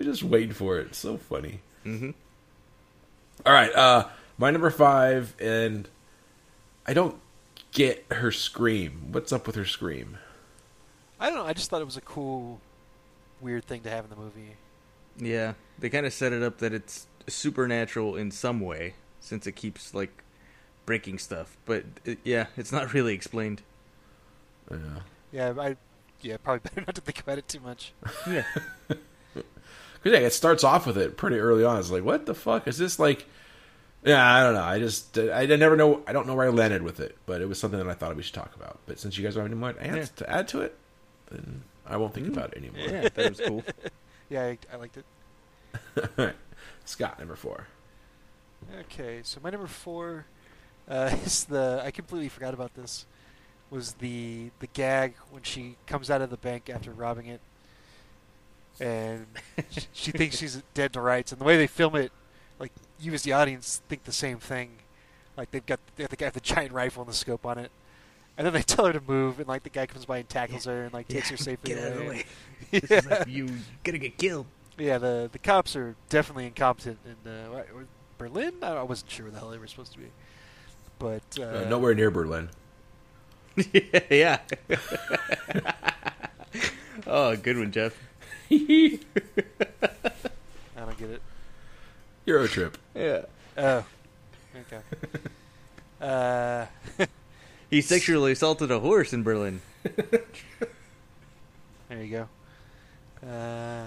just 0.00 0.22
waiting 0.22 0.52
for 0.52 0.78
it. 0.78 0.88
It's 0.88 0.98
so 0.98 1.16
funny. 1.16 1.60
Mm-hmm. 1.84 2.10
All 3.44 3.52
right, 3.52 3.74
uh, 3.74 4.08
my 4.38 4.52
number 4.52 4.70
five, 4.70 5.34
and 5.40 5.88
I 6.86 6.94
don't 6.94 7.16
get 7.72 8.04
her 8.12 8.30
scream. 8.30 9.08
What's 9.10 9.32
up 9.32 9.48
with 9.48 9.56
her 9.56 9.64
scream? 9.64 10.18
I 11.18 11.26
don't 11.28 11.38
know. 11.38 11.46
I 11.46 11.52
just 11.52 11.68
thought 11.68 11.82
it 11.82 11.86
was 11.86 11.96
a 11.96 12.02
cool, 12.02 12.60
weird 13.40 13.64
thing 13.64 13.80
to 13.80 13.90
have 13.90 14.04
in 14.04 14.10
the 14.10 14.16
movie. 14.16 14.56
Yeah, 15.18 15.54
they 15.78 15.90
kind 15.90 16.06
of 16.06 16.12
set 16.12 16.32
it 16.32 16.42
up 16.42 16.58
that 16.58 16.72
it's 16.72 17.06
supernatural 17.28 18.16
in 18.16 18.30
some 18.30 18.60
way, 18.60 18.94
since 19.20 19.46
it 19.46 19.52
keeps 19.52 19.94
like 19.94 20.22
breaking 20.86 21.18
stuff. 21.18 21.56
But 21.64 21.84
it, 22.04 22.18
yeah, 22.24 22.46
it's 22.56 22.72
not 22.72 22.92
really 22.94 23.14
explained. 23.14 23.62
Yeah. 24.70 24.78
Yeah, 25.32 25.54
I 25.58 25.76
yeah 26.20 26.36
probably 26.36 26.60
better 26.60 26.84
not 26.86 26.94
to 26.94 27.00
think 27.00 27.20
about 27.20 27.38
it 27.38 27.48
too 27.48 27.60
much. 27.60 27.92
Yeah. 28.26 28.44
Because 30.02 30.18
yeah, 30.18 30.26
it 30.26 30.32
starts 30.32 30.64
off 30.64 30.84
with 30.84 30.98
it 30.98 31.16
pretty 31.16 31.38
early 31.38 31.64
on. 31.64 31.78
It's 31.78 31.90
like, 31.92 32.02
what 32.02 32.26
the 32.26 32.34
fuck 32.34 32.66
is 32.66 32.76
this? 32.76 32.98
Like, 32.98 33.24
yeah, 34.04 34.34
I 34.34 34.42
don't 34.42 34.54
know. 34.54 34.64
I 34.64 34.80
just, 34.80 35.16
I, 35.16 35.42
I 35.42 35.46
never 35.46 35.76
know. 35.76 36.02
I 36.08 36.12
don't 36.12 36.26
know 36.26 36.34
where 36.34 36.46
I 36.46 36.50
landed 36.50 36.82
with 36.82 36.98
it, 36.98 37.16
but 37.24 37.40
it 37.40 37.48
was 37.48 37.60
something 37.60 37.78
that 37.78 37.88
I 37.88 37.94
thought 37.94 38.16
we 38.16 38.24
should 38.24 38.34
talk 38.34 38.52
about. 38.56 38.80
But 38.86 38.98
since 38.98 39.16
you 39.16 39.22
guys 39.22 39.36
don't 39.36 39.44
have 39.44 39.52
any 39.52 39.60
more 39.60 39.76
ads 39.78 40.10
Yeah. 40.18 40.26
to 40.26 40.30
add 40.30 40.48
to 40.48 40.62
it, 40.62 40.76
then 41.30 41.62
I 41.86 41.96
won't 41.98 42.14
think 42.14 42.26
mm. 42.26 42.32
about 42.32 42.52
it 42.52 42.58
anymore. 42.58 42.80
Yeah, 42.80 43.08
that 43.14 43.28
was 43.30 43.40
cool. 43.46 43.62
Yeah, 44.28 44.42
I, 44.42 44.58
I 44.72 44.76
liked 44.76 44.96
it. 44.96 45.04
All 45.96 46.08
right. 46.16 46.34
Scott, 46.84 47.18
number 47.18 47.36
four. 47.36 47.66
Okay, 48.80 49.20
so 49.22 49.40
my 49.42 49.50
number 49.50 49.66
four 49.66 50.26
uh, 50.88 51.10
is 51.24 51.44
the 51.44 51.82
I 51.84 51.90
completely 51.90 52.28
forgot 52.28 52.54
about 52.54 52.74
this. 52.74 53.06
Was 53.70 53.94
the 53.94 54.50
the 54.60 54.66
gag 54.66 55.14
when 55.30 55.42
she 55.42 55.76
comes 55.86 56.10
out 56.10 56.20
of 56.20 56.28
the 56.30 56.36
bank 56.36 56.68
after 56.68 56.90
robbing 56.90 57.26
it, 57.26 57.40
and 58.78 59.26
she, 59.92 60.10
thinks 60.10 60.36
she's 60.38 60.62
dead 60.74 60.92
to 60.92 61.00
rights, 61.00 61.32
and 61.32 61.40
the 61.40 61.44
way 61.44 61.56
they 61.56 61.66
film 61.66 61.96
it, 61.96 62.12
like 62.58 62.70
you 63.00 63.14
as 63.14 63.22
the 63.22 63.32
audience 63.32 63.80
think 63.88 64.04
the 64.04 64.12
same 64.12 64.38
thing. 64.38 64.70
Like 65.38 65.50
they've 65.50 65.64
got 65.64 65.80
they 65.96 66.02
have 66.02 66.10
the 66.10 66.16
guy 66.16 66.26
with 66.26 66.34
the 66.34 66.40
giant 66.40 66.72
rifle 66.72 67.02
and 67.02 67.10
the 67.10 67.16
scope 67.16 67.46
on 67.46 67.56
it, 67.56 67.70
and 68.36 68.46
then 68.46 68.52
they 68.52 68.60
tell 68.66 68.84
her 68.84 68.92
to 68.92 69.00
move, 69.06 69.38
and 69.38 69.48
like 69.48 69.62
the 69.62 69.70
guy 69.70 69.86
comes 69.86 70.04
by 70.04 70.18
and 70.18 70.28
tackles 70.28 70.66
her 70.66 70.84
and 70.84 70.92
like 70.92 71.08
takes 71.08 71.30
her 71.30 71.38
safely 71.38 71.72
Get 71.74 71.82
out 71.82 71.92
of 71.92 71.98
the 71.98 72.04
away. 72.04 72.08
way. 72.08 72.24
yeah. 72.72 72.80
This 72.80 72.90
is 72.90 73.06
like 73.06 73.26
you 73.26 73.48
gonna 73.84 73.98
get 73.98 74.18
killed. 74.18 74.44
Yeah, 74.78 74.98
the 74.98 75.28
the 75.32 75.38
cops 75.38 75.76
are 75.76 75.94
definitely 76.08 76.46
incompetent 76.46 76.98
in 77.04 77.30
uh, 77.30 77.46
what- 77.50 77.74
what- 77.74 77.86
Berlin. 78.18 78.54
I, 78.62 78.68
I 78.74 78.82
wasn't 78.82 79.10
sure 79.10 79.24
where 79.26 79.32
the 79.32 79.38
hell 79.40 79.50
they 79.50 79.58
were 79.58 79.66
supposed 79.66 79.92
to 79.92 79.98
be, 79.98 80.06
but 81.00 81.22
uh, 81.38 81.64
Uh, 81.64 81.68
nowhere 81.68 81.94
near 81.94 82.10
Berlin. 82.10 82.48
yeah. 84.10 84.38
oh, 87.06 87.36
good 87.36 87.58
one, 87.58 87.72
Jeff. 87.72 87.94
I 88.50 88.98
don't 90.76 90.98
get 90.98 91.10
it. 91.10 91.22
Euro 92.26 92.46
trip. 92.46 92.78
Yeah. 92.94 93.22
Oh, 93.58 93.84
okay. 94.56 94.80
uh, 96.00 96.66
He 97.70 97.80
sexually 97.80 98.32
assaulted 98.32 98.70
a 98.70 98.78
horse 98.78 99.12
in 99.12 99.22
Berlin. 99.24 99.60
there 101.88 102.02
you 102.02 102.26
go. 103.22 103.28
Uh, 103.28 103.86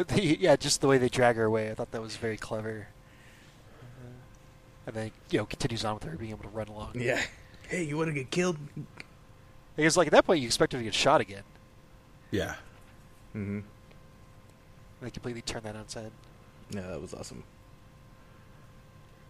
but 0.00 0.08
the, 0.16 0.38
yeah, 0.40 0.56
just 0.56 0.80
the 0.80 0.88
way 0.88 0.96
they 0.96 1.10
drag 1.10 1.36
her 1.36 1.44
away, 1.44 1.70
I 1.70 1.74
thought 1.74 1.90
that 1.90 2.00
was 2.00 2.16
very 2.16 2.38
clever. 2.38 2.88
Uh, 3.82 4.06
and 4.86 4.96
then 4.96 5.10
you 5.30 5.38
know 5.38 5.44
continues 5.44 5.84
on 5.84 5.92
with 5.92 6.04
her 6.04 6.16
being 6.16 6.30
able 6.30 6.44
to 6.44 6.48
run 6.48 6.68
along. 6.68 6.92
Yeah. 6.94 7.20
Hey, 7.68 7.82
you 7.82 7.98
want 7.98 8.08
to 8.08 8.14
get 8.14 8.30
killed? 8.30 8.56
Because 9.76 9.98
like 9.98 10.06
at 10.06 10.12
that 10.12 10.24
point 10.24 10.40
you 10.40 10.46
expect 10.46 10.72
her 10.72 10.78
to 10.78 10.84
get 10.84 10.94
shot 10.94 11.20
again. 11.20 11.42
Yeah. 12.30 12.54
Mm-hmm. 13.36 13.60
They 15.02 15.10
completely 15.10 15.42
turn 15.42 15.64
that 15.64 15.74
on 15.74 15.82
its 15.82 15.92
head. 15.92 16.12
Yeah, 16.70 16.86
that 16.86 17.02
was 17.02 17.12
awesome. 17.12 17.44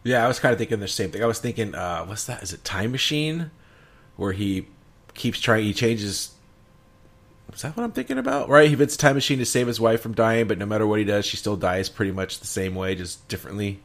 Yeah, 0.04 0.24
I 0.24 0.28
was 0.28 0.38
kind 0.38 0.52
of 0.52 0.58
thinking 0.58 0.78
the 0.78 0.86
same 0.86 1.10
thing. 1.10 1.20
I 1.20 1.26
was 1.26 1.40
thinking, 1.40 1.74
uh, 1.74 2.04
what's 2.04 2.26
that? 2.26 2.44
Is 2.44 2.52
it 2.52 2.62
Time 2.62 2.92
Machine? 2.92 3.50
Where 4.16 4.32
he 4.32 4.68
keeps 5.14 5.40
trying, 5.40 5.64
he 5.64 5.74
changes. 5.74 6.30
Is 7.54 7.62
that 7.62 7.76
what 7.76 7.84
I'm 7.84 7.92
thinking 7.92 8.18
about? 8.18 8.48
Right? 8.48 8.66
He 8.66 8.72
invents 8.74 8.94
a 8.94 8.98
time 8.98 9.14
machine 9.16 9.38
to 9.38 9.44
save 9.46 9.66
his 9.66 9.80
wife 9.80 10.00
from 10.00 10.14
dying, 10.14 10.46
but 10.46 10.58
no 10.58 10.66
matter 10.66 10.86
what 10.86 10.98
he 10.98 11.04
does, 11.04 11.26
she 11.26 11.36
still 11.36 11.56
dies 11.56 11.88
pretty 11.88 12.12
much 12.12 12.38
the 12.40 12.46
same 12.46 12.74
way, 12.74 12.94
just 12.94 13.26
differently. 13.28 13.80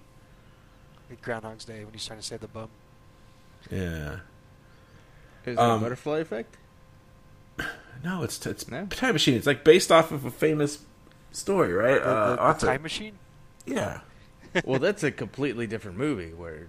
Like 1.09 1.21
Groundhog's 1.21 1.65
Day 1.65 1.83
when 1.83 1.93
he's 1.93 2.05
trying 2.05 2.19
to 2.19 2.25
save 2.25 2.41
the 2.41 2.47
bum. 2.47 2.69
Yeah. 3.71 4.17
Is 5.45 5.57
Um, 5.57 5.71
it 5.71 5.77
a 5.77 5.79
butterfly 5.81 6.19
effect? 6.19 6.57
No, 8.03 8.21
it's 8.23 8.45
it's 8.45 8.69
No? 8.69 8.85
Time 8.87 9.13
Machine. 9.13 9.35
It's 9.35 9.47
like 9.47 9.63
based 9.63 9.91
off 9.91 10.11
of 10.11 10.25
a 10.25 10.29
famous 10.29 10.79
story, 11.31 11.73
right? 11.73 12.03
The, 12.03 12.07
Uh, 12.07 12.53
the- 12.53 12.59
the 12.59 12.65
time 12.67 12.81
machine. 12.83 13.17
Yeah. 13.65 14.01
well, 14.65 14.79
that's 14.79 15.01
a 15.01 15.09
completely 15.11 15.65
different 15.65 15.97
movie 15.97 16.31
where 16.33 16.67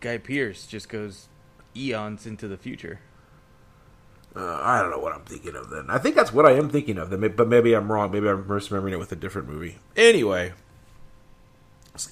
Guy 0.00 0.18
Pearce 0.18 0.66
just 0.66 0.88
goes 0.88 1.28
eons 1.76 2.26
into 2.26 2.48
the 2.48 2.56
future. 2.56 2.98
Uh, 4.36 4.60
I 4.62 4.82
don't 4.82 4.90
know 4.90 4.98
what 4.98 5.14
I'm 5.14 5.22
thinking 5.22 5.56
of 5.56 5.70
then. 5.70 5.86
I 5.88 5.96
think 5.96 6.14
that's 6.14 6.32
what 6.32 6.44
I 6.44 6.52
am 6.52 6.68
thinking 6.68 6.98
of, 6.98 7.08
then, 7.08 7.32
but 7.34 7.48
maybe 7.48 7.74
I'm 7.74 7.90
wrong. 7.90 8.10
Maybe 8.10 8.28
I'm 8.28 8.44
misremembering 8.44 8.92
it 8.92 8.98
with 8.98 9.10
a 9.10 9.16
different 9.16 9.48
movie. 9.48 9.78
Anyway, 9.96 10.52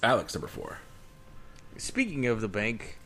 Alex 0.03 0.35
number 0.35 0.49
four. 0.49 0.79
Speaking 1.77 2.27
of 2.27 2.41
the 2.41 2.49
bank, 2.49 2.99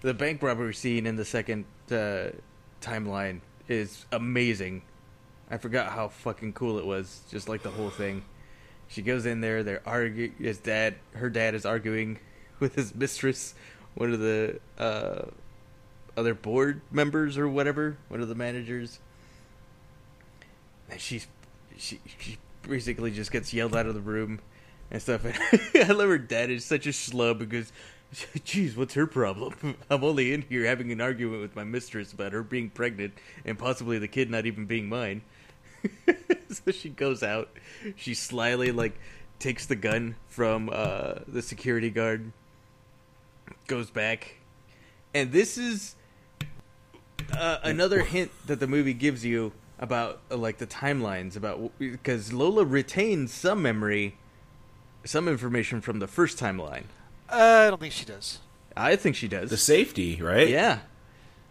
the 0.00 0.14
bank 0.14 0.42
robbery 0.42 0.74
scene 0.74 1.06
in 1.06 1.14
the 1.14 1.24
second 1.24 1.64
uh, 1.92 2.30
timeline 2.80 3.40
is 3.68 4.04
amazing. 4.10 4.82
I 5.48 5.58
forgot 5.58 5.92
how 5.92 6.08
fucking 6.08 6.54
cool 6.54 6.78
it 6.78 6.86
was. 6.86 7.20
Just 7.30 7.48
like 7.48 7.62
the 7.62 7.70
whole 7.70 7.90
thing. 7.90 8.24
She 8.88 9.02
goes 9.02 9.26
in 9.26 9.40
there. 9.40 9.62
They're 9.62 9.82
arguing. 9.86 10.34
His 10.40 10.58
dad, 10.58 10.96
her 11.12 11.30
dad, 11.30 11.54
is 11.54 11.64
arguing 11.64 12.18
with 12.58 12.74
his 12.74 12.94
mistress. 12.96 13.54
One 13.94 14.12
of 14.12 14.18
the 14.18 14.58
uh, 14.76 15.26
other 16.16 16.34
board 16.34 16.80
members 16.90 17.38
or 17.38 17.48
whatever. 17.48 17.96
One 18.08 18.20
of 18.20 18.28
the 18.28 18.34
managers. 18.34 18.98
And 20.90 21.00
she's 21.00 21.26
she 21.76 22.00
she 22.18 22.38
basically 22.62 23.10
just 23.10 23.30
gets 23.30 23.52
yelled 23.52 23.76
out 23.76 23.86
of 23.86 23.94
the 23.94 24.00
room 24.00 24.40
and 24.90 25.00
stuff. 25.00 25.24
And 25.24 25.36
I 25.88 25.92
love 25.92 26.08
her 26.08 26.18
dad 26.18 26.50
is 26.50 26.64
such 26.64 26.86
a 26.86 26.90
schlub 26.90 27.38
because, 27.38 27.72
geez, 28.44 28.76
what's 28.76 28.94
her 28.94 29.06
problem? 29.06 29.76
I'm 29.90 30.04
only 30.04 30.32
in 30.32 30.42
here 30.42 30.64
having 30.66 30.92
an 30.92 31.00
argument 31.00 31.42
with 31.42 31.56
my 31.56 31.64
mistress 31.64 32.12
about 32.12 32.32
her 32.32 32.42
being 32.42 32.70
pregnant 32.70 33.14
and 33.44 33.58
possibly 33.58 33.98
the 33.98 34.08
kid 34.08 34.30
not 34.30 34.46
even 34.46 34.66
being 34.66 34.88
mine. 34.88 35.22
so 36.48 36.72
she 36.72 36.88
goes 36.88 37.22
out. 37.22 37.50
She 37.96 38.14
slyly 38.14 38.72
like 38.72 38.98
takes 39.38 39.66
the 39.66 39.76
gun 39.76 40.16
from 40.28 40.70
uh, 40.72 41.14
the 41.28 41.42
security 41.42 41.90
guard, 41.90 42.32
goes 43.66 43.90
back, 43.90 44.36
and 45.14 45.30
this 45.30 45.58
is 45.58 45.94
uh, 47.32 47.58
another 47.62 48.02
hint 48.02 48.30
that 48.46 48.60
the 48.60 48.66
movie 48.66 48.94
gives 48.94 49.24
you 49.24 49.52
about 49.78 50.20
uh, 50.30 50.36
like 50.36 50.58
the 50.58 50.66
timelines 50.66 51.36
about 51.36 51.70
because 51.78 52.32
Lola 52.32 52.64
retains 52.64 53.32
some 53.32 53.62
memory, 53.62 54.16
some 55.04 55.28
information 55.28 55.80
from 55.80 55.98
the 55.98 56.06
first 56.06 56.38
timeline. 56.38 56.84
Uh, 57.28 57.64
I 57.66 57.70
don't 57.70 57.80
think 57.80 57.92
she 57.92 58.04
does. 58.04 58.38
I 58.76 58.96
think 58.96 59.16
she 59.16 59.28
does. 59.28 59.50
The 59.50 59.56
safety, 59.56 60.20
right? 60.20 60.48
yeah. 60.48 60.80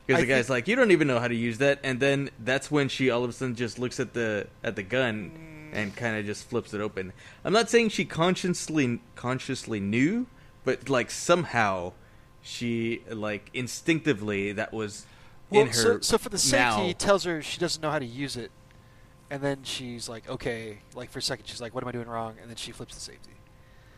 Because 0.07 0.21
the 0.21 0.27
guy's 0.27 0.45
think- 0.45 0.49
like, 0.49 0.67
you 0.67 0.75
don't 0.75 0.91
even 0.91 1.07
know 1.07 1.19
how 1.19 1.27
to 1.27 1.35
use 1.35 1.57
that, 1.57 1.79
and 1.83 1.99
then 1.99 2.29
that's 2.39 2.69
when 2.69 2.89
she 2.89 3.09
all 3.09 3.23
of 3.23 3.29
a 3.31 3.33
sudden 3.33 3.55
just 3.55 3.79
looks 3.79 3.99
at 3.99 4.13
the 4.13 4.47
at 4.63 4.75
the 4.75 4.83
gun 4.83 5.31
and 5.73 5.95
kind 5.95 6.15
of 6.15 6.25
just 6.25 6.47
flips 6.47 6.73
it 6.73 6.81
open. 6.81 7.11
I'm 7.43 7.53
not 7.53 7.69
saying 7.69 7.89
she 7.89 8.05
consciously 8.05 9.01
consciously 9.15 9.79
knew, 9.79 10.27
but 10.63 10.89
like 10.89 11.09
somehow 11.11 11.93
she 12.41 13.01
like 13.09 13.49
instinctively 13.53 14.51
that 14.51 14.71
was 14.71 15.05
Well, 15.49 15.65
her. 15.67 15.73
so, 15.73 15.99
so 15.99 16.17
for 16.17 16.29
the 16.29 16.37
safety, 16.37 16.57
now. 16.57 16.85
he 16.85 16.93
tells 16.93 17.23
her 17.23 17.41
she 17.41 17.59
doesn't 17.59 17.81
know 17.81 17.91
how 17.91 17.99
to 17.99 18.05
use 18.05 18.35
it, 18.35 18.51
and 19.29 19.41
then 19.41 19.63
she's 19.63 20.09
like, 20.09 20.27
okay. 20.29 20.79
Like 20.95 21.09
for 21.11 21.19
a 21.19 21.21
second, 21.21 21.45
she's 21.47 21.61
like, 21.61 21.73
what 21.75 21.83
am 21.83 21.87
I 21.87 21.91
doing 21.91 22.07
wrong? 22.07 22.35
And 22.41 22.49
then 22.49 22.55
she 22.57 22.71
flips 22.71 22.95
the 22.95 23.01
safety. 23.01 23.31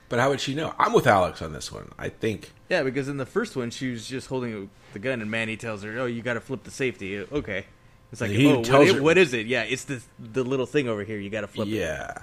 But 0.10 0.20
how 0.20 0.30
would 0.30 0.40
she 0.40 0.56
know? 0.56 0.74
I'm 0.80 0.94
with 0.94 1.06
Alex 1.08 1.42
on 1.42 1.52
this 1.52 1.72
one. 1.72 1.92
I 2.00 2.10
think. 2.10 2.52
Yeah, 2.70 2.84
because 2.84 3.08
in 3.10 3.18
the 3.18 3.26
first 3.26 3.56
one, 3.56 3.72
she 3.72 3.92
was 3.92 4.08
just 4.08 4.28
holding 4.28 4.70
the 4.94 5.00
gun, 5.00 5.22
and 5.22 5.30
Manny 5.30 5.58
tells 5.58 5.84
her, 5.84 6.00
"Oh, 6.00 6.06
you 6.06 6.22
got 6.22 6.36
to 6.36 6.42
flip 6.42 6.64
the 6.64 6.72
safety." 6.72 7.20
Okay, 7.20 7.66
it's 8.12 8.22
like, 8.22 8.32
He 8.32 8.48
oh, 8.48 8.58
what 8.58 8.66
tells 8.66 8.92
her- 8.92 9.02
what 9.02 9.18
is 9.18 9.34
it? 9.34 9.48
Yeah, 9.48 9.64
it's 9.64 9.84
the 9.84 10.02
the 10.18 10.44
little 10.44 10.66
thing 10.66 10.88
over 10.88 11.04
here. 11.04 11.18
You 11.20 11.30
got 11.30 11.42
to 11.42 11.48
flip 11.48 11.68
it. 11.68 11.72
yeah. 11.72 12.18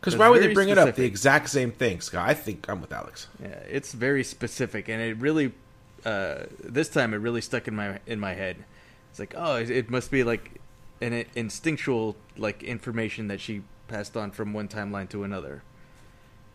Because 0.00 0.16
why 0.16 0.28
would 0.30 0.38
they 0.38 0.46
very 0.46 0.54
bring 0.54 0.68
it 0.70 0.78
up? 0.78 0.94
The 0.96 1.04
exact 1.04 1.50
same 1.50 1.70
thing, 1.72 2.00
Scott. 2.00 2.26
I 2.28 2.32
think 2.34 2.68
I'm 2.68 2.80
with 2.80 2.92
Alex. 2.92 3.28
Yeah, 3.40 3.48
it's 3.68 3.92
very 3.92 4.24
specific, 4.24 4.88
and 4.88 5.00
it 5.00 5.18
really, 5.18 5.52
uh, 6.04 6.44
this 6.62 6.88
time, 6.88 7.12
it 7.14 7.18
really 7.18 7.40
stuck 7.40 7.68
in 7.68 7.74
my 7.76 7.98
in 8.06 8.20
my 8.20 8.34
head. 8.34 8.64
It's 9.10 9.18
like, 9.18 9.34
oh, 9.36 9.56
it- 9.56 9.90
must 9.90 10.10
be 10.10 10.22
like 10.24 10.60
an 11.00 11.24
instinctual 11.34 12.16
like 12.36 12.62
information 12.62 13.28
that 13.28 13.40
she 13.40 13.62
passed 13.88 14.16
on 14.16 14.30
from 14.30 14.52
one 14.52 14.68
timeline 14.68 15.08
to 15.10 15.24
another. 15.24 15.62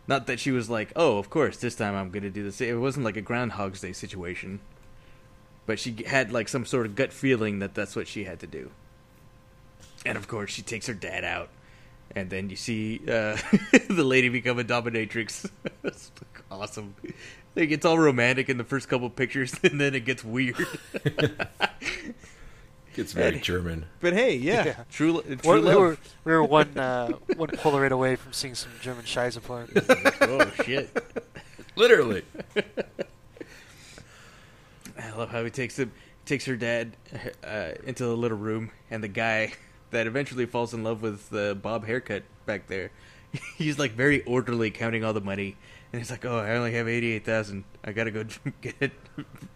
Not 0.08 0.28
that 0.28 0.40
she 0.40 0.52
was 0.52 0.70
like, 0.70 0.92
oh, 0.96 1.18
of 1.18 1.30
course, 1.30 1.58
this 1.58 1.76
time 1.76 1.96
I'm 1.96 2.12
going 2.12 2.24
to 2.24 2.30
do 2.30 2.44
this. 2.44 2.62
It 2.62 2.80
wasn't 2.80 3.06
like 3.06 3.18
a 3.18 3.22
Groundhog's 3.22 3.82
Day 3.82 3.92
situation, 3.92 4.60
but 5.66 5.80
she 5.80 5.96
had 6.06 6.32
like 6.32 6.48
some 6.48 6.66
sort 6.66 6.86
of 6.86 6.96
gut 6.96 7.12
feeling 7.12 7.60
that 7.60 7.74
that's 7.74 7.96
what 7.96 8.08
she 8.08 8.24
had 8.26 8.40
to 8.42 8.48
do. 8.48 8.70
And 10.06 10.16
of 10.18 10.28
course, 10.28 10.52
she 10.52 10.62
takes 10.62 10.86
her 10.86 10.94
dad 10.94 11.24
out, 11.24 11.50
and 12.16 12.30
then 12.30 12.52
you 12.52 12.56
see 12.56 13.00
uh, 13.08 13.36
the 13.90 14.04
lady 14.04 14.30
become 14.30 14.60
a 14.60 14.64
dominatrix. 14.64 15.50
Awesome. 16.52 16.94
It 17.56 17.68
gets 17.68 17.86
all 17.86 17.98
romantic 17.98 18.50
in 18.50 18.58
the 18.58 18.64
first 18.64 18.90
couple 18.90 19.10
pictures, 19.10 19.54
and 19.64 19.80
then 19.80 19.96
it 19.96 20.06
gets 20.06 20.24
weird. 20.24 20.56
It's 22.98 23.12
very 23.12 23.34
Hey. 23.34 23.40
German. 23.42 23.88
But 24.00 24.14
hey, 24.14 24.38
yeah, 24.38 24.64
Yeah. 24.68 24.84
true, 24.90 25.22
true 25.22 25.38
We're, 25.44 25.56
we 25.56 25.62
love. 25.64 25.76
were 25.76 25.98
we 26.24 26.32
were 26.32 26.44
one 26.46 26.78
uh, 26.78 27.10
one 27.36 27.50
Polaroid 27.50 27.92
away 27.92 28.16
from 28.16 28.32
seeing 28.32 28.56
some 28.56 28.72
German 28.82 29.04
shies 29.04 29.36
apart. 29.36 29.70
oh 30.22 30.50
shit! 30.64 30.90
Literally. 31.76 32.24
I 34.98 35.12
love 35.18 35.30
how 35.30 35.44
he 35.44 35.50
takes 35.50 35.78
him, 35.78 35.92
takes 36.26 36.46
her 36.46 36.56
dad 36.56 36.96
uh, 37.44 37.72
into 37.84 38.06
the 38.06 38.16
little 38.16 38.38
room, 38.38 38.72
and 38.90 39.04
the 39.04 39.10
guy 39.10 39.52
that 39.92 40.08
eventually 40.08 40.46
falls 40.46 40.74
in 40.74 40.84
love 40.86 41.02
with 41.02 41.30
the 41.30 41.58
bob 41.62 41.86
haircut 41.86 42.24
back 42.46 42.68
there. 42.68 42.92
He's 43.58 43.78
like 43.78 43.92
very 43.92 44.24
orderly, 44.24 44.72
counting 44.72 45.04
all 45.04 45.12
the 45.12 45.20
money, 45.20 45.58
and 45.96 46.02
he's 46.02 46.12
like, 46.12 46.26
"Oh, 46.26 46.40
I 46.40 46.58
only 46.58 46.74
have 46.74 46.90
eighty-eight 46.90 47.24
thousand. 47.24 47.64
I 47.82 47.94
gotta 47.94 48.12
go 48.12 48.26
get 48.62 48.76
it 48.82 48.92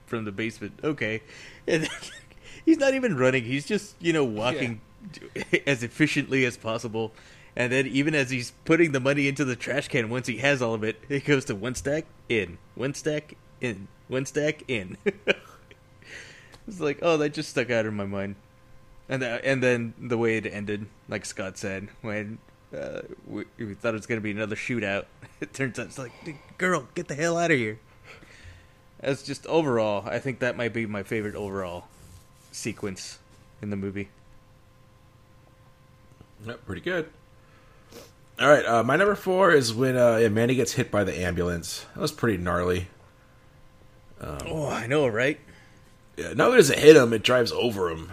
from 0.06 0.24
the 0.24 0.32
basement." 0.32 0.80
Okay, 0.82 1.22
and 1.68 1.84
then, 1.84 1.90
he's 2.66 2.78
not 2.78 2.94
even 2.94 3.18
running. 3.18 3.44
He's 3.44 3.66
just 3.66 3.96
you 4.00 4.14
know 4.14 4.24
walking 4.24 4.80
as 5.68 5.84
efficiently 5.84 6.46
as 6.46 6.56
possible. 6.56 7.12
And 7.58 7.74
then 7.74 7.88
even 7.88 8.16
as 8.16 8.30
he's 8.30 8.54
putting 8.64 8.94
the 8.94 9.02
money 9.02 9.28
into 9.28 9.44
the 9.44 9.58
trash 9.58 9.90
can, 9.90 10.10
once 10.10 10.28
he 10.28 10.38
has 10.38 10.62
all 10.62 10.74
of 10.74 10.84
it, 10.86 11.02
it 11.10 11.26
goes 11.26 11.44
to 11.46 11.56
one 11.56 11.76
stack 11.76 12.06
in, 12.30 12.58
one 12.76 12.94
stack 12.94 13.36
in, 13.60 13.90
one 14.08 14.26
stack 14.26 14.64
in. 14.70 14.96
it's 16.66 16.80
like, 16.80 17.00
oh, 17.02 17.18
that 17.18 17.34
just 17.34 17.50
stuck 17.50 17.70
out 17.70 17.86
in 17.86 17.96
my 17.96 18.06
mind. 18.06 18.36
And 19.10 19.24
uh, 19.24 19.40
and 19.44 19.62
then 19.62 19.94
the 20.00 20.18
way 20.18 20.38
it 20.38 20.46
ended, 20.46 20.86
like 21.10 21.26
Scott 21.26 21.58
said, 21.58 21.90
when 22.02 22.38
uh, 22.78 23.02
we, 23.28 23.46
we 23.58 23.74
thought 23.74 23.90
it 23.90 23.98
was 23.98 24.06
going 24.06 24.20
to 24.20 24.24
be 24.24 24.32
another 24.32 24.56
shootout, 24.56 25.06
it 25.42 25.54
turns 25.54 25.80
out 25.80 25.88
it's 25.88 25.98
like, 25.98 26.12
girl, 26.58 26.88
get 26.96 27.08
the 27.08 27.16
hell 27.16 27.38
out 27.38 27.52
of 27.52 27.58
here. 27.58 27.80
As 29.00 29.24
just 29.24 29.46
overall, 29.48 30.08
I 30.08 30.20
think 30.20 30.40
that 30.40 30.58
might 30.58 30.74
be 30.74 30.86
my 30.86 31.04
favorite 31.04 31.36
overall 31.36 31.86
sequence 32.52 33.20
in 33.62 33.70
the 33.70 33.78
movie. 33.78 34.10
Yep, 36.46 36.66
pretty 36.66 36.82
good. 36.82 37.10
All 38.40 38.50
right, 38.50 38.66
uh, 38.66 38.84
my 38.84 38.96
number 38.96 39.16
four 39.16 39.52
is 39.52 39.74
when 39.74 39.98
uh, 39.98 40.18
yeah, 40.18 40.30
Manny 40.30 40.56
gets 40.56 40.74
hit 40.74 40.92
by 40.92 41.04
the 41.04 41.18
ambulance. 41.18 41.86
That 41.94 42.02
was 42.02 42.12
pretty 42.12 42.38
gnarly. 42.38 42.88
oh, 44.22 44.70
I 44.70 44.88
know, 44.88 45.08
right? 45.08 45.40
Yeah, 46.18 46.34
not 46.34 46.48
only 46.48 46.58
does 46.58 46.70
it 46.70 46.80
hit 46.80 46.96
him, 46.96 47.14
it 47.14 47.24
drives 47.24 47.52
over 47.52 47.90
him. 47.90 48.12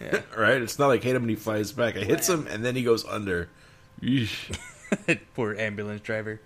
Yeah. 0.00 0.20
right? 0.36 0.60
It's 0.60 0.78
not 0.78 0.88
like 0.88 1.02
hit 1.02 1.16
him 1.16 1.22
and 1.22 1.30
he 1.30 1.36
flies 1.36 1.72
back. 1.72 1.96
It 1.96 2.06
hits 2.06 2.28
him 2.28 2.46
and 2.48 2.64
then 2.64 2.76
he 2.76 2.82
goes 2.82 3.04
under. 3.06 3.48
Yeesh. 4.02 4.56
Poor 5.34 5.54
ambulance 5.56 6.00
driver. 6.02 6.40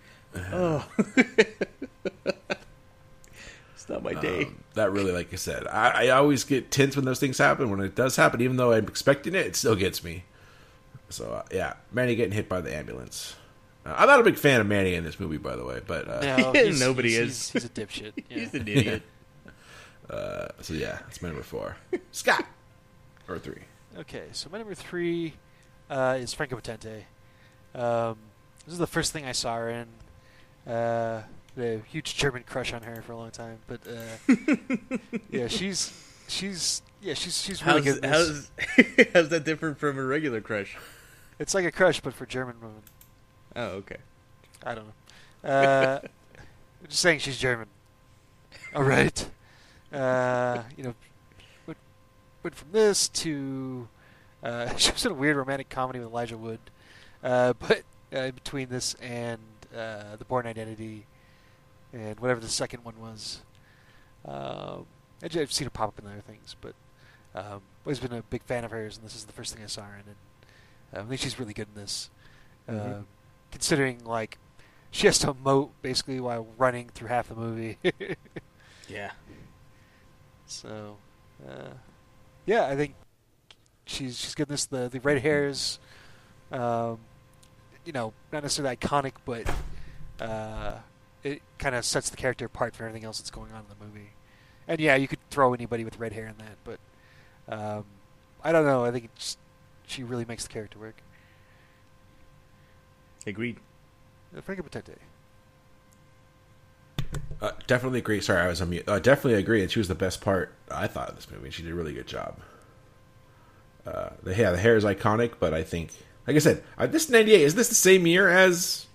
Oh. 0.53 0.87
it's 3.75 3.89
not 3.89 4.03
my 4.03 4.15
day. 4.15 4.45
Um, 4.45 4.59
that 4.75 4.93
really, 4.93 5.13
like 5.13 5.33
I 5.33 5.37
said, 5.37 5.67
I, 5.67 6.07
I 6.07 6.09
always 6.11 6.45
get 6.45 6.71
tense 6.71 6.97
when 6.97 7.05
those 7.05 7.21
things 7.21 7.39
happen. 7.39 7.71
When 7.71 7.81
it 7.81 7.95
does 7.95 8.17
happen, 8.17 8.41
even 8.41 8.57
though 8.57 8.73
I'm 8.73 8.85
expecting 8.87 9.35
it, 9.35 9.47
it 9.47 9.57
still 9.57 9.77
gets 9.77 10.05
me. 10.05 10.25
So 11.11 11.33
uh, 11.33 11.43
yeah, 11.53 11.75
Manny 11.93 12.15
getting 12.15 12.33
hit 12.35 12.49
by 12.49 12.61
the 12.61 12.75
ambulance. 12.75 13.35
Uh, 13.87 13.95
I'm 13.97 14.07
not 14.09 14.21
a 14.21 14.25
big 14.25 14.37
fan 14.37 14.61
of 14.61 14.67
Manny 14.67 14.95
in 14.95 15.05
this 15.05 15.19
movie, 15.19 15.39
by 15.39 15.57
the 15.57 15.65
way, 15.65 15.81
but 15.87 16.09
uh, 16.09 16.37
No, 16.37 16.53
he's- 16.55 16.79
nobody 16.81 17.11
he's, 17.11 17.19
is. 17.19 17.51
He's, 17.51 17.63
he's 17.63 17.65
a 17.65 17.69
dipshit. 17.69 18.13
Yeah. 18.29 18.39
He's 18.39 18.55
an 18.55 18.69
idiot. 18.69 19.03
uh, 20.11 20.49
so 20.61 20.75
yeah, 20.75 20.99
that's 21.03 21.23
my 21.23 21.29
number 21.29 21.43
four. 21.43 21.77
Scott 22.13 22.45
or 23.29 23.39
three. 23.39 23.63
Okay, 23.99 24.25
so 24.33 24.49
my 24.53 24.59
number 24.59 24.75
three 24.75 25.35
uh, 25.91 26.17
is 26.21 26.33
Franco 26.35 26.57
Potente. 26.57 27.05
Um, 27.75 28.17
this 28.65 28.73
is 28.73 28.79
the 28.79 28.87
first 28.87 29.13
thing 29.13 29.25
I 29.25 29.33
saw 29.33 29.57
her 29.57 29.69
in. 29.69 30.73
Uh, 30.73 31.23
a 31.57 31.81
huge 31.91 32.17
German 32.17 32.45
crush 32.45 32.73
on 32.73 32.83
her 32.83 33.03
for 33.03 33.13
a 33.13 33.17
long 33.17 33.31
time, 33.31 33.59
but 33.67 33.81
uh, 33.87 34.97
yeah, 35.31 35.49
she's 35.49 35.93
she's 36.29 36.83
yeah 37.03 37.15
she's 37.15 37.43
she's 37.43 37.65
really 37.67 37.83
how's, 37.83 37.99
good. 38.01 38.05
how's, 38.05 38.51
how's 39.15 39.29
that 39.31 39.45
different 39.45 39.79
from 39.79 39.99
a 39.99 40.05
regular 40.05 40.41
crush? 40.41 40.77
It's 41.39 41.55
like 41.55 41.65
a 41.65 41.73
crush, 41.73 42.01
but 42.01 42.15
for 42.15 42.27
German 42.27 42.57
women. 42.61 42.83
Oh, 43.57 43.67
okay. 43.79 43.97
I 44.65 44.75
don't 44.75 44.87
know. 44.87 45.51
Uh, 45.51 46.01
I'm 46.05 46.87
just 46.89 47.01
saying 47.01 47.21
she's 47.21 47.39
German. 47.39 47.69
All 48.75 48.83
right. 48.85 49.29
Uh, 49.93 50.63
you 50.77 50.85
know, 50.85 50.95
went, 51.67 51.79
went 52.43 52.55
from 52.55 52.71
this 52.73 53.09
to 53.09 53.89
uh, 54.43 54.75
she 54.77 54.93
was 54.93 55.05
in 55.05 55.13
a 55.13 55.15
weird 55.15 55.37
romantic 55.37 55.69
comedy 55.69 55.99
with 55.99 56.09
Elijah 56.09 56.37
Wood, 56.37 56.61
uh, 57.23 57.53
but 57.59 57.83
uh, 58.13 58.31
between 58.33 58.69
this 58.69 58.95
and 58.95 59.39
uh, 59.77 60.17
the 60.17 60.25
Bourne 60.25 60.47
Identity 60.47 61.07
and 61.93 62.19
whatever 62.21 62.41
the 62.41 62.49
second 62.49 62.85
one 62.85 63.01
was, 63.01 63.43
um, 64.25 64.87
I've 65.23 65.53
seen 65.53 65.67
her 65.67 65.71
pop 65.71 65.89
up 65.89 65.99
in 65.99 66.07
other 66.07 66.21
things, 66.21 66.55
but 66.61 66.75
um, 67.35 67.61
always 67.85 67.99
been 68.01 68.13
a 68.13 68.23
big 68.23 68.43
fan 68.45 68.65
of 68.65 68.71
hers, 68.71 68.97
and 68.97 69.05
this 69.07 69.15
is 69.17 69.25
the 69.25 69.33
first 69.33 69.55
thing 69.55 69.63
I 69.65 69.67
saw 69.67 69.83
her 69.83 69.95
in. 69.95 70.05
And 70.07 70.17
uh, 70.97 71.01
I 71.05 71.09
think 71.09 71.21
she's 71.21 71.39
really 71.39 71.55
good 71.55 71.69
in 71.75 71.81
this, 71.81 72.11
uh, 72.69 72.73
Mhm. 72.73 73.05
considering 73.51 74.05
like 74.05 74.39
she 74.91 75.07
has 75.07 75.19
to 75.21 75.35
emote 75.35 75.71
basically 75.83 76.21
while 76.21 76.47
running 76.57 76.89
through 76.91 77.09
half 77.09 77.29
the 77.29 77.35
movie. 77.35 77.79
Yeah. 78.89 79.11
so, 80.47 80.97
uh, 81.47 81.73
yeah, 82.47 82.67
I 82.67 82.75
think 82.77 82.95
she's 83.85 84.19
she's 84.19 84.35
good 84.35 84.49
in 84.49 84.55
this. 84.55 84.65
The 84.67 84.89
the 84.89 85.01
red 85.01 85.21
hairs, 85.21 85.79
um, 86.53 86.99
you 87.85 87.93
know, 87.93 88.13
not 88.33 88.43
necessarily 88.43 88.77
iconic, 88.77 89.13
but 89.25 89.49
uh, 90.21 90.75
it 91.23 91.43
kind 91.59 91.75
of 91.75 91.85
sets 91.85 92.11
the 92.11 92.17
character 92.17 92.45
apart 92.45 92.75
from 92.75 92.87
everything 92.87 93.05
else 93.05 93.19
that's 93.19 93.31
going 93.31 93.53
on 93.53 93.61
in 93.61 93.67
the 93.79 93.85
movie. 93.85 94.11
And 94.67 94.81
yeah, 94.81 94.97
you 94.97 95.09
could 95.09 95.19
throw 95.31 95.55
anybody 95.55 95.85
with 95.85 95.99
red 95.99 96.13
hair 96.13 96.27
in 96.27 96.35
that, 96.39 96.57
but 96.65 96.79
um, 97.49 97.85
I 98.45 98.53
don't 98.53 98.67
know. 98.67 98.85
I 98.85 98.91
think 98.91 99.07
it's, 99.17 99.37
she 99.87 100.03
really 100.03 100.25
makes 100.25 100.43
the 100.45 100.53
character 100.53 100.79
work. 100.79 100.97
Agreed. 103.27 103.57
Uh, 104.37 104.41
Franco 104.41 104.63
Potente. 104.63 104.97
Uh, 107.41 107.53
definitely 107.67 108.01
agree. 108.01 108.21
Sorry, 108.21 108.41
I 108.41 108.49
was 108.49 108.61
on 108.61 108.71
mute. 108.71 108.89
Uh, 108.89 108.99
definitely 108.99 109.39
agree. 109.39 109.63
And 109.63 109.71
she 109.71 109.79
was 109.79 109.89
the 109.89 109.95
best 109.95 110.21
part 110.21 110.53
I 110.71 110.87
thought 110.87 111.09
of 111.09 111.17
this 111.17 111.31
movie. 111.31 111.51
She 111.51 111.63
did 111.63 111.73
a 111.73 111.75
really 111.75 111.95
good 111.95 112.07
job. 112.07 112.39
Uh, 113.87 114.11
the 114.23 114.35
yeah, 114.35 114.51
the 114.51 114.59
hair 114.59 114.77
is 114.77 114.85
iconic, 114.85 115.35
but 115.39 115.55
I 115.55 115.63
think, 115.63 115.93
like 116.29 116.37
I 116.37 116.41
said, 116.41 116.63
uh, 116.77 116.87
this 116.87 117.09
'98 117.09 117.41
is 117.41 117.55
this 117.55 117.71
the 117.71 117.75
same 117.75 118.07
year 118.07 118.29
as 118.29 118.87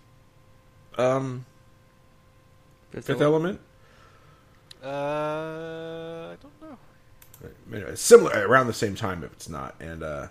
um 1.00 1.46
Fifth 2.92 3.10
Element? 3.10 3.60
Uh, 4.84 4.88
I 4.88 6.36
don't 6.40 6.62
know. 6.62 6.78
It's 7.72 8.04
similar 8.04 8.48
around 8.48 8.68
the 8.68 8.74
same 8.74 8.94
time 8.94 9.24
if 9.24 9.34
it's 9.34 9.50
not. 9.50 9.74
And 9.80 10.04
uh, 10.04 10.28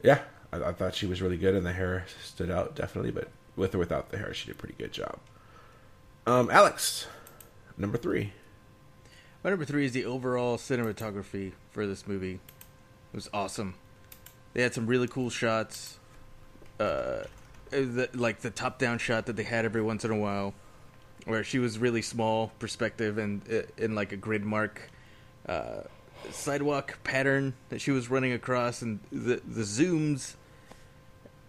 yeah, 0.00 0.20
I, 0.52 0.62
I 0.62 0.72
thought 0.72 0.94
she 0.94 1.06
was 1.06 1.20
really 1.20 1.36
good, 1.36 1.56
and 1.56 1.66
the 1.66 1.72
hair 1.72 2.06
stood 2.22 2.52
out 2.52 2.76
definitely. 2.76 3.10
But 3.10 3.30
with 3.56 3.74
or 3.74 3.78
without 3.78 4.10
the 4.10 4.18
hair, 4.18 4.32
she 4.32 4.46
did 4.46 4.54
a 4.54 4.58
pretty 4.58 4.76
good 4.78 4.92
job. 4.92 5.18
Um, 6.24 6.50
Alex, 6.52 7.08
number 7.76 7.98
three. 7.98 8.32
My 9.42 9.50
number 9.50 9.64
three 9.64 9.86
is 9.86 9.92
the 9.92 10.04
overall 10.04 10.56
cinematography 10.56 11.52
for 11.72 11.84
this 11.84 12.06
movie. 12.06 12.34
It 12.34 13.16
was 13.16 13.28
awesome. 13.34 13.74
They 14.54 14.62
had 14.62 14.72
some 14.72 14.86
really 14.86 15.08
cool 15.08 15.30
shots. 15.30 15.98
Uh, 16.80 17.24
the, 17.70 18.08
like 18.14 18.40
the 18.40 18.50
top-down 18.50 18.98
shot 18.98 19.26
that 19.26 19.36
they 19.36 19.42
had 19.42 19.64
every 19.64 19.82
once 19.82 20.04
in 20.04 20.10
a 20.10 20.16
while, 20.16 20.54
where 21.24 21.44
she 21.44 21.58
was 21.58 21.78
really 21.78 22.02
small 22.02 22.52
perspective 22.58 23.18
and 23.18 23.42
uh, 23.52 23.62
in 23.76 23.94
like 23.94 24.12
a 24.12 24.16
grid 24.16 24.44
mark 24.44 24.90
uh, 25.48 25.82
sidewalk 26.30 26.98
pattern 27.04 27.54
that 27.68 27.80
she 27.80 27.90
was 27.90 28.08
running 28.10 28.32
across, 28.32 28.82
and 28.82 29.00
the 29.10 29.40
the 29.46 29.62
zooms. 29.62 30.34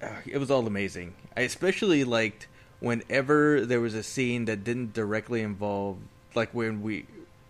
Uh, 0.01 0.09
it 0.25 0.37
was 0.37 0.51
all 0.51 0.65
amazing. 0.67 1.13
I 1.37 1.41
especially 1.41 2.03
liked 2.03 2.47
whenever 2.79 3.65
there 3.65 3.79
was 3.79 3.93
a 3.93 4.03
scene 4.03 4.45
that 4.45 4.63
didn't 4.63 4.93
directly 4.93 5.41
involve, 5.41 5.97
like 6.33 6.53
when 6.53 6.81
we 6.81 7.05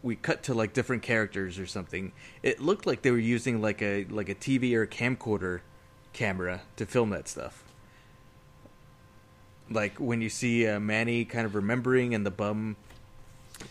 we 0.06 0.16
cut 0.16 0.44
to 0.44 0.54
like 0.54 0.72
different 0.72 1.02
characters 1.02 1.58
or 1.58 1.66
something. 1.66 2.12
It 2.44 2.62
looked 2.62 2.86
like 2.86 3.02
they 3.02 3.10
were 3.10 3.18
using 3.18 3.60
like 3.60 3.82
a 3.82 4.06
like 4.06 4.30
a 4.30 4.36
TV 4.36 4.74
or 4.76 4.84
a 4.84 4.88
camcorder 4.88 5.62
camera 6.14 6.62
to 6.78 6.86
film 6.86 7.10
that 7.10 7.28
stuff. 7.28 7.64
Like 9.70 9.98
when 9.98 10.22
you 10.22 10.30
see 10.30 10.68
uh, 10.68 10.80
Manny 10.80 11.26
kind 11.26 11.46
of 11.46 11.56
remembering 11.56 12.14
and 12.14 12.24
the 12.26 12.32
bum 12.32 12.76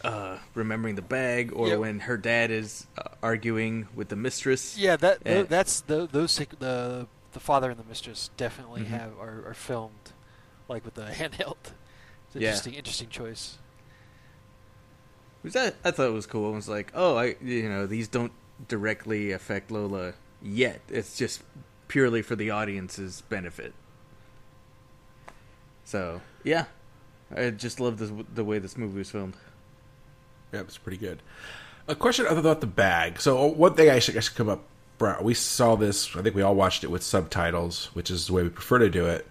uh, 0.03 0.39
remembering 0.55 0.97
the 0.97 1.03
bag, 1.03 1.53
or 1.55 1.69
Yeah. 1.69 1.77
when 1.77 2.01
her 2.01 2.17
dad 2.17 2.51
is 2.51 2.87
uh, 2.99 3.03
arguing 3.23 3.87
with 3.95 4.09
the 4.09 4.17
mistress. 4.17 4.77
Yeah, 4.77 4.97
that 4.97 5.23
tho- 5.23 5.45
that's 5.45 5.83
the, 5.83 6.09
those 6.11 6.37
the 6.59 7.07
the 7.33 7.41
father 7.41 7.71
and 7.71 7.79
the 7.79 7.85
mistress 7.85 8.31
definitely 8.37 8.83
Mhm. 8.83 8.87
have 8.89 9.13
are, 9.21 9.45
are 9.47 9.55
filmed 9.55 10.13
like 10.69 10.85
with 10.85 10.95
the 10.95 11.03
handheld. 11.21 11.57
It's 12.27 12.35
an 12.35 12.41
Yeah. 12.43 12.49
interesting 12.49 12.75
interesting 12.75 13.09
choice. 13.09 13.59
Which 15.45 15.57
I, 15.57 15.73
I 15.85 15.91
thought 15.91 16.07
it 16.07 16.13
was 16.15 16.25
cool. 16.25 16.51
I 16.51 16.57
was 16.57 16.71
like, 16.71 16.91
oh, 16.95 17.17
I 17.17 17.37
you 17.43 17.69
know 17.69 17.87
these 17.87 18.09
don't 18.09 18.33
directly 18.67 19.31
affect 19.31 19.71
Lola 19.71 20.15
yet. 20.43 20.81
It's 20.89 21.19
just 21.19 21.43
purely 21.87 22.23
for 22.23 22.35
the 22.35 22.51
audience's 22.51 23.21
benefit. 23.29 23.75
So 25.85 26.23
yeah, 26.45 26.65
I 27.37 27.51
just 27.51 27.79
love 27.79 27.99
the 27.99 28.25
the 28.35 28.43
way 28.43 28.59
this 28.59 28.79
movie 28.79 28.97
was 28.97 29.11
filmed. 29.11 29.37
Yeah, 30.51 30.61
it's 30.61 30.79
pretty 30.79 30.97
good. 30.97 31.21
A 31.89 31.95
question 31.95 32.25
other 32.25 32.37
than 32.37 32.47
about 32.47 32.63
the 32.63 32.67
bag. 32.67 33.21
So 33.21 33.39
uh, 33.39 33.49
one 33.49 33.75
thing 33.75 33.91
I 33.91 33.99
should, 33.99 34.17
I 34.17 34.21
should 34.21 34.37
come 34.37 34.49
up. 34.49 34.65
We 35.21 35.35
saw 35.35 35.77
this. 35.77 36.17
I 36.17 36.23
think 36.23 36.35
we 36.35 36.41
all 36.41 36.55
watched 36.55 36.85
it 36.85 36.91
with 36.91 37.03
subtitles, 37.03 37.91
which 37.93 38.11
is 38.11 38.29
the 38.29 38.33
way 38.33 38.45
we 38.45 38.49
prefer 38.49 38.79
to 38.79 38.89
do 38.89 39.05
it. 39.05 39.27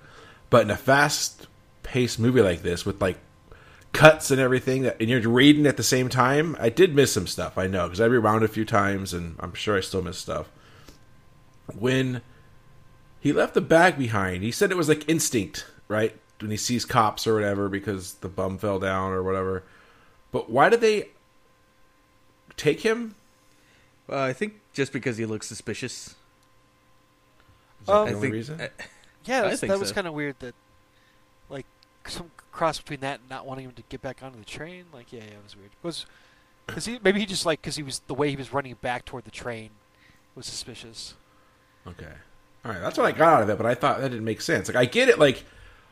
But 0.51 0.61
in 0.61 0.69
a 0.69 0.77
fast-paced 0.77 2.19
movie 2.19 2.41
like 2.41 2.61
this, 2.61 2.85
with 2.85 3.01
like 3.01 3.17
cuts 3.93 4.31
and 4.31 4.41
everything, 4.41 4.81
that 4.83 4.99
and 4.99 5.09
you're 5.09 5.29
reading 5.29 5.65
at 5.65 5.77
the 5.77 5.83
same 5.83 6.09
time, 6.09 6.55
I 6.59 6.69
did 6.69 6.95
miss 6.95 7.13
some 7.13 7.27
stuff. 7.27 7.57
I 7.57 7.67
know 7.67 7.83
because 7.85 8.01
I 8.01 8.05
rewound 8.05 8.43
a 8.43 8.47
few 8.47 8.65
times, 8.65 9.13
and 9.13 9.35
I'm 9.39 9.53
sure 9.53 9.77
I 9.77 9.81
still 9.81 10.01
missed 10.01 10.21
stuff. 10.21 10.49
When 11.77 12.21
he 13.19 13.31
left 13.31 13.53
the 13.53 13.61
bag 13.61 13.97
behind, 13.97 14.43
he 14.43 14.51
said 14.51 14.71
it 14.71 14.77
was 14.77 14.89
like 14.89 15.07
instinct, 15.07 15.65
right? 15.87 16.19
When 16.41 16.51
he 16.51 16.57
sees 16.57 16.83
cops 16.85 17.25
or 17.25 17.35
whatever, 17.35 17.69
because 17.69 18.15
the 18.15 18.27
bum 18.29 18.57
fell 18.57 18.79
down 18.79 19.11
or 19.11 19.23
whatever. 19.23 19.63
But 20.31 20.49
why 20.49 20.69
did 20.69 20.81
they 20.81 21.09
take 22.57 22.81
him? 22.81 23.15
Uh, 24.09 24.19
I 24.19 24.33
think 24.33 24.59
just 24.73 24.91
because 24.91 25.17
he 25.17 25.25
looks 25.25 25.47
suspicious. 25.47 26.15
Is 27.81 27.89
that 27.89 28.01
Um, 28.01 28.05
the 28.05 28.11
I 28.11 28.13
only 28.13 28.21
think 28.21 28.33
reason? 28.33 28.59
I, 28.59 28.69
Yeah, 29.25 29.43
I 29.43 29.47
that 29.47 29.51
was, 29.51 29.59
think 29.59 29.71
that 29.71 29.79
was 29.79 29.89
so. 29.89 29.95
kind 29.95 30.07
of 30.07 30.13
weird. 30.13 30.35
That 30.39 30.55
like 31.49 31.65
some 32.07 32.31
cross 32.53 32.79
between 32.79 33.01
that 33.01 33.19
and 33.19 33.29
not 33.29 33.45
wanting 33.45 33.65
him 33.65 33.71
to 33.73 33.83
get 33.89 34.01
back 34.01 34.23
onto 34.23 34.39
the 34.39 34.45
train. 34.45 34.85
Like, 34.93 35.11
yeah, 35.11 35.21
yeah, 35.21 35.31
it 35.31 35.43
was 35.43 35.57
weird. 35.57 35.71
It 35.71 35.85
was 35.85 36.05
because 36.67 36.85
he 36.85 36.99
maybe 37.03 37.19
he 37.19 37.25
just 37.25 37.45
like 37.45 37.61
because 37.61 37.75
he 37.75 37.83
was 37.83 37.99
the 38.07 38.13
way 38.13 38.29
he 38.29 38.35
was 38.35 38.53
running 38.53 38.75
back 38.81 39.05
toward 39.05 39.25
the 39.25 39.31
train 39.31 39.71
was 40.35 40.45
suspicious. 40.45 41.15
Okay. 41.85 42.13
All 42.65 42.71
right, 42.71 42.79
that's 42.79 42.97
what 42.97 43.05
I 43.05 43.11
got 43.11 43.33
out 43.33 43.43
of 43.43 43.49
it, 43.49 43.57
but 43.57 43.65
I 43.65 43.75
thought 43.75 43.99
that 43.99 44.09
didn't 44.09 44.23
make 44.23 44.39
sense. 44.39 44.69
Like, 44.69 44.77
I 44.77 44.85
get 44.85 45.09
it, 45.09 45.19
like, 45.19 45.43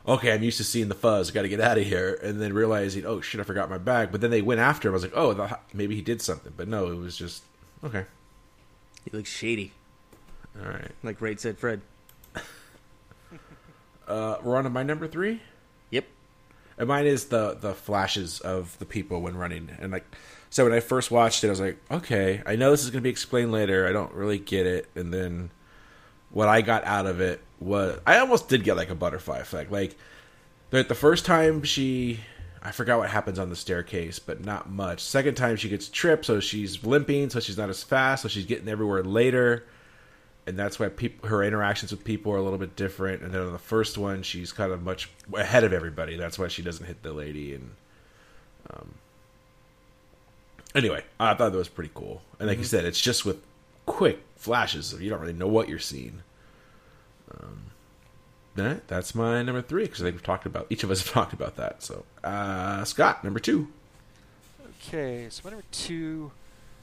okay, 0.08 0.32
I'm 0.32 0.42
used 0.42 0.56
to 0.56 0.64
seeing 0.64 0.88
the 0.88 0.94
fuzz, 0.94 1.30
got 1.30 1.42
to 1.42 1.48
get 1.48 1.60
out 1.60 1.76
of 1.76 1.84
here, 1.84 2.18
and 2.22 2.40
then 2.40 2.54
realizing, 2.54 3.04
oh 3.04 3.20
shit, 3.20 3.42
I 3.42 3.44
forgot 3.44 3.68
my 3.68 3.76
bag. 3.76 4.10
But 4.10 4.22
then 4.22 4.30
they 4.30 4.40
went 4.40 4.58
after 4.58 4.88
him. 4.88 4.92
I 4.92 4.96
was 4.96 5.02
like, 5.02 5.12
oh, 5.14 5.34
the, 5.34 5.58
maybe 5.74 5.94
he 5.94 6.00
did 6.00 6.22
something, 6.22 6.54
but 6.56 6.68
no, 6.68 6.90
it 6.90 6.96
was 6.96 7.14
just 7.14 7.42
okay. 7.84 8.06
He 9.04 9.14
looks 9.14 9.28
shady, 9.28 9.72
All 10.58 10.70
right, 10.70 10.92
like 11.02 11.20
Right 11.20 11.38
Said 11.38 11.58
Fred. 11.58 11.82
uh, 14.08 14.36
we're 14.42 14.56
on 14.56 14.64
to 14.64 14.70
my 14.70 14.82
number 14.82 15.06
three. 15.06 15.42
And 16.78 16.88
mine 16.88 17.06
is 17.06 17.26
the 17.26 17.56
the 17.60 17.74
flashes 17.74 18.40
of 18.40 18.78
the 18.78 18.86
people 18.86 19.20
when 19.20 19.36
running, 19.36 19.70
and 19.78 19.92
like, 19.92 20.06
so 20.50 20.64
when 20.64 20.72
I 20.72 20.80
first 20.80 21.10
watched 21.10 21.44
it, 21.44 21.48
I 21.48 21.50
was 21.50 21.60
like, 21.60 21.78
okay, 21.90 22.42
I 22.46 22.56
know 22.56 22.70
this 22.70 22.84
is 22.84 22.90
to 22.90 23.00
be 23.00 23.10
explained 23.10 23.52
later. 23.52 23.86
I 23.86 23.92
don't 23.92 24.12
really 24.12 24.38
get 24.38 24.66
it, 24.66 24.88
and 24.94 25.12
then 25.12 25.50
what 26.30 26.48
I 26.48 26.62
got 26.62 26.84
out 26.84 27.06
of 27.06 27.20
it 27.20 27.40
was 27.60 27.98
I 28.06 28.18
almost 28.18 28.48
did 28.48 28.64
get 28.64 28.76
like 28.76 28.90
a 28.90 28.94
butterfly 28.94 29.38
effect. 29.38 29.70
Like 29.70 29.96
the, 30.70 30.82
the 30.82 30.94
first 30.94 31.26
time 31.26 31.62
she, 31.62 32.20
I 32.62 32.72
forgot 32.72 32.98
what 32.98 33.10
happens 33.10 33.38
on 33.38 33.50
the 33.50 33.56
staircase, 33.56 34.18
but 34.18 34.44
not 34.44 34.70
much. 34.70 35.00
Second 35.00 35.36
time 35.36 35.56
she 35.56 35.68
gets 35.68 35.88
tripped, 35.88 36.24
so 36.24 36.40
she's 36.40 36.84
limping, 36.84 37.30
so 37.30 37.38
she's 37.40 37.58
not 37.58 37.68
as 37.68 37.82
fast, 37.82 38.22
so 38.22 38.28
she's 38.28 38.46
getting 38.46 38.68
everywhere 38.68 39.04
later, 39.04 39.66
and 40.46 40.58
that's 40.58 40.78
why 40.78 40.88
peop 40.88 41.24
her 41.24 41.44
interactions 41.44 41.92
with 41.92 42.04
people 42.04 42.32
are 42.32 42.36
a 42.36 42.42
little 42.42 42.58
bit 42.58 42.74
different. 42.74 43.22
And 43.22 43.32
then 43.32 43.42
on 43.42 43.52
the 43.52 43.58
first 43.58 43.96
one, 43.96 44.22
she's 44.22 44.52
kind 44.52 44.72
of 44.72 44.82
much 44.82 45.08
ahead 45.32 45.64
of 45.64 45.72
everybody. 45.72 46.16
That's 46.16 46.38
why 46.38 46.48
she 46.48 46.62
doesn't 46.62 46.84
hit 46.84 47.02
the 47.02 47.12
lady. 47.12 47.54
And 47.54 47.70
um, 48.70 48.94
anyway, 50.74 51.04
I 51.20 51.34
thought 51.34 51.52
that 51.52 51.58
was 51.58 51.68
pretty 51.68 51.92
cool. 51.94 52.22
And 52.40 52.48
like 52.48 52.58
you 52.58 52.64
said, 52.64 52.84
it's 52.84 53.00
just 53.00 53.24
with 53.24 53.42
quick 53.86 54.20
flashes, 54.36 54.86
so 54.86 54.98
you 54.98 55.10
don't 55.10 55.20
really 55.20 55.32
know 55.32 55.46
what 55.46 55.68
you're 55.68 55.78
seeing. 55.78 56.22
Um, 57.30 57.66
that, 58.56 58.88
that's 58.88 59.14
my 59.14 59.42
number 59.42 59.62
three 59.62 59.84
because 59.84 60.00
I 60.00 60.04
think 60.04 60.16
we've 60.16 60.22
talked 60.24 60.44
about 60.44 60.66
each 60.70 60.82
of 60.82 60.90
us 60.90 61.02
have 61.02 61.12
talked 61.12 61.32
about 61.32 61.56
that. 61.56 61.84
So, 61.84 62.04
uh, 62.24 62.82
Scott, 62.84 63.22
number 63.22 63.38
two. 63.38 63.68
Okay, 64.88 65.28
so 65.30 65.42
my 65.44 65.50
number 65.50 65.66
two 65.70 66.32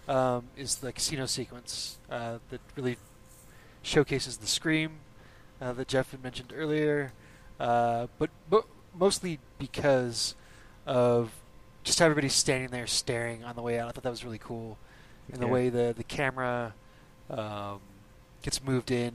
um, 0.07 0.45
is 0.55 0.77
the 0.77 0.93
casino 0.93 1.25
sequence 1.25 1.97
uh, 2.09 2.37
that 2.49 2.61
really 2.77 2.97
showcases 3.81 4.37
the 4.37 4.47
scream 4.47 4.99
uh, 5.61 5.73
that 5.73 5.87
Jeff 5.87 6.11
had 6.11 6.23
mentioned 6.23 6.53
earlier, 6.55 7.13
uh, 7.59 8.07
but, 8.17 8.29
but 8.49 8.65
mostly 8.97 9.39
because 9.57 10.35
of 10.85 11.31
just 11.83 11.99
how 11.99 12.05
everybody's 12.05 12.33
standing 12.33 12.69
there 12.69 12.87
staring 12.87 13.43
on 13.43 13.55
the 13.55 13.61
way 13.61 13.79
out. 13.79 13.87
I 13.87 13.91
thought 13.91 14.03
that 14.03 14.09
was 14.09 14.23
really 14.23 14.37
cool, 14.37 14.77
and 15.31 15.41
the 15.41 15.47
way 15.47 15.69
the 15.69 15.93
the 15.95 16.03
camera 16.03 16.73
um, 17.29 17.79
gets 18.41 18.63
moved 18.63 18.91
in, 18.91 19.13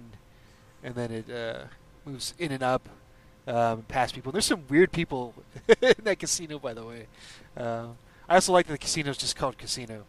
and 0.82 0.94
then 0.94 1.10
it 1.10 1.30
uh, 1.30 1.64
moves 2.04 2.34
in 2.38 2.52
and 2.52 2.62
up 2.62 2.88
um, 3.46 3.82
past 3.82 4.14
people. 4.14 4.32
There's 4.32 4.46
some 4.46 4.64
weird 4.68 4.92
people 4.92 5.34
in 5.68 5.94
that 6.04 6.18
casino, 6.18 6.58
by 6.58 6.74
the 6.74 6.84
way. 6.84 7.06
Uh, 7.56 7.88
I 8.28 8.36
also 8.36 8.52
like 8.52 8.66
that 8.66 8.72
the 8.72 8.78
casino's 8.78 9.18
just 9.18 9.36
called 9.36 9.58
casino. 9.58 10.04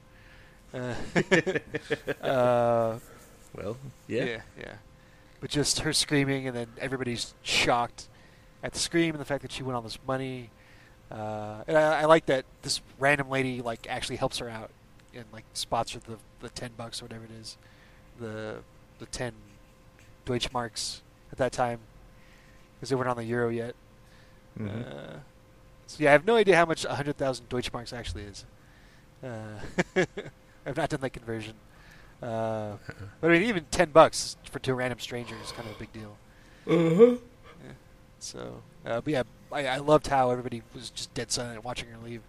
Uh, 0.74 0.94
uh, 2.22 3.00
Well, 3.56 3.78
yeah. 4.08 4.24
yeah. 4.26 4.42
yeah, 4.60 4.74
But 5.40 5.50
just 5.50 5.80
her 5.82 5.94
screaming, 5.94 6.48
and 6.48 6.56
then 6.56 6.68
everybody's 6.80 7.34
shocked 7.44 8.08
at 8.64 8.74
the 8.74 8.80
scream 8.80 9.14
and 9.14 9.22
the 9.22 9.26
fact 9.26 9.42
that 9.44 9.52
she 9.52 9.64
went 9.64 9.78
on 9.78 9.84
this 9.84 9.98
money. 10.08 10.50
Uh, 11.12 11.64
and 11.68 11.78
I, 11.78 12.02
I 12.02 12.06
like 12.06 12.26
that 12.28 12.46
this 12.64 12.82
random 13.00 13.30
lady 13.30 13.62
like 13.62 13.86
actually 13.90 14.16
helps 14.16 14.40
her 14.40 14.50
out 14.50 14.72
and 15.14 15.24
like 15.32 15.44
spots 15.54 15.92
her 15.94 16.00
the 16.00 16.18
the 16.42 16.50
ten 16.50 16.72
bucks 16.76 17.02
or 17.02 17.06
whatever 17.06 17.26
it 17.26 17.32
is, 17.40 17.58
the 18.20 18.58
the 19.00 19.06
ten 19.06 19.34
Deutschmarks 20.26 21.02
at 21.32 21.38
that 21.38 21.52
time, 21.52 21.80
because 22.76 22.90
they 22.90 22.96
weren't 22.96 23.10
on 23.10 23.18
the 23.18 23.24
euro 23.24 23.50
yet. 23.50 23.76
Mhm. 24.60 24.88
Uh, 24.88 25.18
so 25.88 26.04
yeah, 26.04 26.10
I 26.10 26.12
have 26.14 26.26
no 26.26 26.36
idea 26.36 26.56
how 26.56 26.66
much 26.66 26.86
hundred 26.86 27.18
thousand 27.18 27.50
Deutschmarks 27.50 27.94
actually 27.94 28.24
is. 28.24 28.46
Uh, 29.24 29.60
I've 30.66 30.76
not 30.78 30.90
done 30.90 31.02
that 31.02 31.12
conversion. 31.14 31.54
Uh, 32.22 32.74
but 33.22 33.32
I 33.32 33.34
mean, 33.34 33.44
even 33.44 33.66
ten 33.72 33.90
bucks 33.90 34.38
for 34.50 34.60
two 34.60 34.74
random 34.74 35.00
strangers 35.00 35.40
is 35.44 35.52
kind 35.52 35.70
of 35.70 35.76
a 35.76 35.80
big 35.80 35.94
deal. 35.94 36.18
Uh-huh. 36.68 37.16
So, 38.20 38.64
uh, 38.86 39.02
but 39.02 39.12
yeah, 39.12 39.24
I, 39.52 39.68
I 39.68 39.78
loved 39.78 40.08
how 40.08 40.32
everybody 40.32 40.64
was 40.74 40.90
just 40.90 41.14
dead 41.14 41.32
silent 41.32 41.64
watching 41.64 41.90
her 41.90 41.98
leave. 42.04 42.22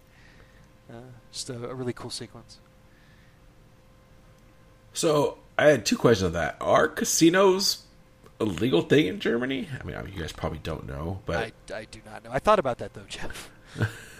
Uh, 0.89 1.09
just 1.31 1.49
a, 1.49 1.69
a 1.69 1.73
really 1.73 1.93
cool 1.93 2.11
sequence. 2.11 2.59
So 4.93 5.39
I 5.57 5.65
had 5.65 5.85
two 5.85 5.97
questions 5.97 6.27
on 6.27 6.33
that. 6.33 6.57
Are 6.61 6.87
casinos 6.87 7.83
a 8.39 8.45
legal 8.45 8.81
thing 8.81 9.07
in 9.07 9.19
Germany? 9.19 9.67
I 9.79 9.83
mean, 9.83 9.95
I 9.95 10.03
mean 10.03 10.13
you 10.13 10.19
guys 10.19 10.31
probably 10.31 10.59
don't 10.59 10.87
know, 10.87 11.19
but 11.25 11.51
I, 11.71 11.73
I 11.75 11.85
do 11.85 11.99
not 12.05 12.23
know. 12.23 12.29
I 12.31 12.39
thought 12.39 12.59
about 12.59 12.77
that 12.77 12.93
though, 12.93 13.05
Jeff. 13.07 13.49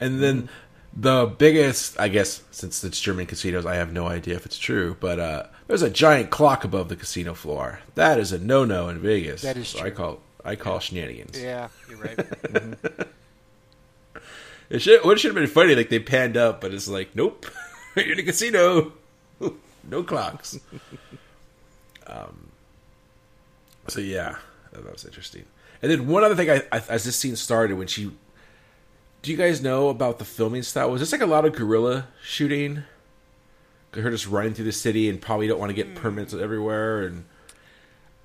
and 0.00 0.22
then 0.22 0.48
the 0.96 1.26
biggest, 1.38 1.98
I 1.98 2.08
guess, 2.08 2.42
since 2.50 2.82
it's 2.84 3.00
German 3.00 3.26
casinos, 3.26 3.66
I 3.66 3.76
have 3.76 3.92
no 3.92 4.06
idea 4.06 4.36
if 4.36 4.46
it's 4.46 4.58
true, 4.58 4.96
but 5.00 5.18
uh, 5.18 5.46
there's 5.66 5.82
a 5.82 5.90
giant 5.90 6.30
clock 6.30 6.64
above 6.64 6.88
the 6.88 6.96
casino 6.96 7.34
floor. 7.34 7.80
That 7.94 8.18
is 8.18 8.32
a 8.32 8.38
no-no 8.38 8.88
in 8.88 8.98
Vegas. 9.00 9.42
That 9.42 9.56
is 9.56 9.68
so 9.68 9.80
true. 9.80 9.88
I 9.88 9.90
call 9.90 10.20
I 10.44 10.56
call 10.56 10.78
shenanigans. 10.78 11.40
Yeah, 11.40 11.68
you're 11.88 11.98
right. 11.98 12.18
It 14.70 14.80
should. 14.80 15.04
What 15.04 15.20
should 15.20 15.28
have 15.28 15.34
been 15.34 15.46
funny, 15.46 15.74
like 15.74 15.90
they 15.90 15.98
panned 15.98 16.36
up, 16.36 16.60
but 16.60 16.72
it's 16.72 16.88
like, 16.88 17.14
nope, 17.14 17.46
you're 17.96 18.12
in 18.12 18.18
a 18.18 18.22
casino, 18.22 18.92
no 19.88 20.02
clocks. 20.02 20.58
um. 22.06 22.48
So 23.88 24.00
yeah, 24.00 24.36
that 24.72 24.90
was 24.90 25.04
interesting. 25.04 25.44
And 25.82 25.92
then 25.92 26.06
one 26.06 26.24
other 26.24 26.34
thing, 26.34 26.50
I, 26.50 26.62
I 26.72 26.82
as 26.88 27.04
this 27.04 27.16
scene 27.16 27.36
started, 27.36 27.76
when 27.76 27.86
she, 27.86 28.10
do 29.24 29.30
you 29.30 29.38
guys 29.38 29.62
know 29.62 29.88
about 29.88 30.18
the 30.18 30.24
filming 30.24 30.62
style? 30.62 30.90
Was 30.90 31.00
this 31.00 31.12
like 31.12 31.22
a 31.22 31.26
lot 31.26 31.46
of 31.46 31.54
guerrilla 31.54 32.08
shooting? 32.22 32.84
Her 33.94 34.10
just 34.10 34.26
running 34.26 34.54
through 34.54 34.66
the 34.66 34.72
city 34.72 35.08
and 35.08 35.20
probably 35.20 35.46
don't 35.46 35.58
want 35.58 35.70
to 35.70 35.74
get 35.74 35.86
hmm. 35.86 35.94
permits 35.94 36.34
everywhere, 36.34 37.02
and 37.02 37.24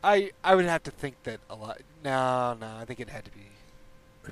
I 0.04 0.32
I 0.44 0.56
would 0.56 0.66
have 0.66 0.84
to 0.84 0.92
think 0.92 1.24
that 1.24 1.40
a 1.50 1.56
lot. 1.56 1.80
No, 2.04 2.58
no, 2.60 2.76
I 2.78 2.86
think 2.86 3.00
it 3.00 3.10
had 3.10 3.24
to 3.26 3.32
be 3.32 3.48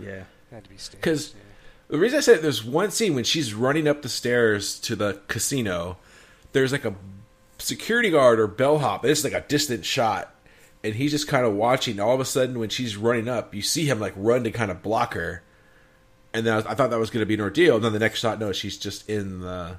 Yeah. 0.04 0.10
it 0.12 0.26
had 0.52 0.64
to 0.66 0.70
be 0.70 0.78
staged. 0.78 1.02
'Cause- 1.02 1.34
yeah. 1.36 1.42
The 1.90 1.98
reason 1.98 2.18
I 2.18 2.22
said 2.22 2.42
there's 2.42 2.66
one 2.66 2.92
scene 2.92 3.16
when 3.16 3.24
she's 3.24 3.54
running 3.54 3.88
up 3.88 4.02
the 4.02 4.10
stairs 4.10 4.78
to 4.82 4.96
the 4.96 5.22
casino, 5.30 5.98
there's 6.52 6.74
like 6.74 6.84
a 6.84 6.96
security 7.60 8.10
guard 8.10 8.42
or 8.42 8.48
bellhop. 8.48 9.06
It's 9.06 9.24
like 9.24 9.32
a 9.32 9.46
distant 9.48 9.86
shot, 9.86 10.36
and 10.84 10.96
he's 10.96 11.12
just 11.12 11.30
kind 11.30 11.46
of 11.46 11.54
watching. 11.54 11.98
All 12.00 12.14
of 12.14 12.20
a 12.20 12.26
sudden, 12.26 12.60
when 12.60 12.68
she's 12.68 12.98
running 12.98 13.30
up, 13.30 13.56
you 13.56 13.62
see 13.62 13.86
him 13.86 14.02
like 14.02 14.14
run 14.18 14.44
to 14.44 14.52
kind 14.52 14.70
of 14.70 14.82
block 14.84 15.14
her. 15.14 15.44
And 16.38 16.46
then 16.46 16.54
I, 16.54 16.56
was, 16.58 16.66
I 16.66 16.74
thought 16.76 16.90
that 16.92 17.00
was 17.00 17.10
going 17.10 17.22
to 17.22 17.26
be 17.26 17.34
an 17.34 17.42
ordeal. 17.42 17.76
And 17.76 17.84
then 17.86 17.94
the 17.94 18.00
next 18.00 18.20
shot, 18.20 18.40
no, 18.40 18.52
she's 18.52 18.78
just 18.78 19.10
in 19.10 19.42
the 19.42 19.78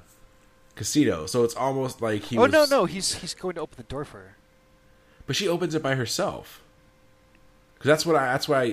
casino. 0.75 1.25
So 1.25 1.43
it's 1.43 1.55
almost 1.55 2.01
like 2.01 2.23
he 2.23 2.37
oh 2.37 2.41
was. 2.43 2.51
no, 2.51 2.65
no, 2.65 2.85
he's 2.85 3.15
he's 3.15 3.33
going 3.33 3.55
to 3.55 3.61
open 3.61 3.75
the 3.77 3.83
door 3.83 4.05
for 4.05 4.17
her. 4.19 4.35
But 5.25 5.35
she 5.35 5.47
opens 5.47 5.73
it 5.75 5.81
by 5.83 5.95
herself. 5.95 6.61
Because 7.75 7.87
that's 7.89 8.05
what 8.05 8.15
I. 8.15 8.25
That's 8.31 8.47
why. 8.47 8.63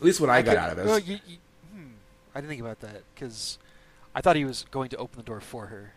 At 0.00 0.04
least 0.06 0.20
what 0.20 0.30
I, 0.30 0.42
got 0.42 0.52
could- 0.52 0.58
out 0.58 0.70
of 0.72 0.78
it. 0.78 0.86
well, 0.86 0.98
you, 0.98 1.18
you, 1.26 1.36
hmm, 1.74 1.88
I 2.34 2.40
didn't 2.40 2.48
think 2.48 2.60
about 2.62 2.80
that 2.80 3.02
because 3.14 3.58
I 4.14 4.20
thought 4.22 4.34
he 4.36 4.44
was 4.46 4.64
going 4.70 4.88
to 4.90 4.96
open 4.96 5.18
the 5.18 5.22
door 5.24 5.40
for 5.40 5.66
her. 5.66 5.92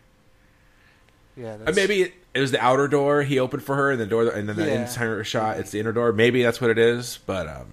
Yeah, 1.36 1.54
Uh, 1.54 1.56
that's, 1.64 1.76
maybe 1.76 2.02
it, 2.02 2.12
it 2.34 2.40
was 2.40 2.52
the 2.52 2.62
outer 2.62 2.86
door 2.86 3.22
he 3.22 3.38
opened 3.40 3.62
for 3.64 3.74
her, 3.74 3.90
and 3.90 3.98
the 4.00 4.06
door, 4.06 4.28
and 4.28 4.48
then 4.48 4.56
the 4.56 4.66
Yeah. 4.66 4.86
entire 4.86 5.24
shot 5.24 5.58
it's 5.58 5.70
the 5.72 5.80
inner 5.80 5.92
door. 5.92 6.12
Maybe 6.12 6.42
that's 6.42 6.60
what 6.60 6.70
it 6.70 6.78
is. 6.78 7.18
But 7.26 7.48
um, 7.48 7.72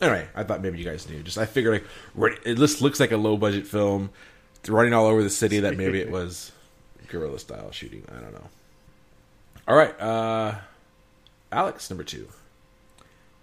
anyway, 0.00 0.28
I 0.34 0.42
thought 0.44 0.62
maybe 0.62 0.78
you 0.78 0.84
guys 0.84 1.08
knew. 1.08 1.22
Just 1.22 1.38
I 1.38 1.46
figured 1.46 1.74
like 1.74 1.84
run- 2.14 2.36
it 2.44 2.56
just 2.56 2.80
looks 2.82 3.00
like 3.00 3.12
a 3.12 3.16
low 3.16 3.36
budget 3.36 3.66
film, 3.66 4.10
running 4.66 4.92
all 4.94 5.06
over 5.06 5.22
the 5.22 5.30
city. 5.30 5.60
That 5.60 5.76
maybe 5.76 6.00
it 6.00 6.10
was 6.10 6.52
guerrilla 7.08 7.38
style 7.38 7.70
shooting. 7.70 8.04
I 8.10 8.20
don't 8.20 8.32
know. 8.32 8.48
All 9.66 9.76
right, 9.76 9.98
uh, 10.00 10.54
Alex, 11.52 11.90
number 11.90 12.04
two. 12.04 12.28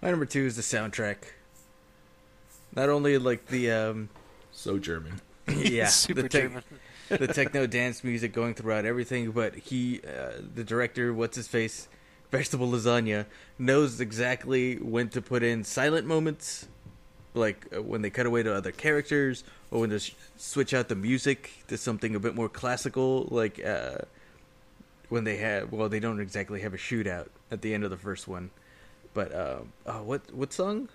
My 0.02 0.10
number 0.10 0.26
two 0.26 0.44
is 0.46 0.56
the 0.56 0.62
soundtrack. 0.62 1.16
Not 2.74 2.88
only 2.88 3.16
like 3.18 3.46
the 3.46 3.70
um, 3.70 4.08
So 4.52 4.78
German. 4.78 5.20
yeah, 5.56 5.86
super 5.88 6.22
the 6.22 6.28
tech- 6.28 6.42
German. 6.42 6.62
the 7.08 7.26
techno 7.28 7.66
dance 7.66 8.02
music 8.04 8.32
going 8.32 8.54
throughout 8.54 8.84
everything, 8.84 9.30
but 9.30 9.54
he, 9.54 10.00
uh, 10.06 10.32
the 10.54 10.64
director, 10.64 11.14
what's 11.14 11.36
his 11.36 11.48
face, 11.48 11.88
vegetable 12.36 12.68
lasagna, 12.68 13.26
knows 13.58 14.00
exactly 14.00 14.76
when 14.76 15.08
to 15.10 15.20
put 15.22 15.42
in 15.42 15.64
silent 15.64 16.06
moments, 16.06 16.68
like 17.34 17.66
uh, 17.74 17.82
when 17.82 18.02
they 18.02 18.10
cut 18.10 18.26
away 18.26 18.42
to 18.42 18.54
other 18.54 18.72
characters, 18.72 19.44
or 19.70 19.80
when 19.80 19.90
to 19.90 19.98
sh- 19.98 20.14
switch 20.36 20.72
out 20.74 20.88
the 20.88 20.94
music 20.94 21.50
to 21.68 21.76
something 21.76 22.14
a 22.14 22.20
bit 22.20 22.34
more 22.34 22.48
classical, 22.48 23.26
like 23.30 23.64
uh, 23.64 23.98
when 25.08 25.24
they 25.24 25.36
have, 25.36 25.72
well, 25.72 25.88
they 25.88 26.00
don't 26.00 26.20
exactly 26.20 26.60
have 26.60 26.74
a 26.74 26.78
shootout 26.78 27.28
at 27.50 27.62
the 27.62 27.72
end 27.74 27.84
of 27.84 27.90
the 27.90 27.96
first 27.96 28.26
one, 28.28 28.50
But 29.14 29.32
uh, 29.32 29.58
oh, 29.86 30.02
what 30.02 30.20
what 30.34 30.52
song? 30.52 30.88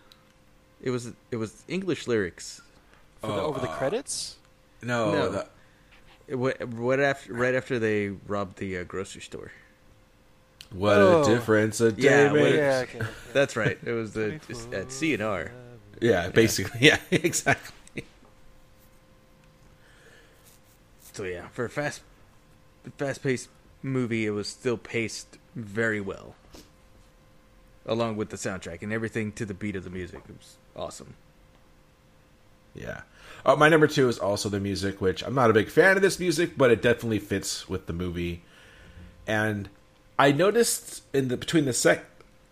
It 0.83 0.89
was 0.91 1.13
it 1.31 1.37
was 1.37 1.63
English 1.67 2.07
lyrics. 2.07 2.61
For 3.21 3.27
the, 3.27 3.33
Oh, 3.33 3.45
over 3.49 3.59
the 3.59 3.69
uh, 3.69 3.77
credits. 3.77 4.37
No, 4.81 5.11
No. 5.11 5.29
the- 5.31 5.47
It, 6.27 6.35
what, 6.35 6.55
what 6.69 6.99
after 6.99 7.33
right 7.33 7.55
after 7.55 7.77
they 7.79 8.09
robbed 8.27 8.57
the 8.57 8.77
uh, 8.79 8.83
grocery 8.83 9.21
store. 9.21 9.51
What 10.73 10.97
Oh. 10.97 11.23
a 11.23 11.25
difference 11.25 11.81
a 11.81 11.91
day 11.91 12.03
Yeah, 12.03 12.31
makes. 12.33 12.55
Yeah, 12.57 12.79
okay. 12.83 12.97
okay. 12.99 13.07
That's 13.33 13.55
right. 13.55 13.77
It 13.83 13.91
was 13.91 14.13
the 14.13 14.39
it's 14.49 14.65
at 14.73 14.87
CNR. 14.87 15.51
Yeah, 15.99 16.29
basically. 16.29 16.79
Yeah, 16.87 16.97
exactly. 17.11 18.03
So 21.13 21.23
yeah, 21.23 21.47
for 21.49 21.65
a 21.65 21.69
fast 21.69 22.01
fast 22.97 23.21
paced 23.21 23.49
movie, 23.83 24.25
it 24.25 24.31
was 24.31 24.47
still 24.47 24.77
paced 24.77 25.37
very 25.55 25.99
well. 26.01 26.35
Along 27.85 28.15
with 28.15 28.29
the 28.29 28.37
soundtrack 28.37 28.81
and 28.83 28.93
everything 28.93 29.31
to 29.33 29.45
the 29.45 29.53
beat 29.55 29.75
of 29.75 29.83
the 29.83 29.89
music. 29.89 30.21
It 30.29 30.35
was 30.37 30.55
awesome. 30.75 31.15
Yeah. 32.75 33.01
Uh, 33.45 33.55
my 33.55 33.69
number 33.69 33.87
two 33.87 34.07
is 34.07 34.19
also 34.19 34.49
the 34.49 34.59
music, 34.59 35.01
which 35.01 35.23
I'm 35.23 35.33
not 35.33 35.49
a 35.49 35.53
big 35.53 35.67
fan 35.69 35.95
of 35.97 36.01
this 36.03 36.19
music, 36.19 36.57
but 36.57 36.69
it 36.71 36.81
definitely 36.81 37.17
fits 37.19 37.67
with 37.67 37.87
the 37.87 37.93
movie. 37.93 38.43
And 39.27 39.67
I 40.21 40.31
noticed 40.31 41.01
in 41.13 41.29
the 41.29 41.37
between 41.37 41.65
the 41.65 41.73
sec 41.73 42.05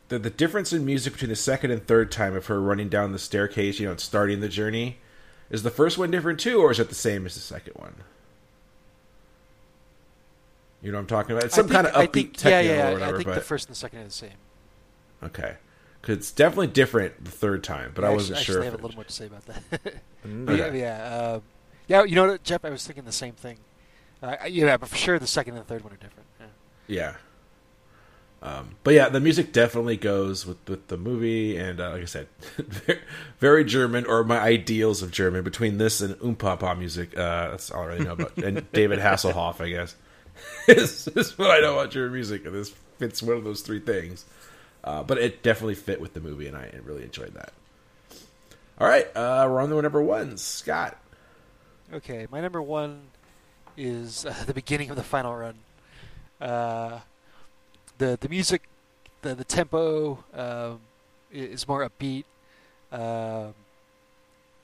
the, 0.08 0.18
the 0.18 0.32
difference 0.32 0.74
in 0.74 0.86
music 0.86 1.14
between 1.14 1.30
the 1.30 1.36
second 1.36 1.70
and 1.70 1.86
third 1.86 2.12
time 2.12 2.36
of 2.36 2.48
her 2.48 2.60
running 2.60 2.90
down 2.90 3.12
the 3.12 3.20
staircase, 3.20 3.80
you 3.80 3.86
know, 3.86 3.92
and 3.92 4.00
starting 4.00 4.40
the 4.40 4.50
journey. 4.50 4.98
Is 5.52 5.62
the 5.62 5.70
first 5.70 5.98
one 5.98 6.10
different 6.10 6.40
too, 6.40 6.60
or 6.62 6.72
is 6.72 6.80
it 6.80 6.90
the 6.90 6.96
same 6.96 7.28
as 7.28 7.36
the 7.36 7.40
second 7.42 7.74
one? 7.76 7.94
You 10.82 10.92
know 10.92 10.98
what 10.98 11.02
I'm 11.02 11.08
talking 11.08 11.32
about? 11.34 11.44
It's 11.46 11.54
some 11.56 11.68
think- 11.68 11.76
kind 11.76 11.88
of 11.88 11.96
I 11.96 12.08
upbeat 12.08 12.14
think, 12.14 12.38
techno 12.38 12.60
yeah, 12.60 12.62
yeah, 12.62 12.90
or 12.90 12.94
whatever. 12.94 13.14
I 13.14 13.18
think 13.18 13.28
but 13.28 13.36
the 13.36 13.42
first 13.42 13.68
and 13.68 13.76
the 13.76 13.80
second 13.80 14.00
are 14.00 14.04
the 14.06 14.10
same. 14.12 14.38
okay, 15.24 15.58
because 16.02 16.18
it's 16.18 16.32
definitely 16.32 16.68
different 16.68 17.24
the 17.24 17.32
third 17.32 17.64
time, 17.64 17.92
but 17.94 18.04
I 18.04 18.10
Yeah, 18.10 18.14
wasn't 18.16 18.40
actually, 18.40 18.54
sure. 18.54 18.62
I 18.64 18.66
have 18.66 18.74
a 18.74 18.78
little 18.78 18.96
more 18.96 19.04
to 19.04 19.12
say 19.14 19.26
about 19.28 19.46
that. 19.46 19.62
Mm. 20.28 20.50
Okay. 20.50 20.80
Yeah, 20.80 20.98
yeah, 20.98 21.16
uh, 21.16 21.40
yeah. 21.88 22.04
You 22.04 22.16
know 22.16 22.28
what, 22.28 22.44
Jeff? 22.44 22.66
I 22.66 22.70
was 22.70 22.86
thinking 22.86 23.06
the 23.06 23.12
same 23.14 23.36
thing. 23.36 23.58
Uh, 24.22 24.36
yeah, 24.50 24.76
but 24.76 24.90
for 24.90 24.98
sure, 24.98 25.18
the 25.18 25.26
second 25.26 25.54
and 25.56 25.64
the 25.64 25.68
third 25.68 25.82
one 25.82 25.94
are 25.94 25.96
different. 25.96 26.28
Yeah. 26.42 26.46
Yeah. 26.88 27.16
Um, 28.42 28.76
but 28.84 28.94
yeah, 28.94 29.10
the 29.10 29.20
music 29.20 29.52
definitely 29.52 29.98
goes 29.98 30.46
with, 30.46 30.58
with 30.70 30.88
the 30.88 30.98
movie, 30.98 31.58
and 31.58 31.80
uh, 31.80 31.92
like 31.92 32.04
I 32.04 32.06
said, 32.06 32.28
very, 33.40 33.66
German, 33.66 34.06
or 34.06 34.24
my 34.24 34.40
ideals 34.40 35.02
of 35.02 35.12
German. 35.12 35.44
Between 35.44 35.78
this 35.78 36.00
and 36.00 36.16
Umpapa 36.16 36.78
music, 36.78 37.18
uh, 37.18 37.50
that's 37.50 37.70
all 37.70 37.84
I 37.84 37.86
really 37.88 38.06
know 38.06 38.14
about. 38.14 38.38
And 38.38 38.72
David 38.72 39.00
Hasselhoff, 39.00 39.60
I 39.60 39.70
guess, 39.70 39.96
is, 40.68 41.10
is 41.10 41.38
what 41.38 41.52
I 41.52 41.60
know 41.60 41.80
about 41.80 41.92
German 41.92 42.14
music, 42.14 42.46
and 42.46 42.56
this 42.56 42.70
fits 42.98 43.22
one 43.22 43.36
of 43.36 43.44
those 43.44 43.62
three 43.62 43.80
things. 43.80 44.26
Uh, 44.86 45.04
but 45.04 45.18
it 45.18 45.44
definitely 45.44 45.76
fit 45.76 46.00
with 46.00 46.14
the 46.14 46.22
movie, 46.22 46.48
and 46.48 46.56
I 46.56 46.72
really 46.84 47.04
enjoyed 47.04 47.34
that. 47.34 47.52
All 48.80 48.88
right, 48.88 49.06
uh, 49.18 49.46
we're 49.50 49.60
on 49.60 49.70
to 49.70 49.82
number 49.82 50.02
one, 50.02 50.38
Scott. 50.38 50.98
Okay, 51.92 52.26
my 52.32 52.40
number 52.40 52.62
one 52.62 53.02
is 53.76 54.26
uh, 54.26 54.34
the 54.46 54.54
beginning 54.54 54.90
of 54.90 54.96
the 54.96 55.04
final 55.04 55.36
run. 55.36 55.56
The 58.00 58.18
the 58.20 58.30
music, 58.30 58.64
the 59.22 59.36
the 59.36 59.44
tempo 59.44 60.24
um, 60.34 60.80
is 61.32 61.68
more 61.68 61.88
upbeat. 61.88 62.24
Um, 62.92 63.54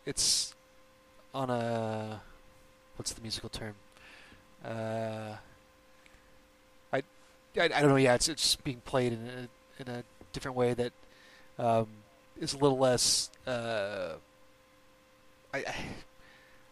it's 0.06 0.56
on 1.34 1.50
a 1.50 2.22
what's 2.96 3.12
the 3.12 3.22
musical 3.22 3.50
term? 3.50 3.76
Uh, 4.64 5.36
I, 6.94 6.98
I 6.98 7.04
I 7.58 7.68
don't 7.68 7.90
know. 7.90 7.98
Yeah, 7.98 8.16
it's 8.16 8.30
it's 8.30 8.56
being 8.56 8.82
played 8.86 9.12
in 9.12 9.20
a 9.28 9.82
in 9.82 9.90
a 9.90 10.04
different 10.32 10.56
way 10.56 10.74
that 10.74 10.94
um, 11.60 11.88
is 12.40 12.54
a 12.54 12.58
little 12.58 12.78
less. 12.78 13.30
Uh, 13.46 14.14
I, 15.54 15.58
I 15.58 15.76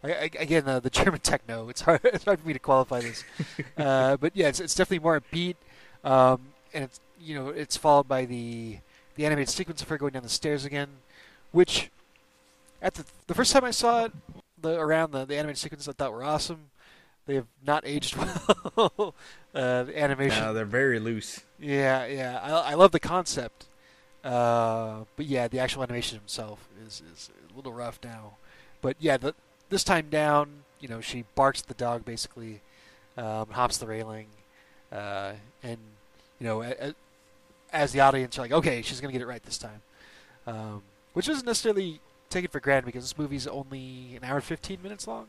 I, 0.03 0.11
I, 0.13 0.29
again, 0.39 0.67
uh, 0.67 0.79
the 0.79 0.89
German 1.01 1.19
techno. 1.19 1.67
It's 1.67 1.81
hard. 1.81 2.01
It's 2.05 2.23
hard 2.23 2.39
for 2.39 2.47
me 2.47 2.53
to 2.53 2.59
qualify 2.59 3.01
this, 3.01 3.23
uh, 3.77 4.15
but 4.15 4.31
yeah, 4.33 4.47
it's, 4.47 4.59
it's 4.61 4.75
definitely 4.75 5.03
more 5.03 5.19
upbeat, 5.19 5.55
um, 6.03 6.52
and 6.73 6.83
it's 6.83 6.99
you 7.19 7.35
know 7.35 7.49
it's 7.49 7.77
followed 7.77 8.07
by 8.07 8.25
the 8.25 8.77
the 9.15 9.25
animated 9.25 9.49
sequence 9.49 9.81
of 9.81 9.89
her 9.89 9.97
going 9.97 10.13
down 10.13 10.23
the 10.23 10.29
stairs 10.29 10.65
again, 10.65 10.87
which 11.51 11.89
at 12.81 12.95
the 12.95 13.05
the 13.27 13.33
first 13.33 13.51
time 13.53 13.63
I 13.63 13.71
saw 13.71 14.05
it, 14.05 14.11
the 14.61 14.79
around 14.79 15.11
the, 15.11 15.25
the 15.25 15.35
animated 15.37 15.57
sequences 15.59 15.87
I 15.87 15.93
thought 15.93 16.11
were 16.13 16.23
awesome. 16.23 16.69
They 17.25 17.35
have 17.35 17.47
not 17.65 17.83
aged 17.85 18.15
well. 18.75 19.15
uh, 19.55 19.83
the 19.83 19.97
animation, 19.97 20.43
No, 20.43 20.53
they're 20.53 20.65
very 20.65 20.99
loose. 20.99 21.41
yeah, 21.57 22.05
yeah. 22.05 22.39
I, 22.43 22.71
I 22.71 22.73
love 22.73 22.91
the 22.91 22.99
concept, 22.99 23.67
uh, 24.25 25.05
but 25.15 25.25
yeah, 25.25 25.47
the 25.47 25.59
actual 25.59 25.83
animation 25.83 26.19
himself 26.19 26.67
is 26.85 27.01
is 27.13 27.29
a 27.51 27.55
little 27.55 27.71
rough 27.71 27.99
now. 28.03 28.33
But 28.81 28.97
yeah, 28.99 29.15
the, 29.15 29.33
this 29.69 29.85
time 29.85 30.09
down, 30.09 30.63
you 30.81 30.89
know, 30.89 30.99
she 30.99 31.23
barks 31.35 31.61
at 31.61 31.67
the 31.67 31.73
dog 31.75 32.03
basically, 32.03 32.59
um, 33.17 33.47
hops 33.51 33.77
the 33.77 33.87
railing, 33.87 34.27
uh, 34.91 35.31
and 35.63 35.77
you 36.43 36.49
know, 36.49 36.93
as 37.71 37.93
the 37.93 38.01
audience, 38.01 38.35
you're 38.35 38.43
like, 38.43 38.51
okay, 38.51 38.81
she's 38.81 38.99
gonna 38.99 39.13
get 39.13 39.21
it 39.21 39.27
right 39.27 39.41
this 39.43 39.57
time, 39.57 39.81
um, 40.45 40.81
which 41.13 41.29
isn't 41.29 41.45
necessarily 41.45 42.01
taken 42.29 42.51
for 42.51 42.59
granted 42.59 42.85
because 42.85 43.05
this 43.05 43.17
movie's 43.17 43.47
only 43.47 44.15
an 44.17 44.25
hour 44.25 44.35
and 44.35 44.43
fifteen 44.43 44.79
minutes 44.83 45.07
long. 45.07 45.27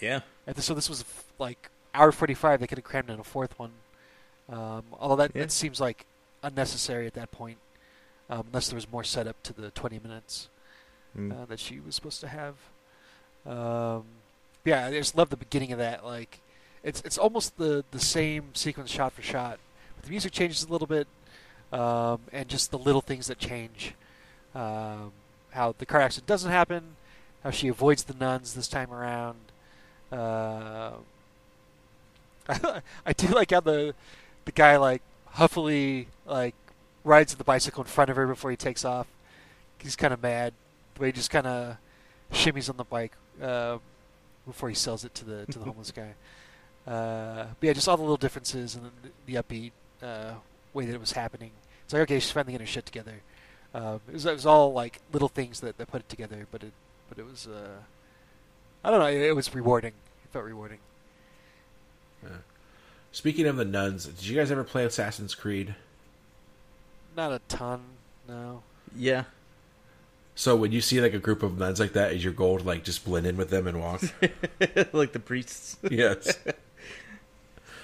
Yeah. 0.00 0.20
And 0.46 0.56
so 0.62 0.74
this 0.74 0.88
was 0.88 1.04
like 1.40 1.70
hour 1.92 2.12
forty 2.12 2.34
five. 2.34 2.60
They 2.60 2.68
could 2.68 2.78
have 2.78 2.84
crammed 2.84 3.10
in 3.10 3.18
a 3.18 3.24
fourth 3.24 3.58
one. 3.58 3.72
Um, 4.48 4.84
although 5.00 5.16
that, 5.16 5.32
Yeah. 5.34 5.42
that 5.42 5.50
seems 5.50 5.80
like 5.80 6.06
unnecessary 6.42 7.06
at 7.08 7.14
that 7.14 7.32
point, 7.32 7.58
um, 8.30 8.44
unless 8.46 8.68
there 8.68 8.76
was 8.76 8.90
more 8.92 9.02
setup 9.02 9.42
to 9.42 9.52
the 9.52 9.70
twenty 9.72 9.98
minutes 9.98 10.48
Mm. 11.16 11.32
uh, 11.42 11.44
that 11.46 11.58
she 11.60 11.78
was 11.80 11.94
supposed 11.94 12.20
to 12.20 12.28
have. 12.28 12.54
Um, 13.46 14.04
yeah, 14.64 14.86
I 14.86 14.90
just 14.92 15.16
love 15.16 15.30
the 15.30 15.36
beginning 15.36 15.72
of 15.72 15.78
that. 15.78 16.04
Like, 16.04 16.40
it's 16.84 17.00
it's 17.02 17.18
almost 17.18 17.56
the 17.56 17.84
the 17.90 18.00
same 18.00 18.54
sequence 18.54 18.90
shot 18.90 19.12
for 19.12 19.22
shot. 19.22 19.58
The 20.04 20.10
music 20.10 20.32
changes 20.32 20.62
a 20.62 20.68
little 20.68 20.86
bit, 20.86 21.06
um, 21.72 22.20
and 22.32 22.48
just 22.48 22.70
the 22.70 22.78
little 22.78 23.00
things 23.00 23.26
that 23.28 23.38
change. 23.38 23.94
Um, 24.54 25.12
how 25.50 25.74
the 25.78 25.86
car 25.86 26.00
accident 26.00 26.26
doesn't 26.26 26.50
happen, 26.50 26.96
how 27.42 27.50
she 27.50 27.68
avoids 27.68 28.04
the 28.04 28.14
nuns 28.14 28.54
this 28.54 28.68
time 28.68 28.92
around. 28.92 29.36
Uh, 30.12 30.92
I 33.06 33.12
do 33.16 33.28
like 33.28 33.50
how 33.50 33.60
the 33.60 33.94
the 34.44 34.52
guy 34.52 34.76
like 34.76 35.02
huffily 35.26 36.08
like 36.26 36.54
rides 37.02 37.34
the 37.34 37.44
bicycle 37.44 37.82
in 37.82 37.88
front 37.88 38.10
of 38.10 38.16
her 38.16 38.26
before 38.26 38.50
he 38.50 38.56
takes 38.56 38.84
off. 38.84 39.06
He's 39.78 39.96
kind 39.96 40.12
of 40.12 40.22
mad. 40.22 40.52
but 40.94 41.06
he 41.06 41.12
just 41.12 41.30
kind 41.30 41.46
of 41.46 41.76
shimmies 42.32 42.68
on 42.68 42.76
the 42.76 42.84
bike 42.84 43.12
uh, 43.42 43.78
before 44.46 44.68
he 44.68 44.74
sells 44.74 45.04
it 45.04 45.14
to 45.14 45.24
the 45.24 45.46
to 45.46 45.58
the 45.58 45.64
homeless 45.70 45.90
guy. 45.90 46.14
Uh, 46.86 47.46
but 47.58 47.66
yeah, 47.66 47.72
just 47.72 47.88
all 47.88 47.96
the 47.96 48.02
little 48.02 48.16
differences 48.16 48.74
and 48.74 48.90
the, 49.02 49.10
the 49.26 49.42
upbeat 49.42 49.72
uh, 50.04 50.34
way 50.72 50.86
that 50.86 50.94
it 50.94 51.00
was 51.00 51.12
happening. 51.12 51.50
It's 51.84 51.92
like 51.92 52.02
okay, 52.02 52.18
she's 52.20 52.30
finally 52.30 52.52
getting 52.52 52.66
her 52.66 52.72
shit 52.72 52.86
together. 52.86 53.22
Um, 53.74 54.00
it, 54.08 54.14
was, 54.14 54.26
it 54.26 54.32
was 54.32 54.46
all 54.46 54.72
like 54.72 55.00
little 55.12 55.28
things 55.28 55.60
that, 55.60 55.78
that 55.78 55.88
put 55.88 56.02
it 56.02 56.08
together, 56.08 56.46
but 56.50 56.62
it 56.62 56.72
but 57.08 57.18
it 57.18 57.26
was 57.26 57.46
uh, 57.46 57.78
I 58.84 58.90
don't 58.90 59.00
know, 59.00 59.06
it, 59.06 59.20
it 59.20 59.36
was 59.36 59.54
rewarding. 59.54 59.92
It 60.24 60.30
felt 60.32 60.44
rewarding. 60.44 60.78
Speaking 63.14 63.46
of 63.46 63.54
the 63.54 63.64
nuns, 63.64 64.06
did 64.06 64.26
you 64.26 64.34
guys 64.36 64.50
ever 64.50 64.64
play 64.64 64.84
Assassin's 64.84 65.36
Creed? 65.36 65.76
Not 67.16 67.30
a 67.30 67.38
ton, 67.46 67.80
no. 68.28 68.64
Yeah. 68.96 69.24
So 70.34 70.56
when 70.56 70.72
you 70.72 70.80
see 70.80 71.00
like 71.00 71.14
a 71.14 71.20
group 71.20 71.44
of 71.44 71.56
nuns 71.56 71.78
like 71.78 71.92
that, 71.92 72.12
is 72.12 72.24
your 72.24 72.32
goal 72.32 72.58
to 72.58 72.64
like 72.64 72.82
just 72.82 73.04
blend 73.04 73.28
in 73.28 73.36
with 73.36 73.50
them 73.50 73.68
and 73.68 73.80
walk? 73.80 74.02
like 74.92 75.12
the 75.12 75.20
priests. 75.20 75.76
yes. 75.88 76.38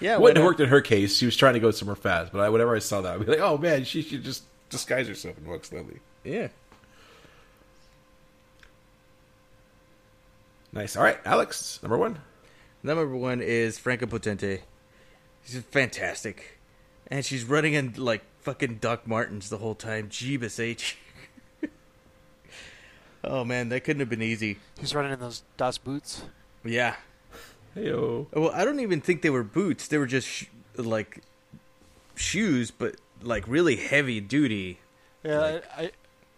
Yeah. 0.01 0.15
It 0.15 0.21
wouldn't 0.21 0.39
have 0.39 0.47
worked 0.47 0.61
in 0.61 0.69
her 0.69 0.81
case. 0.81 1.17
She 1.17 1.27
was 1.27 1.37
trying 1.37 1.55
to 1.55 1.61
go 1.61 1.71
somewhere 1.71 1.97
fast, 1.97 2.33
but 2.33 2.41
I, 2.41 2.49
whenever 2.49 2.75
I 2.75 2.79
saw 2.79 3.01
that, 3.03 3.15
I'd 3.15 3.27
be 3.27 3.33
like, 3.33 3.41
"Oh 3.41 3.59
man, 3.59 3.85
she 3.85 4.03
should 4.03 4.25
just 4.25 4.45
disguise 4.71 5.09
herself 5.09 5.37
and 5.37 5.47
walk 5.47 5.65
slowly." 5.65 6.01
Yeah. 6.25 6.49
Nice. 10.73 10.97
All 10.97 11.03
right, 11.03 11.19
Alex, 11.25 11.81
number 11.83 11.99
one. 11.99 12.21
Number 12.83 13.07
one 13.07 13.41
is 13.41 13.79
Franka 13.79 14.07
Potente. 14.07 14.63
She's 15.45 15.63
fantastic. 15.63 16.59
And 17.09 17.25
she's 17.25 17.45
running 17.45 17.75
in 17.75 17.95
like 17.97 18.23
fucking 18.41 18.77
Doc 18.77 19.07
Martens 19.07 19.51
the 19.51 19.59
whole 19.59 19.75
time. 19.75 20.09
Jeebus 20.09 20.61
H. 20.61 20.97
oh 23.25 23.45
man, 23.45 23.69
that 23.71 23.85
couldn't 23.85 24.01
have 24.01 24.09
been 24.09 24.23
easy. 24.23 24.59
He's 24.79 24.95
running 24.95 25.13
in 25.13 25.21
those 25.21 25.43
Das 25.57 25.77
boots. 25.77 26.23
Yeah. 26.65 26.97
Heyo. 27.77 28.27
Well, 28.33 28.51
I 28.55 28.65
don't 28.65 28.81
even 28.81 29.01
think 29.01 29.23
they 29.23 29.31
were 29.31 29.43
boots. 29.45 29.87
They 29.89 29.99
were 29.99 30.07
just 30.07 30.27
sh- 30.27 30.45
like 30.77 31.23
shoes, 32.15 32.71
but 32.71 32.97
like 33.23 33.45
really 33.47 33.77
heavy 33.77 34.21
duty 34.21 34.79
Yeah, 35.23 35.39
Like- 35.39 35.65
I, 35.77 35.83
I 35.85 35.91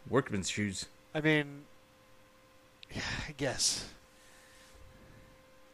workman's 0.09 0.49
shoes. 0.51 0.87
I 1.15 1.21
mean, 1.21 1.63
yeah, 2.91 3.03
I 3.29 3.33
guess. 3.37 3.87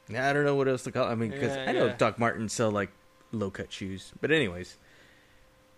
Yeah, 0.08 0.28
I 0.28 0.32
don't 0.32 0.44
know 0.44 0.54
what 0.54 0.68
else 0.68 0.82
to 0.84 0.92
call. 0.92 1.06
I 1.06 1.14
mean, 1.14 1.30
because 1.30 1.54
Yeah, 1.56 1.66
I 1.68 1.72
know 1.72 1.86
yeah. 1.86 1.96
Doc 1.96 2.18
Martens 2.18 2.52
sell 2.52 2.70
like 2.70 2.90
low 3.32 3.50
cut 3.50 3.72
shoes, 3.72 4.12
but 4.20 4.30
anyways, 4.30 4.76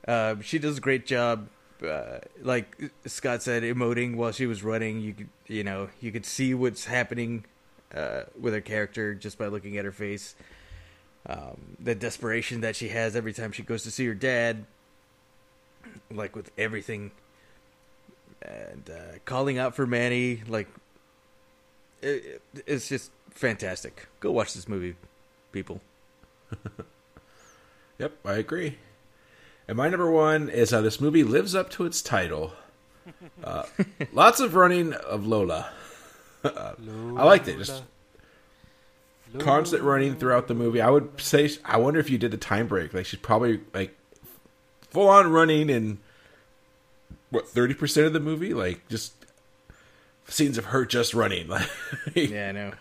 uh, 0.06 0.36
she 0.42 0.58
does 0.58 0.78
a 0.78 0.80
great 0.80 1.06
job. 1.06 1.48
uh, 1.82 2.18
like 2.42 2.90
Scott 3.06 3.42
said, 3.42 3.62
emoting 3.62 4.14
while 4.16 4.32
she 4.32 4.46
was 4.46 4.62
running. 4.62 5.00
You 5.00 5.14
could, 5.14 5.28
you 5.46 5.64
know, 5.64 5.88
you 6.00 6.12
could 6.12 6.26
see 6.26 6.52
what's 6.54 6.84
happening 6.84 7.44
uh, 7.94 8.22
with 8.38 8.54
her 8.54 8.60
character 8.60 9.14
just 9.14 9.38
by 9.38 9.46
looking 9.46 9.76
at 9.78 9.84
her 9.84 9.92
face. 9.92 10.34
Um, 11.26 11.76
the 11.78 11.94
desperation 11.94 12.62
that 12.62 12.76
she 12.76 12.88
has 12.88 13.14
every 13.14 13.32
time 13.32 13.52
she 13.52 13.62
goes 13.62 13.82
to 13.82 13.90
see 13.90 14.06
her 14.06 14.14
dad, 14.14 14.64
like 16.10 16.34
with 16.34 16.50
everything, 16.56 17.10
and 18.40 18.88
uh, 18.90 19.18
calling 19.24 19.58
out 19.58 19.76
for 19.76 19.86
Manny, 19.86 20.42
like 20.48 20.68
it, 22.00 22.40
it's 22.66 22.88
just 22.88 23.10
fantastic. 23.30 24.06
Go 24.20 24.32
watch 24.32 24.54
this 24.54 24.68
movie, 24.68 24.96
people. 25.52 25.80
Yep, 28.00 28.12
I 28.24 28.32
agree. 28.36 28.78
And 29.68 29.76
my 29.76 29.90
number 29.90 30.10
one 30.10 30.48
is 30.48 30.70
how 30.70 30.80
this 30.80 31.02
movie 31.02 31.22
lives 31.22 31.54
up 31.54 31.68
to 31.72 31.84
its 31.84 32.00
title. 32.00 32.52
Uh, 33.44 33.64
lots 34.14 34.40
of 34.40 34.54
running 34.54 34.94
of 34.94 35.26
Lola. 35.26 35.70
I 36.44 37.24
liked 37.24 37.48
it. 37.48 37.58
Just 37.58 37.82
constant 39.38 39.82
running 39.82 40.16
throughout 40.16 40.48
the 40.48 40.54
movie. 40.54 40.80
I 40.80 40.90
would 40.90 41.20
say, 41.20 41.48
I 41.64 41.76
wonder 41.76 42.00
if 42.00 42.10
you 42.10 42.18
did 42.18 42.30
the 42.30 42.36
time 42.36 42.66
break. 42.66 42.92
Like 42.94 43.06
she's 43.06 43.20
probably 43.20 43.60
like 43.74 43.96
full 44.90 45.08
on 45.08 45.30
running 45.30 45.70
in 45.70 45.98
what 47.30 47.48
thirty 47.48 47.74
percent 47.74 48.06
of 48.06 48.12
the 48.12 48.20
movie. 48.20 48.54
Like 48.54 48.88
just 48.88 49.14
scenes 50.28 50.58
of 50.58 50.66
her 50.66 50.84
just 50.84 51.14
running. 51.14 51.48
Like, 51.48 51.68
Yeah, 52.14 52.48
I 52.48 52.52
know. 52.52 52.72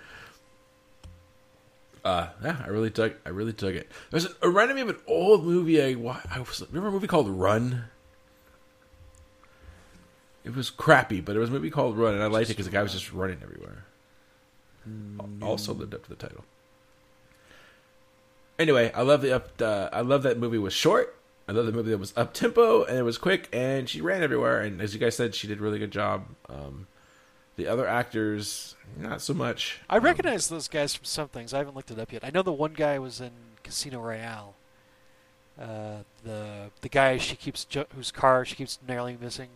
uh, 2.06 2.28
yeah, 2.44 2.62
I 2.64 2.68
really 2.70 2.90
dug. 2.90 3.14
I 3.26 3.30
really 3.30 3.54
dug 3.54 3.76
it. 3.76 3.92
There's 4.10 4.26
a, 4.26 4.30
it 4.30 4.38
reminded 4.48 4.76
me 4.76 4.82
of 4.82 4.90
an 4.90 4.98
old 5.08 5.46
movie. 5.46 5.82
I, 5.82 5.90
I 6.32 6.40
was 6.40 6.64
remember 6.70 6.88
a 6.90 6.92
movie 6.92 7.08
called 7.08 7.30
Run. 7.30 7.86
It 10.44 10.56
was 10.56 10.70
crappy, 10.70 11.20
but 11.22 11.36
it 11.36 11.40
was 11.40 11.50
a 11.50 11.52
movie 11.52 11.70
called 11.70 11.98
Run, 11.98 12.14
and 12.14 12.24
I 12.24 12.28
liked 12.28 12.50
it 12.50 12.54
because 12.54 12.66
the 12.66 12.72
guy 12.72 12.82
was 12.82 12.94
just 12.94 13.12
running 13.12 13.40
everywhere. 13.44 13.86
Al- 15.20 15.30
Also 15.50 15.74
lived 15.74 15.94
up 15.94 16.04
to 16.04 16.10
the 16.10 16.16
title. 16.16 16.44
Anyway, 18.58 18.92
I 18.94 19.02
love 19.04 19.22
the 19.22 19.34
up. 19.36 19.62
Uh, 19.62 19.90
I 19.94 20.02
love 20.02 20.24
that 20.24 20.38
movie 20.38 20.58
was 20.58 20.74
short. 20.74 21.16
I 21.48 21.52
love 21.52 21.66
the 21.66 21.72
movie 21.72 21.90
that 21.92 21.98
was 21.98 22.14
up 22.16 22.34
tempo 22.34 22.84
and 22.84 22.98
it 22.98 23.02
was 23.04 23.18
quick, 23.18 23.50
and 23.52 23.90
she 23.90 24.02
ran 24.02 24.22
everywhere. 24.22 24.62
And 24.62 24.82
as 24.82 24.94
you 24.94 25.00
guys 25.00 25.16
said, 25.16 25.34
she 25.34 25.48
did 25.48 25.60
a 25.60 25.62
really 25.62 25.80
good 25.80 25.92
job. 25.92 26.26
Um, 26.48 26.88
the 27.56 27.68
other 27.68 27.88
actors, 27.88 28.76
not 28.98 29.22
so 29.22 29.34
much. 29.34 29.80
I 29.90 29.98
Um, 29.98 30.04
recognize 30.04 30.48
those 30.50 30.68
guys 30.68 30.94
from 30.96 31.06
some 31.06 31.28
things. 31.30 31.54
I 31.54 31.58
haven't 31.58 31.76
looked 31.76 31.90
it 31.92 32.00
up 32.00 32.12
yet. 32.12 32.24
I 32.24 32.30
know 32.30 32.42
the 32.44 32.52
one 32.54 32.74
guy 32.74 33.00
was 33.00 33.20
in 33.20 33.32
Casino 33.64 34.00
Royale. 34.00 34.56
Uh, 35.60 36.04
the 36.24 36.70
the 36.82 36.88
guy 36.90 37.18
she 37.18 37.36
keeps 37.36 37.66
ju- 37.66 37.86
whose 37.96 38.12
car 38.12 38.46
she 38.46 38.56
keeps 38.56 38.78
narrowly 38.88 39.18
missing. 39.20 39.50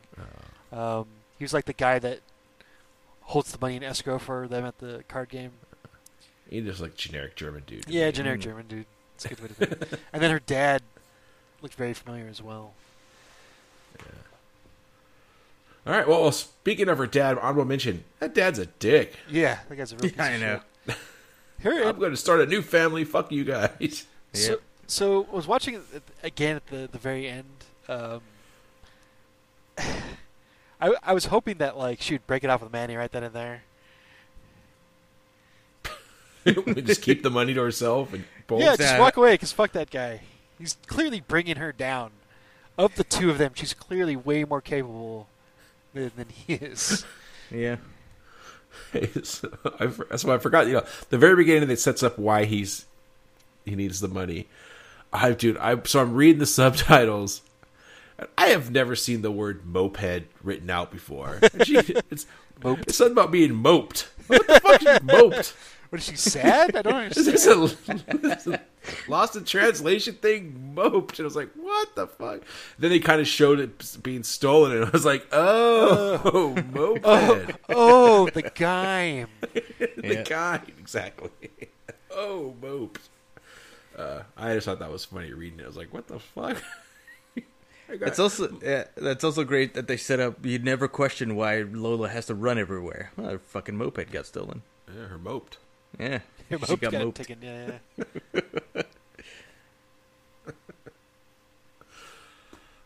Um, 0.73 1.05
he 1.37 1.43
was 1.43 1.53
like 1.53 1.65
the 1.65 1.73
guy 1.73 1.99
that 1.99 2.19
holds 3.21 3.51
the 3.51 3.57
money 3.61 3.75
in 3.75 3.83
escrow 3.83 4.17
for 4.19 4.47
them 4.47 4.65
at 4.65 4.79
the 4.79 5.03
card 5.07 5.29
game. 5.29 5.51
He's 6.49 6.65
just 6.65 6.81
like 6.81 6.95
generic 6.95 7.35
German 7.35 7.63
dude. 7.65 7.85
Yeah, 7.87 8.11
generic 8.11 8.39
Mm. 8.41 8.43
German 8.43 8.67
dude. 8.67 8.85
That's 9.15 9.25
a 9.25 9.29
good 9.29 9.39
way 9.41 9.47
to 9.47 9.53
put 9.53 9.71
it. 9.93 9.99
And 10.13 10.21
then 10.21 10.31
her 10.31 10.39
dad 10.39 10.81
looked 11.61 11.75
very 11.75 11.93
familiar 11.93 12.27
as 12.27 12.41
well. 12.41 12.73
Yeah. 13.99 14.05
All 15.87 15.93
right. 15.93 16.07
Well, 16.07 16.21
well, 16.21 16.31
speaking 16.31 16.89
of 16.89 16.97
her 16.97 17.07
dad, 17.07 17.37
honorable 17.37 17.65
mention. 17.65 18.03
That 18.19 18.33
dad's 18.33 18.59
a 18.59 18.65
dick. 18.65 19.15
Yeah, 19.29 19.59
that 19.69 19.75
guy's 19.75 19.91
a 19.93 19.95
real 19.97 20.09
piece 20.09 20.13
Yeah, 20.17 20.23
I 20.25 20.29
of 20.29 20.41
know. 20.41 20.59
shit. 20.87 20.97
Her, 21.61 21.83
I'm 21.87 21.97
going 21.99 22.11
to 22.11 22.17
start 22.17 22.41
a 22.41 22.45
new 22.45 22.61
family. 22.61 23.03
Fuck 23.05 23.31
you 23.31 23.43
guys. 23.43 24.05
So, 24.35 24.51
Yep. 24.53 24.61
so 24.87 25.27
I 25.31 25.35
was 25.35 25.45
watching 25.47 25.75
it 25.75 25.81
again 26.23 26.55
at 26.55 26.65
the 26.67 26.89
the 26.91 26.97
very 26.97 27.27
end. 27.27 27.45
Um, 27.87 28.21
I 30.83 30.95
I 31.01 31.13
was 31.13 31.25
hoping 31.25 31.57
that 31.59 31.77
like 31.77 32.01
she 32.01 32.15
would 32.15 32.27
break 32.27 32.43
it 32.43 32.49
off 32.49 32.61
with 32.61 32.71
Manny 32.71 32.95
right 32.95 33.11
then 33.11 33.23
and 33.23 33.33
there. 33.33 33.63
just 36.83 37.01
keep 37.01 37.23
the 37.23 37.29
money 37.29 37.53
to 37.53 37.61
herself 37.61 38.13
and 38.13 38.25
both. 38.47 38.61
yeah, 38.61 38.75
just 38.75 38.99
walk 38.99 39.15
away 39.15 39.35
because 39.35 39.53
fuck 39.53 39.71
that 39.71 39.89
guy. 39.89 40.21
He's 40.59 40.77
clearly 40.87 41.21
bringing 41.21 41.55
her 41.55 41.71
down. 41.71 42.11
Of 42.77 42.95
the 42.95 43.03
two 43.03 43.29
of 43.29 43.37
them, 43.37 43.51
she's 43.53 43.73
clearly 43.73 44.15
way 44.15 44.43
more 44.45 44.59
capable 44.59 45.27
than, 45.93 46.11
than 46.15 46.27
he 46.29 46.53
is. 46.55 47.05
Yeah. 47.51 47.75
So, 49.21 49.55
I, 49.79 49.85
that's 49.85 50.23
why 50.23 50.35
I 50.35 50.37
forgot. 50.39 50.65
You 50.65 50.73
know, 50.73 50.85
the 51.09 51.19
very 51.19 51.35
beginning 51.35 51.69
that 51.69 51.79
sets 51.79 52.01
up 52.01 52.17
why 52.17 52.45
he's 52.45 52.87
he 53.63 53.75
needs 53.75 53.99
the 53.99 54.07
money. 54.07 54.47
I 55.11 55.33
dude, 55.33 55.57
I 55.57 55.79
so 55.83 56.01
I'm 56.01 56.15
reading 56.15 56.39
the 56.39 56.45
subtitles. 56.47 57.41
And 58.23 58.31
I 58.37 58.47
have 58.47 58.71
never 58.71 58.95
seen 58.95 59.21
the 59.21 59.31
word 59.31 59.65
moped 59.65 60.23
written 60.43 60.69
out 60.69 60.91
before. 60.91 61.39
She, 61.63 61.77
it's, 62.11 62.25
Moped. 62.63 62.83
it's 62.87 62.97
something 62.97 63.13
about 63.13 63.31
being 63.31 63.53
moped. 63.53 64.07
What 64.27 64.45
the 64.47 64.59
fuck 64.59 64.81
is 64.81 65.01
moped? 65.03 65.53
What 65.89 65.99
is 66.01 66.07
she 66.07 66.15
sad? 66.15 66.75
I 66.75 66.81
don't 66.81 67.11
Is 67.15 67.27
understand. 67.27 67.69
this 68.07 68.07
a, 68.07 68.17
this 68.17 68.47
a 68.47 68.61
lost 69.07 69.35
in 69.35 69.43
translation 69.45 70.15
thing? 70.15 70.73
Moped. 70.73 71.19
And 71.19 71.25
I 71.25 71.27
was 71.27 71.35
like, 71.35 71.51
what 71.53 71.93
the 71.95 72.07
fuck? 72.07 72.41
Then 72.79 72.89
they 72.89 72.97
kind 72.99 73.21
of 73.21 73.27
showed 73.27 73.59
it 73.59 73.97
being 74.01 74.23
stolen, 74.23 74.71
and 74.75 74.85
I 74.85 74.89
was 74.89 75.05
like, 75.05 75.27
oh, 75.31 76.55
moped. 76.71 77.55
oh, 77.69 78.27
the 78.33 78.41
guy. 78.55 79.27
the 79.53 79.91
Yeah. 80.03 80.23
guy. 80.23 80.61
Exactly. 80.79 81.29
oh, 82.09 82.55
moped. 82.59 83.07
Uh, 83.95 84.23
I 84.35 84.55
just 84.55 84.65
thought 84.65 84.79
that 84.79 84.91
was 84.91 85.05
funny 85.05 85.31
reading 85.31 85.59
it. 85.59 85.63
I 85.65 85.67
was 85.67 85.77
like, 85.77 85.93
what 85.93 86.07
the 86.07 86.17
fuck? 86.17 86.57
I 87.93 87.97
got- 87.97 88.07
It's 88.09 88.19
also 88.19 88.57
yeah, 88.63 88.85
that's 88.95 89.23
also 89.23 89.43
great 89.43 89.73
that 89.75 89.87
they 89.87 89.97
set 89.97 90.19
up. 90.19 90.43
You'd 90.45 90.65
never 90.65 90.87
question 90.87 91.35
why 91.35 91.61
Lola 91.61 92.09
has 92.09 92.25
to 92.27 92.35
run 92.35 92.57
everywhere. 92.57 93.11
Well, 93.15 93.29
her 93.31 93.37
fucking 93.39 93.77
moped 93.77 94.11
got 94.11 94.25
stolen. 94.25 94.63
yeah, 94.93 95.07
her 95.07 95.17
moped. 95.17 95.57
Yeah, 95.99 96.19
Your 96.49 96.59
she 96.61 96.75
got 96.77 96.91
got 96.91 97.01
moped. 97.03 97.17
taken. 97.17 97.37
Yeah, 97.41 97.77
yeah. 97.97 98.81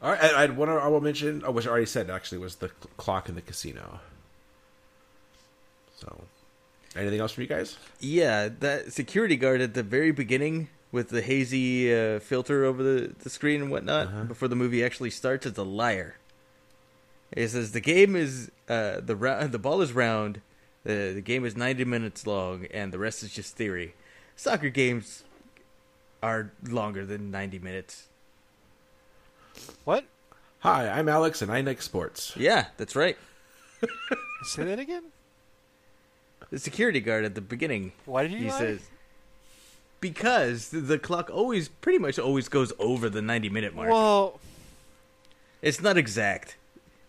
All 0.02 0.12
right, 0.12 0.22
I, 0.22 0.38
I 0.38 0.42
had 0.42 0.56
one 0.58 0.70
I 0.70 0.88
will 0.88 1.02
mention, 1.02 1.42
oh, 1.46 1.52
which 1.52 1.66
I 1.66 1.70
already 1.72 1.86
said 1.88 2.10
actually 2.10 2.38
was 2.38 2.56
the 2.56 2.70
clock 2.98 3.30
in 3.30 3.36
the 3.36 3.42
casino. 3.42 4.00
So, 5.96 6.22
anything 6.96 7.20
else 7.20 7.32
from 7.32 7.42
you 7.44 7.48
guys? 7.48 7.78
Yeah, 8.00 8.50
that 8.60 8.94
security 8.94 9.36
guard 9.36 9.60
at 9.62 9.74
the 9.74 9.82
very 9.82 10.12
beginning 10.12 10.70
with 10.92 11.10
the 11.10 11.22
hazy 11.22 11.94
uh, 11.94 12.20
filter 12.20 12.64
over 12.66 12.82
the, 12.82 13.14
the 13.20 13.30
screen 13.30 13.62
and 13.62 13.72
whatnot 13.72 14.28
before 14.28 14.48
the 14.48 14.56
movie 14.56 14.84
actually 14.84 15.10
starts 15.10 15.46
is 15.46 15.58
a 15.58 15.64
liar. 15.64 16.16
It 17.32 17.50
says 17.50 17.74
the 17.74 17.82
game 17.82 18.16
is 18.16 18.52
uh, 18.70 19.02
the 19.02 19.16
ra- 19.16 19.48
the 19.48 19.60
ball 19.60 19.82
is 19.82 19.92
round, 19.94 20.42
the 20.84 21.12
the 21.14 21.22
game 21.22 21.44
is 21.46 21.58
ninety 21.58 21.84
minutes 21.86 22.26
long, 22.26 22.66
and 22.74 22.94
the 22.94 23.00
rest 23.00 23.22
is 23.24 23.34
just 23.34 23.56
theory. 23.58 23.96
Soccer 24.38 24.70
games 24.70 25.24
are 26.24 26.52
longer 26.64 27.06
than 27.06 27.30
ninety 27.30 27.60
minutes. 27.60 28.08
What? 29.84 30.06
Hi, 30.60 30.88
I'm 30.90 31.10
Alex, 31.10 31.42
and 31.42 31.52
I 31.52 31.62
like 31.62 31.82
sports. 31.82 32.34
Yeah, 32.38 32.68
that's 32.78 32.96
right. 32.96 33.18
Say 34.44 34.64
that 34.64 34.80
again. 34.80 35.04
The 36.50 36.60
security 36.60 37.00
guard 37.02 37.26
at 37.26 37.36
the 37.36 37.42
beginning. 37.42 37.92
Why 38.06 38.24
did 38.24 38.32
you 38.32 38.38
He 38.40 38.50
lie? 38.50 38.58
says 38.58 38.90
because 40.00 40.70
the- 40.70 41.00
clock 41.00 41.30
always 41.32 41.68
pretty 41.70 42.00
much 42.00 42.18
always 42.20 42.48
goes 42.50 42.72
over 42.80 43.10
the 43.10 43.22
90 43.22 43.50
minute 43.50 43.76
mark. 43.76 43.90
Well, 43.90 44.40
It's 45.62 45.82
not 45.82 45.98
exact. 45.98 46.56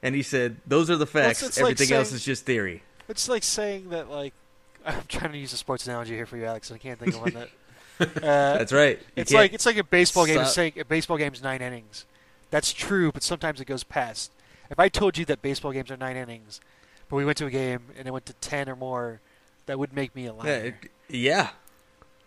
And 0.03 0.15
he 0.15 0.23
said 0.23 0.57
those 0.67 0.89
are 0.91 0.97
the 0.97 1.07
facts. 1.07 1.43
it's 1.43 1.57
like 1.59 1.73
Everything 1.73 1.97
else 1.97 2.09
saying- 2.09 2.17
is 2.17 2.25
just 2.25 2.45
theory. 2.47 2.83
it's 3.09 3.29
like 3.29 3.43
saying 3.43 3.91
that 3.91 4.11
like 4.11 4.33
I'm 4.87 5.03
trying 5.09 5.33
to 5.33 5.39
use 5.39 5.53
a 5.53 5.57
sports 5.57 5.87
analogy 5.87 6.15
here 6.15 6.27
for 6.27 6.37
you, 6.37 6.45
Alex. 6.47 6.71
and 6.71 6.77
I 6.77 6.83
can't 6.83 6.99
think 6.99 7.15
of 7.15 7.21
one 7.21 7.35
that. 7.35 7.49
Uh, 8.01 8.21
That's 8.59 8.73
right. 8.73 8.97
You 9.17 9.23
it's 9.23 9.33
like 9.33 9.53
it's 9.53 9.67
like 9.67 9.77
a 9.77 9.83
baseball 9.83 10.25
game 10.25 10.39
is 10.41 10.53
saying 10.53 10.75
a 10.79 10.85
baseball 10.85 11.17
game's 11.17 11.43
nine 11.43 11.61
innings. 11.61 12.07
That's 12.51 12.73
true, 12.73 13.11
but 13.11 13.25
sometimes 13.25 13.61
it 13.61 13.65
goes 13.65 13.83
past. 13.83 14.31
If 14.71 14.79
I 14.79 14.89
told 14.89 15.19
you 15.19 15.25
that 15.25 15.43
baseball 15.43 15.73
games 15.73 15.91
are 15.91 15.97
nine 15.97 16.17
innings, 16.17 16.61
but 17.09 17.17
we 17.17 17.25
went 17.25 17.39
to 17.39 17.47
a 17.47 17.51
game 17.51 17.81
and 17.99 18.07
it 18.07 18.13
went 18.13 18.25
to 18.27 18.35
ten 18.35 18.69
or 18.69 18.77
more, 18.77 19.21
that 19.67 19.81
would 19.81 19.93
make 19.93 20.15
me 20.15 20.27
a 20.27 20.33
yeah, 20.33 20.33
liar. 20.33 20.77
it, 20.81 20.91
yeah, 21.09 21.49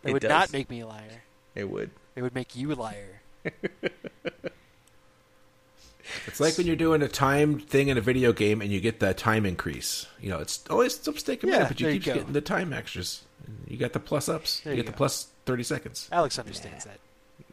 It 0.04 0.10
it 0.10 0.14
would 0.14 0.22
does. 0.22 0.30
not 0.30 0.54
make 0.54 0.70
me 0.70 0.82
a 0.82 0.88
liar. 0.88 1.24
it 1.56 1.70
would. 1.70 1.92
It 2.16 2.22
would 2.22 2.36
make 2.36 2.56
you 2.56 2.72
a 2.72 2.76
liar. 2.76 3.22
It's 6.28 6.40
like 6.40 6.58
when 6.58 6.68
you're 6.68 6.76
doing 6.76 7.02
a 7.02 7.08
time 7.08 7.60
thing 7.60 7.88
in 7.88 7.98
a 7.98 8.02
video 8.02 8.34
game 8.34 8.62
and 8.62 8.70
you 8.72 8.80
get 8.80 9.00
the 9.00 9.14
time 9.14 9.46
increase. 9.46 10.08
You 10.20 10.30
know, 10.30 10.40
it's 10.40 10.64
always 10.70 10.96
supposed 10.96 11.26
to 11.26 11.32
take 11.32 11.44
a 11.44 11.48
Yeah, 11.48 11.54
minute, 11.54 11.68
but 11.70 11.80
you 11.80 11.86
there 11.86 11.94
you 11.94 12.00
keep 12.02 12.14
getting 12.14 12.34
the 12.34 12.42
time 12.42 12.74
extras. 12.74 13.24
You 13.68 13.78
got 13.78 13.94
the 13.94 14.00
plus 14.00 14.28
ups. 14.28 14.60
There 14.62 14.74
you 14.74 14.78
you 14.78 14.84
get 14.84 14.92
the 14.92 14.98
plus 14.98 15.28
30 15.46 15.64
seconds. 15.64 16.10
Alex 16.12 16.38
understands 16.38 16.86
that. 16.86 17.00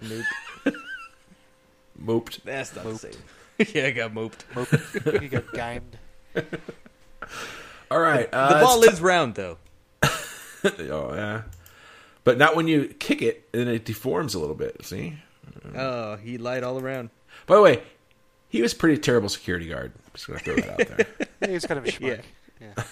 Nope. 0.02 0.74
Moped. 1.98 2.44
That's 2.44 2.74
not 2.74 2.84
the 2.84 2.98
same. 2.98 3.12
yeah, 3.74 3.86
I 3.86 3.90
got 3.90 4.14
moped. 4.14 4.44
Mope. 4.54 4.72
you 5.22 5.28
got 5.28 5.46
gimed. 5.52 5.98
All 7.90 8.00
right. 8.00 8.28
Uh, 8.32 8.54
the 8.54 8.64
ball 8.64 8.82
it's 8.82 8.94
is 8.94 9.00
round 9.00 9.34
though. 9.34 9.58
oh, 10.02 11.14
yeah. 11.14 11.42
But 12.28 12.36
not 12.36 12.54
when 12.54 12.68
you 12.68 12.88
kick 12.98 13.22
it, 13.22 13.48
and 13.54 13.70
it 13.70 13.86
deforms 13.86 14.34
a 14.34 14.38
little 14.38 14.54
bit. 14.54 14.84
See? 14.84 15.16
Oh, 15.74 16.16
he 16.16 16.36
lied 16.36 16.62
all 16.62 16.78
around. 16.78 17.08
By 17.46 17.54
the 17.56 17.62
way, 17.62 17.82
He 18.50 18.60
was 18.60 18.74
pretty 18.74 19.00
terrible 19.00 19.30
security 19.30 19.66
guard. 19.66 19.92
Just 20.12 20.26
gonna 20.26 20.38
throw 20.38 20.56
that 20.56 20.68
out 20.68 20.76
there. 20.76 21.06
Yeah, 21.40 21.48
he's 21.48 21.64
kind 21.64 21.78
of 21.78 21.86
a 21.86 21.88
schmuck. 21.88 22.20
yeah. 22.60 22.84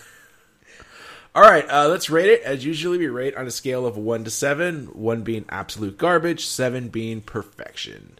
All 1.34 1.42
right, 1.42 1.68
uh, 1.68 1.88
let's 1.88 2.08
rate 2.08 2.30
it. 2.30 2.40
As 2.44 2.64
usually, 2.64 2.96
we 2.96 3.08
rate 3.08 3.36
on 3.36 3.46
a 3.46 3.50
scale 3.50 3.84
of 3.84 3.98
one 3.98 4.24
to 4.24 4.30
seven. 4.30 4.86
One 4.94 5.20
being 5.22 5.44
absolute 5.50 5.98
garbage, 5.98 6.46
seven 6.46 6.88
being 6.88 7.20
perfection. 7.20 8.18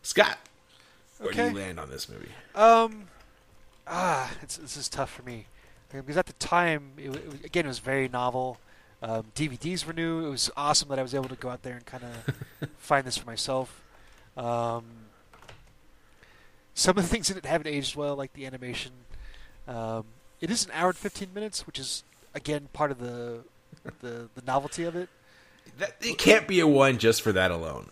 Scott, 0.00 0.38
where 1.18 1.32
do 1.34 1.42
you 1.48 1.52
land 1.54 1.78
on 1.78 1.90
this 1.90 2.08
movie? 2.08 2.30
Um, 2.54 3.08
ah, 3.86 4.32
it's, 4.40 4.56
this 4.56 4.78
is 4.78 4.88
tough 4.88 5.10
for 5.12 5.22
me 5.22 5.48
because 5.92 6.16
at 6.16 6.24
the 6.24 6.32
time, 6.34 6.92
it, 6.96 7.14
it, 7.14 7.26
was- 7.26 7.44
again, 7.44 7.66
it 7.66 7.68
was 7.68 7.78
very 7.80 8.08
novel. 8.08 8.58
Um, 9.04 9.24
DVDs 9.34 9.84
were 9.84 9.92
new. 9.92 10.24
It 10.26 10.30
was 10.30 10.50
awesome 10.56 10.88
that 10.88 10.98
I 10.98 11.02
was 11.02 11.14
able 11.14 11.28
to 11.28 11.34
go 11.36 11.50
out 11.50 11.62
there 11.62 11.74
and 11.74 11.84
kind 11.84 12.04
of 12.04 12.70
find 12.78 13.06
this 13.06 13.18
for 13.18 13.26
myself. 13.26 13.82
Um, 14.34 14.84
some 16.72 16.96
of 16.96 17.04
the 17.04 17.10
things 17.10 17.30
in 17.30 17.36
it 17.36 17.44
haven't 17.44 17.66
aged 17.66 17.96
well, 17.96 18.16
like 18.16 18.32
the 18.32 18.46
animation. 18.46 18.92
Um, 19.68 20.04
it 20.40 20.50
is 20.50 20.64
an 20.64 20.70
hour 20.72 20.88
and 20.88 20.96
fifteen 20.96 21.28
minutes, 21.34 21.66
which 21.66 21.78
is 21.78 22.02
again 22.34 22.68
part 22.72 22.90
of 22.90 22.98
the 22.98 23.40
the, 24.00 24.28
the 24.34 24.42
novelty 24.46 24.84
of 24.84 24.96
it. 24.96 25.10
That, 25.78 25.96
it 26.00 26.16
can't 26.16 26.48
be 26.48 26.60
a 26.60 26.66
one 26.66 26.96
just 26.98 27.20
for 27.20 27.32
that 27.32 27.50
alone. 27.50 27.90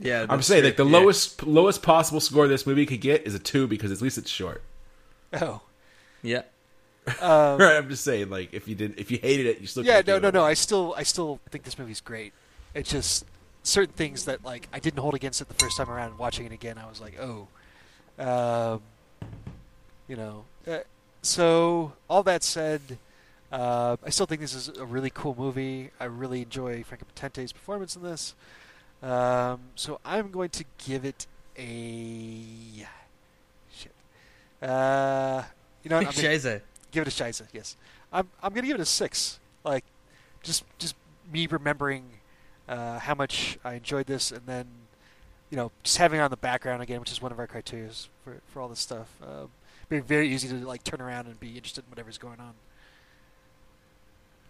Yeah, 0.00 0.26
I'm 0.28 0.42
saying 0.42 0.62
true. 0.62 0.68
like 0.70 0.76
the 0.76 0.84
Yeah. 0.86 0.98
lowest 0.98 1.42
lowest 1.44 1.82
possible 1.82 2.18
score 2.20 2.48
this 2.48 2.66
movie 2.66 2.84
could 2.86 3.00
get 3.00 3.26
is 3.26 3.34
a 3.34 3.38
two 3.38 3.66
because 3.68 3.92
at 3.92 4.00
least 4.00 4.18
it's 4.18 4.30
short. 4.30 4.62
Oh, 5.32 5.60
Yeah. 6.22 6.42
Um, 7.20 7.58
Right, 7.58 7.76
I'm 7.76 7.88
just 7.88 8.04
saying 8.04 8.30
like 8.30 8.54
if 8.54 8.66
you 8.66 8.74
didn't 8.74 8.98
if 8.98 9.10
you 9.10 9.18
hated 9.18 9.46
it, 9.46 9.60
you 9.60 9.66
still 9.66 9.84
yeah, 9.84 10.02
no, 10.06 10.18
no, 10.18 10.30
no. 10.30 10.44
I 10.44 10.54
still, 10.54 10.94
I 10.96 11.02
still 11.02 11.40
think 11.50 11.64
this 11.64 11.78
movie's 11.78 12.00
great. 12.00 12.32
It's 12.74 12.90
just 12.90 13.26
certain 13.62 13.94
things 13.94 14.24
that 14.24 14.44
like 14.44 14.68
I 14.72 14.78
didn't 14.78 15.00
hold 15.00 15.14
against 15.14 15.40
it 15.40 15.48
the 15.48 15.54
first 15.54 15.76
time 15.76 15.90
around. 15.90 16.18
Watching 16.18 16.46
it 16.46 16.52
again, 16.52 16.78
I 16.78 16.88
was 16.88 17.00
like, 17.00 17.18
oh, 17.20 17.48
um, 18.18 18.80
you 20.08 20.16
know. 20.16 20.44
Uh, 20.66 20.78
so 21.22 21.92
all 22.08 22.22
that 22.22 22.42
said, 22.42 22.98
uh, 23.52 23.96
I 24.04 24.10
still 24.10 24.26
think 24.26 24.40
this 24.40 24.54
is 24.54 24.68
a 24.68 24.84
really 24.84 25.10
cool 25.10 25.34
movie. 25.38 25.90
I 26.00 26.04
really 26.04 26.42
enjoy 26.42 26.82
Franka 26.84 27.04
Potente's 27.04 27.52
performance 27.52 27.96
in 27.96 28.02
this. 28.02 28.34
Um, 29.02 29.60
so 29.74 30.00
I'm 30.04 30.30
going 30.30 30.50
to 30.50 30.64
give 30.86 31.04
it 31.04 31.26
a 31.58 32.86
shit. 33.72 33.92
Uh, 34.62 35.42
you 35.82 35.90
know, 35.90 35.96
what? 35.96 36.06
I'm 36.08 36.12
gonna-. 36.14 36.60
Give 36.94 37.06
it 37.06 37.20
a 37.20 37.24
shiza. 37.24 37.42
Yes, 37.52 37.76
I'm. 38.12 38.28
I'm 38.42 38.54
gonna 38.54 38.66
give 38.66 38.76
it 38.76 38.82
a 38.82 38.86
six. 38.86 39.38
Like, 39.64 39.84
just 40.42 40.64
just 40.78 40.94
me 41.32 41.46
remembering 41.46 42.04
uh, 42.68 42.98
how 42.98 43.14
much 43.14 43.58
I 43.64 43.74
enjoyed 43.74 44.06
this, 44.06 44.30
and 44.32 44.42
then 44.46 44.66
you 45.50 45.56
know 45.56 45.70
just 45.82 45.98
having 45.98 46.20
it 46.20 46.22
on 46.22 46.30
the 46.30 46.36
background 46.36 46.82
again, 46.82 47.00
which 47.00 47.12
is 47.12 47.20
one 47.20 47.32
of 47.32 47.38
our 47.38 47.46
criteria 47.46 47.90
for 48.24 48.40
for 48.46 48.60
all 48.60 48.68
this 48.68 48.80
stuff. 48.80 49.08
Um, 49.22 49.50
being 49.88 50.02
very 50.02 50.28
easy 50.28 50.48
to 50.48 50.54
like 50.66 50.82
turn 50.84 51.00
around 51.00 51.26
and 51.26 51.38
be 51.38 51.56
interested 51.56 51.84
in 51.84 51.90
whatever's 51.90 52.18
going 52.18 52.40
on. 52.40 52.54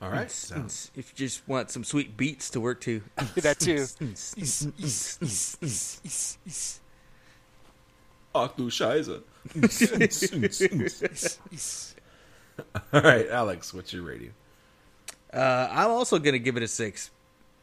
All 0.03 0.11
right. 0.11 0.27
Ns, 0.27 0.35
sounds- 0.35 0.91
ns, 0.95 0.99
If 0.99 1.11
you 1.13 1.27
just 1.27 1.49
want 1.49 1.71
some 1.71 1.83
sweet 1.83 2.17
beats 2.17 2.51
to 2.51 2.61
work 2.61 2.81
to. 2.83 3.03
that 3.37 3.59
too. 3.59 3.87
Ach 8.35 8.55
du 8.57 8.69
Scheiße. 8.69 9.23
All 12.93 13.01
right, 13.01 13.29
Alex, 13.29 13.75
what's 13.75 13.93
your 13.93 14.03
rating? 14.03 14.33
Uh, 15.33 15.69
I'm 15.71 15.91
also 15.91 16.19
gonna 16.19 16.39
give 16.39 16.57
it 16.57 16.63
a 16.63 16.69
six. 16.69 17.11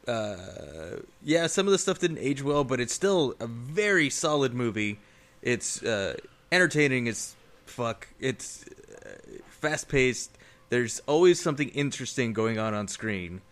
Uh, 0.06 0.96
yeah, 1.22 1.46
some 1.46 1.66
of 1.66 1.72
the 1.72 1.78
stuff 1.78 1.98
didn't 1.98 2.18
age 2.18 2.42
well, 2.42 2.64
but 2.64 2.80
it's 2.80 2.92
still 2.92 3.34
a 3.40 3.46
very 3.46 4.10
solid 4.10 4.52
movie. 4.52 4.98
It's 5.42 5.82
uh, 5.82 6.16
entertaining 6.50 7.08
as 7.08 7.34
fuck. 7.66 8.08
It's 8.20 8.64
uh, 8.66 9.38
fast 9.48 9.88
paced. 9.88 10.36
There's 10.70 11.00
always 11.06 11.40
something 11.40 11.68
interesting 11.70 12.32
going 12.32 12.58
on 12.58 12.74
on 12.74 12.88
screen. 12.88 13.42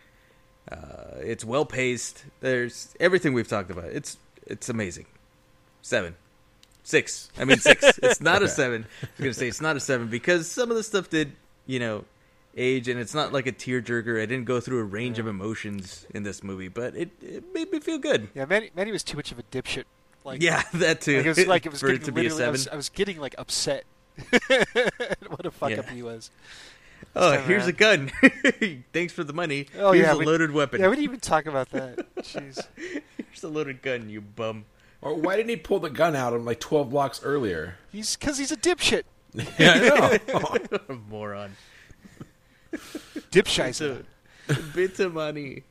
Uh, 0.70 1.18
it's 1.20 1.44
well 1.44 1.64
paced. 1.64 2.24
There's 2.40 2.94
everything 3.00 3.32
we've 3.32 3.48
talked 3.48 3.70
about. 3.70 3.86
It's 3.86 4.16
it's 4.46 4.68
amazing. 4.68 5.06
Seven. 5.82 6.16
Six. 6.82 7.30
I 7.38 7.44
mean 7.44 7.58
six. 7.58 7.98
It's 8.02 8.20
not 8.20 8.42
a 8.42 8.48
seven. 8.48 8.86
I 9.02 9.06
was 9.06 9.18
gonna 9.18 9.34
say 9.34 9.48
it's 9.48 9.60
not 9.60 9.76
a 9.76 9.80
seven 9.80 10.08
because 10.08 10.50
some 10.50 10.70
of 10.70 10.76
the 10.76 10.82
stuff 10.82 11.10
did, 11.10 11.32
you 11.66 11.78
know, 11.78 12.04
age 12.56 12.88
and 12.88 12.98
it's 12.98 13.14
not 13.14 13.32
like 13.32 13.46
a 13.46 13.52
tearjerker. 13.52 14.20
I 14.20 14.26
didn't 14.26 14.46
go 14.46 14.60
through 14.60 14.80
a 14.80 14.84
range 14.84 15.18
of 15.18 15.26
emotions 15.26 16.06
in 16.14 16.22
this 16.24 16.42
movie, 16.42 16.68
but 16.68 16.96
it, 16.96 17.10
it 17.22 17.44
made 17.54 17.70
me 17.70 17.80
feel 17.80 17.98
good. 17.98 18.28
yeah, 18.34 18.44
Manny, 18.46 18.70
Manny 18.74 18.90
was 18.92 19.02
too 19.04 19.16
much 19.16 19.30
of 19.30 19.38
a 19.38 19.42
dipshit. 19.44 19.84
Like, 20.24 20.42
yeah, 20.42 20.62
that 20.74 21.00
too. 21.00 21.16
like 21.18 21.26
it 21.26 21.28
was 21.36 21.46
like 21.46 21.66
it 21.66 21.72
was 21.72 21.80
getting 21.82 21.96
it 21.96 22.04
to 22.06 22.12
be 22.12 22.20
a 22.22 22.24
literally. 22.24 22.44
I 22.44 22.50
was, 22.50 22.68
I 22.68 22.76
was 22.76 22.88
getting 22.88 23.18
like 23.18 23.34
upset. 23.38 23.84
what 25.28 25.46
a 25.46 25.50
fuck 25.50 25.70
Yeah. 25.70 25.80
up 25.80 25.88
he 25.90 26.02
was. 26.02 26.30
oh, 27.16 27.38
here's 27.42 27.66
a 27.66 27.72
gun. 27.72 28.10
Thanks 28.92 29.12
for 29.12 29.24
the 29.24 29.32
money. 29.32 29.66
Oh, 29.78 29.92
here's 29.92 30.06
yeah, 30.06 30.12
a 30.12 30.16
we- 30.18 30.26
loaded 30.26 30.50
weapon. 30.50 30.80
Yeah, 30.80 30.88
we 30.88 30.96
didn't 30.96 31.04
even 31.04 31.20
talk 31.20 31.46
about 31.46 31.70
that. 31.70 32.14
Jeez. 32.18 32.66
here's 32.76 33.42
a 33.44 33.48
loaded 33.48 33.80
gun, 33.82 34.08
you 34.10 34.20
bum. 34.20 34.64
Or 35.02 35.14
why 35.14 35.36
didn't 35.36 35.48
he 35.50 35.56
pull 35.56 35.80
the 35.80 35.90
gun 35.90 36.14
out 36.14 36.32
on 36.34 36.44
like 36.44 36.60
12 36.60 36.90
blocks 36.90 37.22
earlier? 37.22 37.76
He's 37.90 38.16
because 38.16 38.38
he's 38.38 38.52
a 38.52 38.56
dipshit. 38.56 39.02
Yeah, 39.58 40.18
I 40.18 40.18
know. 40.26 40.98
Moron. 41.08 41.56
Dipshit. 43.30 44.04
Bitte 44.74 45.12
money. 45.12 45.62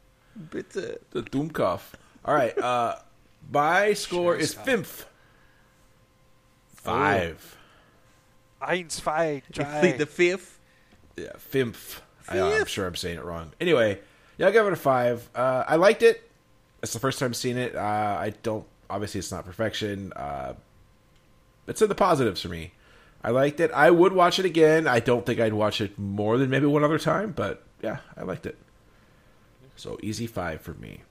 Bitte. 0.49 1.01
the 1.11 1.23
Dummkopf. 1.23 1.81
All 2.23 2.33
right, 2.33 2.57
uh, 2.57 2.95
my 3.51 3.93
score 3.93 4.35
is 4.35 4.55
Scheiße. 4.55 4.63
fifth. 4.65 5.05
Five. 6.75 7.57
Eins, 8.61 8.91
zwei, 8.91 9.31
You 9.35 9.41
drei. 9.51 9.79
plead 9.79 9.97
the 9.97 10.05
fifth. 10.05 10.59
Yeah, 11.17 11.31
Fimph. 11.51 11.99
I, 12.27 12.37
am 12.37 12.65
sure 12.65 12.85
I'm 12.87 12.95
saying 12.95 13.17
it 13.17 13.25
wrong. 13.25 13.51
Anyway, 13.59 13.99
yeah, 14.37 14.45
I'll 14.47 14.51
give 14.51 14.65
it 14.67 14.73
a 14.73 14.77
five. 14.77 15.27
Uh, 15.35 15.63
I 15.67 15.75
liked 15.75 16.03
it. 16.03 16.29
It's 16.83 16.93
the 16.93 16.99
first 16.99 17.19
time 17.19 17.33
seeing 17.33 17.57
it. 17.57 17.75
Uh, 17.75 17.79
I 17.81 18.33
don't. 18.43 18.65
Obviously, 18.89 19.19
it's 19.19 19.31
not 19.31 19.45
perfection. 19.45 20.11
Uh, 20.15 20.53
it's 21.67 21.81
in 21.81 21.89
the 21.89 21.95
positives 21.95 22.41
for 22.41 22.49
me. 22.49 22.71
I 23.23 23.31
liked 23.31 23.59
it. 23.59 23.71
I 23.71 23.91
would 23.91 24.13
watch 24.13 24.39
it 24.39 24.45
again. 24.45 24.87
I 24.87 24.99
don't 24.99 25.25
think 25.25 25.39
I'd 25.39 25.53
watch 25.53 25.81
it 25.81 25.99
more 25.99 26.37
than 26.37 26.49
maybe 26.49 26.65
one 26.65 26.83
other 26.83 26.99
time, 26.99 27.31
but 27.31 27.63
yeah, 27.81 27.97
I 28.17 28.23
liked 28.23 28.45
it. 28.45 28.57
So 29.75 29.97
easy 30.01 30.27
five 30.27 30.61
for 30.61 30.73
me. 30.73 31.01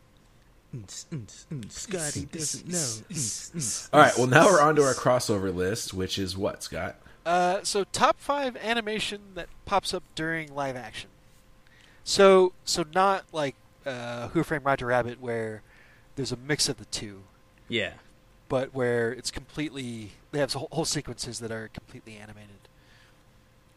Scotty 1.68 2.26
doesn't 2.26 2.68
know. 2.68 3.89
All 3.93 4.01
right. 4.01 4.12
Well, 4.18 4.26
now 4.26 4.47
we're 4.47 4.61
on 4.61 4.76
to 4.76 4.83
our 4.83 4.95
crossover 4.95 5.55
list, 5.55 5.95
which 5.95 6.18
is 6.18 6.37
what 6.37 6.62
Scott. 6.62 6.97
Uh, 7.24 7.61
so 7.62 7.85
top 7.85 8.20
five 8.20 8.57
animation 8.57 9.20
that 9.35 9.49
pops 9.64 9.95
up 9.95 10.03
during 10.14 10.55
live 10.55 10.76
action. 10.76 11.11
So 12.05 12.53
so 12.64 12.85
not 12.95 13.24
like 13.33 13.55
uh, 13.87 14.29
Who 14.29 14.43
Framed 14.43 14.64
Roger 14.64 14.87
Rabbit 14.87 15.20
where 15.20 15.62
there's 16.16 16.33
a 16.33 16.37
mix 16.37 16.68
of 16.68 16.79
the 16.79 16.85
two, 16.87 17.22
Yeah. 17.69 17.93
but 18.49 18.73
where 18.75 19.12
it's 19.12 19.31
completely 19.31 20.12
they 20.33 20.39
have 20.39 20.53
whole, 20.53 20.69
whole 20.73 20.85
sequences 20.85 21.39
that 21.41 21.51
are 21.51 21.69
completely 21.69 22.16
animated. 22.16 22.49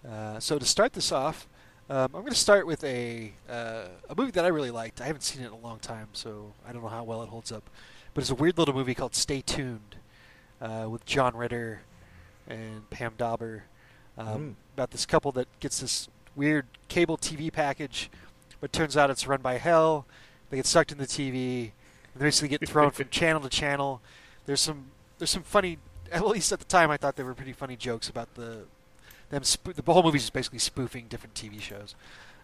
Uh, 0.07 0.39
so 0.39 0.57
to 0.57 0.65
start 0.65 0.93
this 0.93 1.11
off, 1.11 1.47
um, 1.89 2.05
I'm 2.13 2.21
going 2.21 2.27
to 2.27 2.35
start 2.35 2.65
with 2.65 2.83
a 2.83 3.33
uh, 3.49 3.85
a 4.09 4.15
movie 4.15 4.31
that 4.31 4.45
I 4.45 4.47
really 4.47 4.71
liked. 4.71 5.01
I 5.01 5.05
haven't 5.05 5.21
seen 5.21 5.43
it 5.43 5.47
in 5.47 5.51
a 5.53 5.57
long 5.57 5.79
time, 5.79 6.07
so 6.13 6.53
I 6.67 6.71
don't 6.73 6.81
know 6.81 6.87
how 6.87 7.03
well 7.03 7.21
it 7.23 7.29
holds 7.29 7.51
up. 7.51 7.69
But 8.13 8.21
it's 8.21 8.31
a 8.31 8.35
weird 8.35 8.57
little 8.57 8.73
movie 8.73 8.93
called 8.95 9.13
Stay 9.15 9.41
Tuned 9.41 9.95
uh, 10.61 10.87
with 10.89 11.05
John 11.05 11.35
Ritter 11.35 11.81
and 12.47 12.89
Pam 12.89 13.13
Dawber 13.17 13.63
um, 14.17 14.27
Mm. 14.27 14.53
about 14.75 14.91
this 14.91 15.05
couple 15.05 15.31
that 15.33 15.47
gets 15.59 15.79
this 15.79 16.09
weird 16.35 16.65
cable 16.87 17.17
TV 17.17 17.51
package, 17.51 18.09
but 18.59 18.71
turns 18.73 18.97
out 18.97 19.09
it's 19.09 19.27
run 19.27 19.41
by 19.41 19.57
hell. 19.57 20.05
They 20.49 20.57
get 20.57 20.65
sucked 20.65 20.91
in 20.91 20.97
the 20.97 21.07
TV, 21.07 21.71
they 22.15 22.25
basically 22.25 22.49
get 22.49 22.67
thrown 22.67 22.91
from 22.91 23.07
channel 23.11 23.41
to 23.41 23.49
channel. 23.49 24.01
There's 24.45 24.61
some 24.61 24.85
there's 25.17 25.29
some 25.29 25.43
funny, 25.43 25.77
at 26.11 26.25
least 26.25 26.51
at 26.51 26.59
the 26.59 26.65
time, 26.65 26.89
I 26.91 26.97
thought 26.97 27.15
they 27.15 27.23
were 27.23 27.33
pretty 27.35 27.53
funny 27.53 27.75
jokes 27.75 28.09
about 28.09 28.33
the 28.35 28.63
them. 29.29 29.43
Sp- 29.45 29.75
the 29.75 29.93
whole 29.93 30.03
movie 30.03 30.17
is 30.17 30.29
basically 30.29 30.59
spoofing 30.59 31.07
different 31.07 31.35
TV 31.35 31.61
shows. 31.61 31.95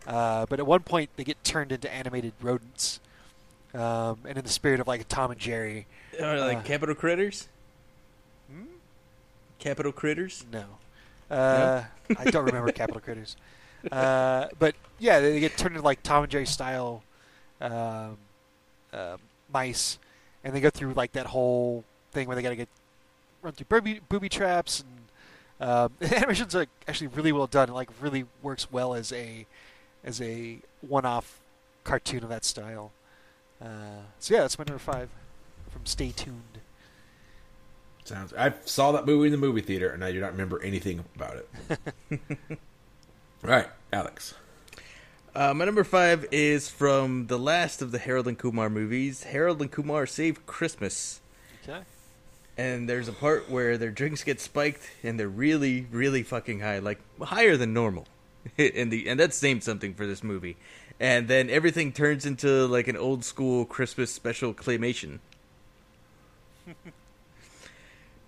Uh, 0.06 0.46
but 0.46 0.60
at 0.60 0.66
one 0.66 0.82
point, 0.84 1.10
they 1.18 1.24
get 1.24 1.44
turned 1.44 1.72
into 1.72 1.94
animated 1.94 2.34
rodents, 2.42 3.00
um, 3.74 4.20
and 4.26 4.38
in 4.38 4.44
the 4.44 4.50
spirit 4.50 4.80
of 4.80 4.88
like 4.88 5.02
a 5.02 5.04
Tom 5.04 5.32
and 5.32 5.40
Jerry. 5.40 5.86
Or 6.20 6.40
like 6.40 6.60
Uh, 6.60 6.62
Capitol 6.62 6.96
Critters? 6.96 7.50
Hmm? 8.50 8.64
Capitol 9.60 9.92
Critters? 9.92 10.46
No. 10.52 10.66
Uh, 11.30 11.84
I 12.18 12.24
don't 12.26 12.46
remember 12.46 12.72
Capitol 12.72 13.02
Critters. 13.02 13.36
Uh, 13.92 14.48
but 14.60 14.76
yeah, 14.98 15.20
they 15.20 15.40
get 15.42 15.58
turned 15.58 15.76
into 15.76 15.84
like 15.86 16.02
Tom 16.04 16.24
and 16.24 16.32
Jerry 16.32 16.46
style 16.46 17.04
um, 17.60 18.18
um 18.94 19.18
mice, 19.52 20.00
and 20.44 20.56
they 20.56 20.60
go 20.60 20.70
through 20.70 20.94
like 20.94 21.14
that 21.14 21.28
whole 21.28 21.84
thing 22.12 22.28
where 22.28 22.36
they 22.36 22.42
got 22.42 22.50
to 22.50 22.56
get 22.56 22.70
run 23.42 23.54
through 23.54 23.66
booby, 23.70 24.02
booby 24.08 24.30
traps, 24.30 24.84
and 25.60 25.70
um, 25.70 25.92
the 26.00 26.16
animations 26.18 26.56
are 26.56 26.66
actually 26.88 27.08
really 27.08 27.32
well 27.32 27.48
done. 27.48 27.70
It 27.70 27.74
like 27.74 27.90
really 28.02 28.26
works 28.42 28.72
well 28.72 28.94
as 28.94 29.12
a 29.12 29.46
as 30.04 30.22
a 30.22 30.60
one-off 30.82 31.42
cartoon 31.84 32.24
of 32.24 32.30
that 32.30 32.46
style. 32.46 32.92
Uh, 33.62 34.04
so 34.20 34.36
yeah, 34.36 34.42
that's 34.42 34.58
my 34.58 34.66
number 34.66 34.80
five 34.80 35.10
from 35.70 35.86
Stay 35.86 36.12
Tuned. 36.12 36.60
Sounds. 38.06 38.34
I 38.38 38.54
saw 38.64 38.94
that 38.94 39.06
movie 39.06 39.26
in 39.26 39.32
the 39.32 39.38
movie 39.38 39.62
theater, 39.62 39.90
and 39.90 40.04
I 40.04 40.14
do 40.14 40.22
not 40.22 40.32
remember 40.32 40.62
anything 40.64 41.04
about 41.16 41.36
it. 41.36 41.80
All 42.12 42.58
right, 43.50 43.68
Alex. 43.92 44.34
Uh, 45.38 45.54
my 45.54 45.66
number 45.66 45.84
five 45.84 46.26
is 46.32 46.68
from 46.68 47.28
the 47.28 47.38
last 47.38 47.84
of 47.84 47.92
the 47.92 48.00
Harold 48.00 48.28
and 48.28 48.40
Kumar 48.40 48.72
movies, 48.72 49.22
Harold 49.22 49.62
and 49.62 49.72
Kumar 49.72 50.08
Save 50.08 50.48
Christmas. 50.48 51.22
Okay. 51.62 51.82
And 52.58 52.90
there's 52.90 53.08
a 53.08 53.14
part 53.14 53.48
where 53.48 53.78
their 53.78 53.92
drinks 53.92 54.24
get 54.24 54.40
spiked 54.40 54.90
and 55.04 55.20
they're 55.20 55.28
really, 55.28 55.86
really 55.92 56.24
fucking 56.24 56.62
high, 56.62 56.80
like 56.80 56.98
higher 57.22 57.56
than 57.56 57.72
normal. 57.72 58.08
and 58.58 58.92
the 58.92 59.08
and 59.08 59.20
that's 59.20 59.38
saying 59.38 59.62
something 59.62 59.94
for 59.94 60.08
this 60.08 60.24
movie. 60.24 60.58
And 61.00 61.28
then 61.28 61.52
everything 61.52 61.92
turns 61.92 62.26
into 62.26 62.66
like 62.66 62.88
an 62.88 62.98
old 62.98 63.24
school 63.24 63.64
Christmas 63.64 64.12
special 64.12 64.56
claymation. 64.56 65.20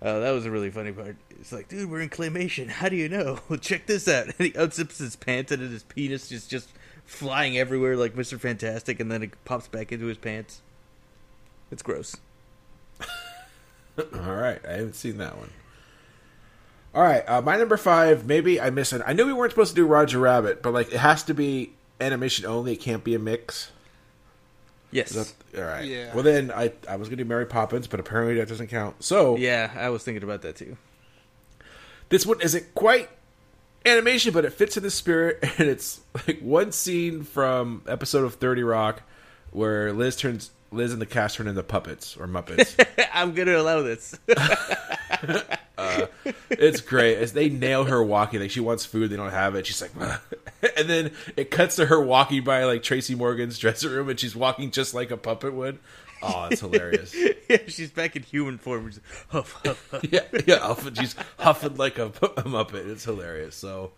Oh, 0.00 0.20
that 0.20 0.30
was 0.30 0.46
a 0.46 0.50
really 0.52 0.70
funny 0.70 0.92
part. 0.92 1.16
It's 1.40 1.50
like, 1.50 1.66
dude, 1.66 1.90
we're 1.90 2.02
in 2.02 2.08
claymation. 2.08 2.68
How 2.68 2.88
do 2.88 2.94
you 2.94 3.08
know? 3.08 3.40
Well, 3.48 3.58
Check 3.60 3.86
this 3.86 4.06
out. 4.06 4.26
And 4.26 4.34
he 4.38 4.52
unzips 4.52 4.98
his 4.98 5.16
pants, 5.16 5.50
and 5.50 5.60
his 5.60 5.82
penis 5.82 6.30
is 6.30 6.46
just 6.46 6.68
flying 7.10 7.58
everywhere 7.58 7.96
like 7.96 8.14
Mr. 8.14 8.38
Fantastic, 8.38 9.00
and 9.00 9.10
then 9.10 9.22
it 9.22 9.44
pops 9.44 9.66
back 9.68 9.90
into 9.92 10.06
his 10.06 10.16
pants. 10.16 10.62
It's 11.70 11.82
gross. 11.82 12.16
All 13.98 14.34
right, 14.34 14.60
I 14.66 14.72
haven't 14.72 14.94
seen 14.94 15.18
that 15.18 15.36
one. 15.36 15.50
All 16.94 17.02
right, 17.02 17.22
uh, 17.28 17.42
my 17.42 17.56
number 17.56 17.76
five. 17.76 18.26
Maybe 18.26 18.60
I 18.60 18.70
missed 18.70 18.92
it. 18.92 19.02
I 19.04 19.12
knew 19.12 19.26
we 19.26 19.32
weren't 19.32 19.52
supposed 19.52 19.70
to 19.70 19.76
do 19.76 19.86
Roger 19.86 20.18
Rabbit, 20.18 20.62
but 20.62 20.72
like 20.72 20.88
it 20.92 20.98
has 20.98 21.22
to 21.24 21.34
be 21.34 21.72
animation 22.00 22.46
only. 22.46 22.72
It 22.72 22.80
can't 22.80 23.04
be 23.04 23.14
a 23.14 23.18
mix. 23.18 23.70
Yes. 24.90 25.10
That- 25.10 25.32
all 25.58 25.64
right. 25.68 25.84
Yeah. 25.84 26.14
Well, 26.14 26.22
then 26.22 26.50
I 26.50 26.72
I 26.88 26.96
was 26.96 27.08
going 27.08 27.18
to 27.18 27.24
do 27.24 27.28
Mary 27.28 27.46
Poppins, 27.46 27.86
but 27.88 28.00
apparently 28.00 28.36
that 28.36 28.48
doesn't 28.48 28.68
count. 28.68 29.02
So 29.04 29.36
yeah, 29.36 29.70
I 29.76 29.90
was 29.90 30.02
thinking 30.02 30.22
about 30.22 30.42
that 30.42 30.56
too. 30.56 30.76
this 32.08 32.24
one 32.24 32.40
isn't 32.40 32.74
quite 32.74 33.08
animation, 33.84 34.32
but 34.32 34.44
it 34.44 34.52
fits 34.52 34.76
in 34.76 34.82
the 34.82 34.90
spirit, 34.90 35.38
and 35.58 35.68
it's 35.68 36.00
like 36.26 36.40
one 36.40 36.72
scene 36.72 37.22
from 37.22 37.82
episode 37.86 38.24
of 38.24 38.34
Thirty 38.34 38.62
Rock 38.62 39.02
where 39.52 39.92
Liz 39.92 40.16
turns 40.16 40.50
Liz 40.72 40.92
and 40.92 41.02
the 41.02 41.06
cast 41.06 41.36
turn 41.36 41.48
into 41.48 41.62
puppets 41.62 42.16
or 42.16 42.26
Muppets. 42.26 42.78
I'm 43.12 43.34
gonna 43.34 43.56
allow 43.56 43.82
this. 43.82 44.18
Uh, 45.80 46.06
it's 46.50 46.82
great 46.82 47.16
as 47.16 47.32
they 47.32 47.48
nail 47.48 47.84
her 47.84 48.02
walking. 48.02 48.38
Like 48.38 48.50
she 48.50 48.60
wants 48.60 48.84
food, 48.84 49.08
they 49.08 49.16
don't 49.16 49.30
have 49.30 49.54
it. 49.54 49.66
She's 49.66 49.80
like, 49.80 49.92
and 50.76 50.90
then 50.90 51.12
it 51.38 51.50
cuts 51.50 51.76
to 51.76 51.86
her 51.86 51.98
walking 51.98 52.44
by 52.44 52.64
like 52.64 52.82
Tracy 52.82 53.14
Morgan's 53.14 53.58
dressing 53.58 53.90
room, 53.90 54.10
and 54.10 54.20
she's 54.20 54.36
walking 54.36 54.70
just 54.70 54.92
like 54.92 55.10
a 55.10 55.16
puppet 55.16 55.54
would. 55.54 55.78
Oh, 56.22 56.48
it's 56.50 56.60
hilarious. 56.60 57.14
yeah, 57.48 57.58
she's 57.66 57.90
back 57.90 58.16
in 58.16 58.22
human 58.22 58.58
form. 58.58 58.90
She's 58.90 59.00
huff, 59.28 59.60
huff, 59.64 59.88
huff. 59.90 60.04
yeah, 60.10 60.20
yeah. 60.46 60.58
Huffing, 60.58 60.94
she's 60.94 61.14
huffing 61.38 61.76
like 61.76 61.98
a, 61.98 62.10
pu- 62.10 62.32
a 62.36 62.42
muppet. 62.42 62.86
It's 62.90 63.04
hilarious. 63.04 63.56
So 63.56 63.92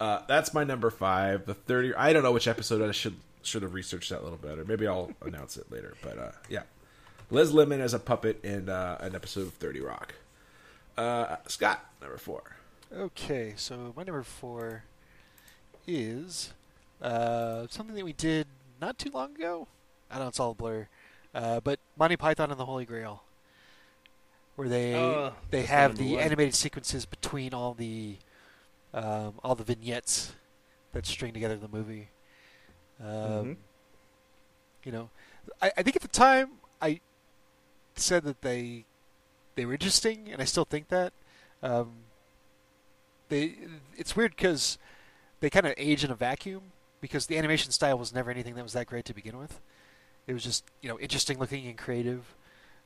uh, 0.00 0.20
that's 0.28 0.52
my 0.52 0.64
number 0.64 0.90
five. 0.90 1.46
The 1.46 1.54
thirty. 1.54 1.94
I 1.94 2.12
don't 2.12 2.22
know 2.22 2.32
which 2.32 2.48
episode. 2.48 2.86
I 2.86 2.92
should 2.92 3.16
should 3.42 3.62
have 3.62 3.74
researched 3.74 4.10
that 4.10 4.20
a 4.20 4.24
little 4.24 4.38
better. 4.38 4.64
Maybe 4.64 4.86
I'll 4.86 5.12
announce 5.22 5.56
it 5.56 5.70
later. 5.70 5.94
But 6.02 6.18
uh, 6.18 6.32
yeah, 6.48 6.62
Liz 7.30 7.52
Lemon 7.52 7.80
as 7.80 7.94
a 7.94 7.98
puppet 7.98 8.44
in 8.44 8.68
uh, 8.68 8.98
an 9.00 9.14
episode 9.14 9.46
of 9.46 9.54
Thirty 9.54 9.80
Rock. 9.80 10.14
Uh, 10.96 11.36
Scott, 11.46 11.84
number 12.00 12.18
four. 12.18 12.42
Okay, 12.94 13.54
so 13.56 13.94
my 13.96 14.02
number 14.02 14.22
four 14.22 14.84
is 15.86 16.52
uh, 17.00 17.66
something 17.70 17.96
that 17.96 18.04
we 18.04 18.12
did 18.12 18.46
not 18.80 18.98
too 18.98 19.10
long 19.10 19.34
ago. 19.34 19.66
I 20.10 20.16
don't 20.16 20.24
know 20.24 20.28
it's 20.28 20.40
all 20.40 20.50
a 20.50 20.54
blur, 20.54 20.88
uh, 21.34 21.60
but 21.60 21.78
Monty 21.96 22.16
Python 22.16 22.50
and 22.50 22.58
the 22.60 22.64
Holy 22.66 22.84
Grail, 22.84 23.22
where 24.56 24.68
they 24.68 24.94
Oh, 24.94 25.32
they 25.50 25.62
have 25.62 25.96
the 25.96 26.18
animated 26.18 26.54
sequences 26.54 27.06
between 27.06 27.54
all 27.54 27.74
the 27.74 28.16
um, 28.94 29.34
all 29.42 29.54
the 29.54 29.64
vignettes 29.64 30.32
that 30.92 31.06
string 31.06 31.32
together 31.32 31.56
the 31.56 31.68
movie. 31.68 32.08
Um, 33.00 33.06
Mhm. 33.06 33.56
You 34.84 34.92
know, 34.92 35.10
I, 35.60 35.72
I 35.76 35.82
think 35.82 35.96
at 35.96 36.02
the 36.02 36.08
time 36.08 36.50
I 36.80 37.00
said 37.94 38.24
that 38.24 38.42
they 38.42 38.84
they 39.54 39.64
were 39.64 39.74
interesting, 39.74 40.28
and 40.32 40.40
I 40.42 40.44
still 40.44 40.64
think 40.64 40.88
that. 40.88 41.12
Um, 41.62 41.92
they 43.28 43.56
it's 43.96 44.16
weird 44.16 44.34
because 44.36 44.76
they 45.40 45.48
kind 45.48 45.66
of 45.66 45.74
age 45.76 46.04
in 46.04 46.10
a 46.10 46.14
vacuum 46.14 46.72
because 47.00 47.26
the 47.26 47.38
animation 47.38 47.70
style 47.72 47.96
was 47.98 48.12
never 48.12 48.30
anything 48.30 48.54
that 48.56 48.62
was 48.62 48.72
that 48.74 48.86
great 48.86 49.04
to 49.06 49.14
begin 49.14 49.38
with. 49.38 49.60
It 50.26 50.32
was 50.34 50.42
just 50.44 50.64
you 50.80 50.88
know 50.88 50.98
interesting 50.98 51.38
looking 51.38 51.66
and 51.66 51.76
creative, 51.76 52.34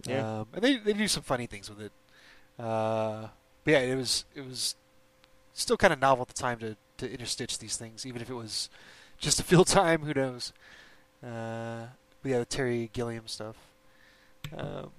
Yeah. 0.06 0.40
um, 0.40 0.46
and 0.54 0.62
they 0.62 0.76
they 0.78 0.92
do 0.92 1.06
some 1.08 1.22
funny 1.22 1.46
things 1.46 1.68
with 1.68 1.80
it. 1.80 1.92
Uh, 2.58 3.28
but 3.64 3.70
yeah, 3.72 3.80
it 3.80 3.94
was 3.96 4.24
it 4.34 4.46
was 4.46 4.74
still 5.52 5.76
kind 5.76 5.92
of 5.92 6.00
novel 6.00 6.22
at 6.22 6.28
the 6.28 6.34
time 6.34 6.58
to 6.60 6.76
to 6.98 7.08
interstitch 7.08 7.58
these 7.58 7.76
things, 7.76 8.06
even 8.06 8.22
if 8.22 8.30
it 8.30 8.34
was 8.34 8.70
just 9.18 9.36
to 9.36 9.42
fill 9.44 9.64
time. 9.66 10.02
Who 10.02 10.14
knows? 10.14 10.52
Uh, 11.22 11.86
but 12.22 12.30
yeah, 12.30 12.38
the 12.38 12.46
Terry 12.46 12.88
Gilliam 12.92 13.26
stuff 13.26 13.56
um, 14.56 14.90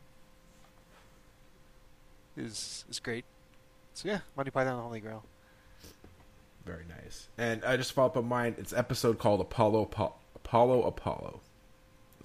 is 2.36 2.86
is 2.90 3.00
great. 3.00 3.26
So 3.94 4.10
yeah, 4.10 4.20
Monty 4.36 4.52
Python 4.52 4.74
and 4.74 4.80
the 4.80 4.84
Holy 4.84 5.00
Grail. 5.00 5.24
Very 6.66 6.84
nice. 6.88 7.30
And 7.38 7.64
I 7.64 7.78
just 7.78 7.94
follow 7.94 8.08
up 8.10 8.18
on 8.18 8.26
mine. 8.28 8.56
It's 8.58 8.74
episode 8.74 9.18
called 9.20 9.42
Apollo 9.42 9.84
Apollo 9.84 10.16
Apollo 10.36 10.84
Apollo. 10.84 11.40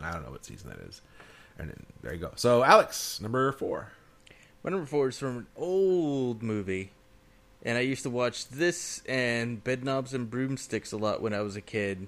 I 0.01 0.13
don't 0.13 0.25
know 0.25 0.31
what 0.31 0.45
season 0.45 0.71
that 0.71 0.79
is. 0.89 1.01
And 1.59 1.69
then, 1.69 1.87
there 2.03 2.13
you 2.15 2.21
go. 2.21 2.33
So 2.37 2.63
Alex, 2.65 3.21
number 3.21 3.53
four. 3.53 3.93
My 4.65 4.71
number 4.71 4.87
four 4.87 5.09
is 5.09 5.19
from 5.19 5.39
an 5.39 5.47
old 5.57 6.43
movie, 6.43 6.93
and 7.65 7.77
I 7.77 7.81
used 7.81 8.05
to 8.05 8.11
watch 8.11 8.49
this 8.49 9.03
and 9.09 9.63
Bedknobs 9.65 10.15
and 10.15 10.31
Broomsticks 10.31 10.93
a 10.93 10.97
lot 10.97 11.21
when 11.21 11.35
I 11.35 11.41
was 11.41 11.57
a 11.57 11.61
kid. 11.61 12.07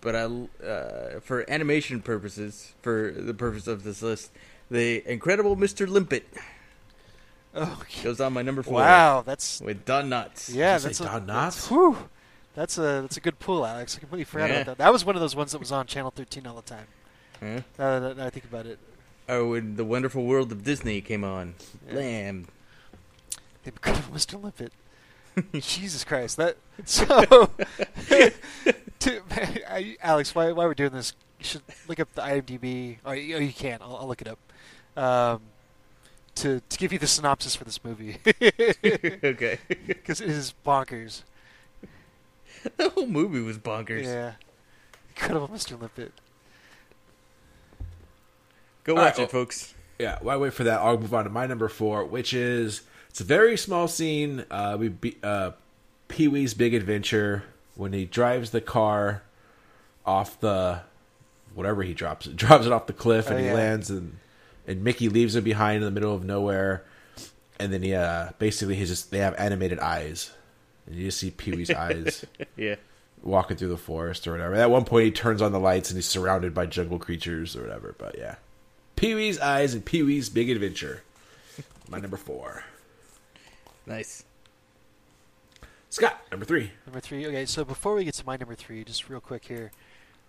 But 0.00 0.16
I, 0.16 0.22
uh, 0.66 1.20
for 1.20 1.48
animation 1.48 2.00
purposes, 2.00 2.72
for 2.82 3.12
the 3.16 3.34
purpose 3.34 3.66
of 3.68 3.84
this 3.84 4.02
list, 4.02 4.30
the 4.70 5.02
Incredible 5.10 5.56
Mr. 5.56 5.86
Limpet 5.86 6.26
Oh 7.54 7.82
goes 8.02 8.18
on 8.18 8.32
my 8.32 8.40
number 8.42 8.62
four. 8.62 8.74
wow, 8.80 9.20
that's 9.24 9.60
with 9.60 9.84
Don 9.84 10.08
Knotts. 10.08 10.52
yeah, 10.54 10.78
Did 10.78 10.82
you 10.84 10.88
that's 10.88 10.98
say 10.98 11.04
a, 11.04 11.08
Don 11.08 11.26
Knotts? 11.26 11.68
whew. 11.68 12.08
That's 12.54 12.76
a 12.78 13.00
that's 13.02 13.16
a 13.16 13.20
good 13.20 13.38
pull, 13.38 13.64
Alex. 13.64 13.96
I 13.96 14.00
completely 14.00 14.24
forgot 14.24 14.50
Yeah. 14.50 14.56
about 14.56 14.66
that. 14.66 14.78
That 14.84 14.92
was 14.92 15.04
one 15.04 15.14
of 15.14 15.20
those 15.20 15.34
ones 15.34 15.52
that 15.52 15.58
was 15.58 15.72
on 15.72 15.86
Channel 15.86 16.10
13 16.14 16.46
all 16.46 16.56
the 16.56 16.62
time. 16.62 16.86
Huh? 17.40 17.60
Now 17.78 17.98
that, 18.00 18.16
now 18.16 18.26
I 18.26 18.30
think 18.30 18.44
about 18.44 18.66
it, 18.66 18.78
Oh, 19.28 19.50
when 19.50 19.76
the 19.76 19.84
Wonderful 19.84 20.24
World 20.24 20.52
of 20.52 20.62
Disney 20.64 21.00
came 21.00 21.24
on. 21.24 21.54
Yeah. 21.88 21.94
Lamb. 21.96 22.46
the 23.64 23.70
incredible 23.70 24.14
Mr. 24.14 24.42
Limpet. 24.42 24.72
Jesus 25.54 26.04
Christ, 26.04 26.36
that 26.36 26.56
so. 26.84 27.06
to, 28.98 29.22
I, 29.70 29.96
Alex, 30.02 30.34
why 30.34 30.52
why 30.52 30.66
we're 30.66 30.74
doing 30.74 30.92
this? 30.92 31.14
You 31.38 31.44
should 31.46 31.62
look 31.88 31.98
up 32.00 32.12
the 32.14 32.22
IMDb. 32.22 32.98
Oh, 33.04 33.12
you, 33.12 33.36
oh, 33.36 33.40
you 33.40 33.52
can. 33.52 33.78
I'll, 33.80 33.96
I'll 33.96 34.06
look 34.08 34.20
it 34.20 34.28
up. 34.28 34.38
Um, 34.94 35.40
to 36.34 36.60
to 36.68 36.78
give 36.78 36.92
you 36.92 36.98
the 36.98 37.06
synopsis 37.06 37.54
for 37.56 37.64
this 37.64 37.82
movie 37.84 38.18
okay. 38.26 39.58
because 39.86 40.20
it 40.20 40.28
is 40.28 40.54
bonkers. 40.66 41.22
the 42.76 42.90
whole 42.90 43.06
movie 43.06 43.40
was 43.40 43.58
bonkers. 43.58 44.04
Yeah, 44.04 44.32
incredible 45.10 45.48
Mr. 45.48 45.80
Limpet. 45.80 46.12
Go 48.84 48.96
All 48.96 49.02
watch 49.02 49.18
right, 49.18 49.24
it, 49.24 49.30
folks. 49.30 49.74
Yeah, 49.98 50.18
while 50.20 50.36
I 50.36 50.40
wait 50.40 50.54
for 50.54 50.64
that, 50.64 50.80
I'll 50.80 50.98
move 50.98 51.14
on 51.14 51.24
to 51.24 51.30
my 51.30 51.46
number 51.46 51.68
four, 51.68 52.04
which 52.04 52.32
is 52.34 52.82
it's 53.08 53.20
a 53.20 53.24
very 53.24 53.56
small 53.56 53.86
scene. 53.86 54.44
Uh, 54.50 54.76
we 54.78 54.88
be, 54.88 55.16
uh, 55.22 55.52
Pee 56.08 56.28
Wee's 56.28 56.54
Big 56.54 56.74
Adventure 56.74 57.44
when 57.74 57.92
he 57.92 58.04
drives 58.04 58.50
the 58.50 58.60
car 58.60 59.22
off 60.04 60.38
the 60.40 60.80
whatever 61.54 61.82
he 61.82 61.94
drops 61.94 62.26
it 62.26 62.36
drops 62.36 62.66
it 62.66 62.72
off 62.72 62.86
the 62.86 62.92
cliff 62.92 63.28
and 63.28 63.38
Oh, 63.38 63.42
he 63.42 63.50
lands 63.52 63.90
and 63.90 64.18
and 64.66 64.82
Mickey 64.82 65.08
leaves 65.08 65.36
him 65.36 65.44
behind 65.44 65.78
in 65.78 65.84
the 65.84 65.90
middle 65.90 66.14
of 66.14 66.24
nowhere, 66.24 66.84
and 67.58 67.72
then 67.72 67.82
he 67.82 67.94
uh, 67.94 68.30
basically 68.38 68.74
he's 68.76 68.88
just 68.88 69.10
they 69.10 69.18
have 69.18 69.34
animated 69.38 69.78
eyes, 69.78 70.32
and 70.86 70.94
you 70.96 71.04
just 71.06 71.18
see 71.18 71.30
Pee 71.30 71.52
Wee's 71.52 71.70
eyes 71.70 72.24
Yeah. 72.56 72.76
walking 73.22 73.56
through 73.56 73.68
the 73.68 73.76
forest 73.76 74.26
or 74.26 74.32
whatever. 74.32 74.54
At 74.54 74.70
one 74.70 74.84
point, 74.84 75.04
he 75.06 75.10
turns 75.10 75.40
on 75.42 75.52
the 75.52 75.60
lights 75.60 75.90
and 75.90 75.96
he's 75.96 76.06
surrounded 76.06 76.54
by 76.54 76.66
jungle 76.66 76.98
creatures 76.98 77.56
or 77.56 77.62
whatever. 77.62 77.94
But 77.98 78.16
yeah, 78.18 78.36
Pee 78.96 79.14
Wee's 79.14 79.38
Eyes 79.38 79.74
and 79.74 79.84
Pee 79.84 80.02
Wee's 80.02 80.28
Big 80.28 80.50
Adventure. 80.50 81.02
My 81.88 81.98
number 82.00 82.16
four. 82.16 82.64
Nice. 83.86 84.24
Scott, 85.90 86.20
number 86.30 86.46
three. 86.46 86.70
Number 86.86 87.00
three. 87.00 87.26
Okay, 87.26 87.44
so 87.44 87.64
before 87.64 87.94
we 87.94 88.04
get 88.04 88.14
to 88.14 88.26
my 88.26 88.36
number 88.36 88.54
three, 88.54 88.82
just 88.84 89.08
real 89.08 89.20
quick 89.20 89.44
here. 89.44 89.70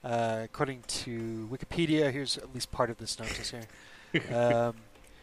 Uh, 0.03 0.41
according 0.43 0.81
to 0.87 1.47
Wikipedia, 1.49 2.11
here's 2.11 2.37
at 2.37 2.53
least 2.53 2.69
part 2.73 2.89
of 2.89 2.97
the 2.97 3.07
synopsis 3.07 3.51
here. 3.51 4.31
um, 4.37 4.75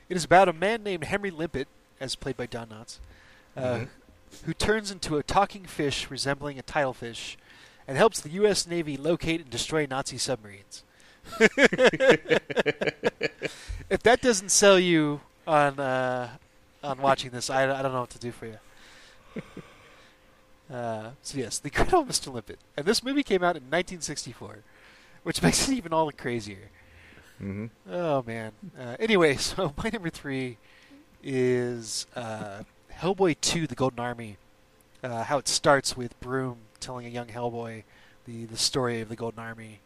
it 0.08 0.16
is 0.16 0.24
about 0.24 0.48
a 0.48 0.52
man 0.54 0.82
named 0.82 1.04
Henry 1.04 1.30
Limpet, 1.30 1.68
as 2.00 2.14
played 2.16 2.36
by 2.38 2.46
Don 2.46 2.68
Knotts, 2.68 2.98
uh, 3.56 3.60
Mhm. 3.80 3.88
Who 4.44 4.54
turns 4.54 4.90
into 4.90 5.16
a 5.16 5.22
talking 5.22 5.64
fish 5.64 6.10
resembling 6.10 6.58
a 6.58 6.62
tilefish 6.62 7.36
and 7.86 7.96
helps 7.96 8.20
the 8.20 8.30
U.S. 8.30 8.66
Navy 8.66 8.96
locate 8.96 9.40
and 9.40 9.50
destroy 9.50 9.86
Nazi 9.86 10.18
submarines. 10.18 10.84
if 11.38 11.60
that 14.02 14.20
doesn't 14.22 14.50
sell 14.50 14.78
you 14.78 15.20
on 15.46 15.78
uh, 15.78 16.30
on 16.82 16.98
watching 17.02 17.30
this. 17.30 17.50
I, 17.50 17.64
I 17.64 17.82
don't 17.82 17.92
know 17.92 18.00
what 18.00 18.10
to 18.10 18.18
do 18.18 18.32
for 18.32 18.46
you. 18.46 18.58
Uh, 20.72 21.10
so 21.20 21.36
yes, 21.36 21.58
the 21.58 21.72
Old 21.92 22.08
Mr. 22.08 22.32
Limpet, 22.32 22.60
and 22.76 22.86
this 22.86 23.02
movie 23.02 23.24
came 23.24 23.42
out 23.42 23.56
in 23.56 23.64
1964, 23.64 24.58
which 25.24 25.42
makes 25.42 25.68
it 25.68 25.74
even 25.74 25.92
all 25.92 26.06
the 26.06 26.12
crazier. 26.12 26.70
Mm-hmm. 27.42 27.66
Oh 27.92 28.22
man. 28.24 28.52
Uh, 28.78 28.94
anyway, 29.00 29.34
so 29.34 29.74
my 29.82 29.90
number 29.90 30.10
three 30.10 30.58
is 31.24 32.06
uh, 32.14 32.62
Hellboy 33.00 33.36
2: 33.40 33.66
The 33.66 33.74
Golden 33.74 34.00
Army. 34.00 34.36
Uh, 35.02 35.24
how 35.24 35.38
it 35.38 35.48
starts 35.48 35.96
with 35.96 36.18
Broom 36.20 36.58
telling 36.80 37.06
a 37.06 37.08
young 37.08 37.28
Hellboy 37.28 37.84
the 38.26 38.44
the 38.44 38.58
story 38.58 39.00
of 39.00 39.08
the 39.08 39.16
Golden 39.16 39.40
Army, 39.40 39.80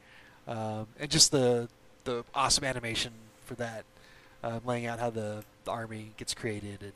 um, 0.49 0.89
and 0.99 1.09
just 1.11 1.31
the 1.31 1.69
the 2.03 2.25
awesome 2.35 2.65
animation 2.65 3.13
for 3.45 3.55
that, 3.55 3.85
um, 4.43 4.61
laying 4.65 4.87
out 4.87 4.99
how 4.99 5.11
the, 5.11 5.45
the 5.65 5.71
army 5.71 6.11
gets 6.17 6.35
created 6.35 6.93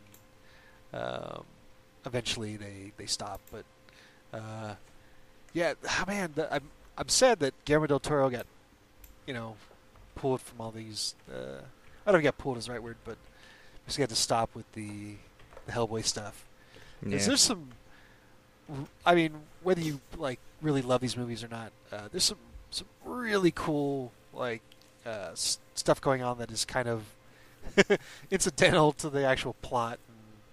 and 0.93 1.01
um, 1.03 1.45
eventually 2.05 2.57
they 2.57 2.93
they 2.97 3.07
stop. 3.07 3.41
But 3.53 3.64
uh, 4.33 4.75
yeah, 5.53 5.75
oh, 5.89 6.05
man, 6.09 6.33
the, 6.35 6.53
I'm 6.53 6.64
I'm 6.97 7.09
sad 7.09 7.39
that 7.41 7.55
Guillermo 7.64 7.87
del 7.87 8.01
Toro 8.01 8.29
got 8.29 8.47
you 9.27 9.35
know 9.35 9.55
pulled 10.16 10.41
from 10.41 10.61
all 10.61 10.73
these. 10.73 11.14
Uh, 11.33 11.61
I 12.05 12.11
don't 12.11 12.14
know 12.14 12.19
if 12.19 12.23
get 12.25 12.39
pulled 12.39 12.59
is 12.59 12.66
the 12.66 12.73
right 12.73 12.83
word, 12.83 12.97
but 13.05 13.19
just 13.87 13.99
got 13.99 14.09
to 14.09 14.16
stop 14.16 14.51
with 14.55 14.71
the, 14.73 15.14
the 15.69 15.75
Hellboy 15.75 16.05
stuff. 16.05 16.45
Is 17.07 17.27
there 17.27 17.37
some? 17.37 17.69
I 19.07 19.14
mean, 19.14 19.33
whether 19.62 19.81
you 19.81 20.01
like 20.16 20.41
really 20.61 20.83
love 20.83 21.01
these 21.01 21.16
movies 21.16 21.45
or 21.45 21.49
not, 21.49 21.71
uh, 21.93 22.09
there's 22.11 22.25
some 22.25 22.39
some 22.71 22.87
really 23.05 23.53
cool 23.55 24.12
like 24.35 24.62
uh, 25.07 25.31
s- 25.33 25.59
stuff 25.75 26.01
going 26.01 26.23
on 26.23 26.39
that 26.39 26.51
is 26.51 26.64
kind 26.64 26.89
of 26.89 27.05
incidental 28.31 28.93
to 28.93 29.09
the 29.09 29.25
actual 29.25 29.55
plot 29.62 29.99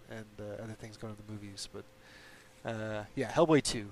and, 0.10 0.20
and 0.20 0.50
uh, 0.60 0.64
other 0.64 0.74
things 0.74 0.98
going 0.98 1.12
on 1.14 1.18
in 1.20 1.26
the 1.26 1.34
movies. 1.34 1.68
But 1.74 1.84
uh, 2.70 3.04
yeah, 3.16 3.32
Hellboy 3.32 3.64
two. 3.64 3.88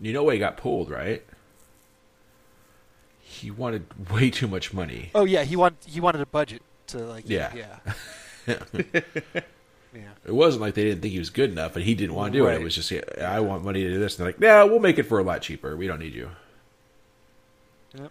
You 0.00 0.12
know 0.12 0.22
why 0.24 0.34
he 0.34 0.38
got 0.38 0.56
pulled, 0.56 0.90
right? 0.90 1.24
He 3.20 3.50
wanted 3.50 4.10
way 4.10 4.30
too 4.30 4.46
much 4.48 4.72
money. 4.72 5.10
Oh 5.14 5.24
yeah, 5.24 5.42
he 5.44 5.56
want 5.56 5.76
he 5.86 6.00
wanted 6.00 6.20
a 6.20 6.26
budget 6.26 6.62
to 6.88 6.98
like 6.98 7.24
Yeah. 7.28 7.52
yeah 7.54 7.92
yeah. 8.46 9.40
It 10.26 10.34
wasn't 10.34 10.62
like 10.62 10.74
they 10.74 10.84
didn't 10.84 11.00
think 11.02 11.12
he 11.12 11.18
was 11.18 11.30
good 11.30 11.50
enough, 11.50 11.76
and 11.76 11.84
he 11.84 11.94
didn't 11.94 12.14
want 12.14 12.32
to 12.32 12.38
do 12.38 12.46
it. 12.46 12.50
Right. 12.50 12.60
It 12.60 12.64
was 12.64 12.74
just, 12.74 12.90
yeah, 12.90 13.02
I 13.20 13.40
want 13.40 13.64
money 13.64 13.82
to 13.82 13.90
do 13.90 13.98
this. 13.98 14.18
And 14.18 14.26
they're 14.26 14.32
like, 14.32 14.40
yeah, 14.40 14.62
we'll 14.64 14.80
make 14.80 14.98
it 14.98 15.04
for 15.04 15.18
a 15.18 15.22
lot 15.22 15.42
cheaper. 15.42 15.76
We 15.76 15.86
don't 15.86 15.98
need 16.00 16.14
you. 16.14 16.30
Yep. 17.94 18.10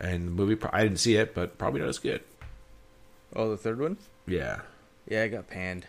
And 0.00 0.26
the 0.28 0.32
movie, 0.32 0.56
I 0.72 0.82
didn't 0.82 0.98
see 0.98 1.16
it, 1.16 1.34
but 1.34 1.58
probably 1.58 1.80
not 1.80 1.88
as 1.88 1.98
good. 1.98 2.22
Oh, 3.34 3.50
the 3.50 3.56
third 3.56 3.80
one? 3.80 3.96
Yeah. 4.26 4.60
Yeah, 5.08 5.22
I 5.22 5.28
got 5.28 5.48
panned. 5.48 5.86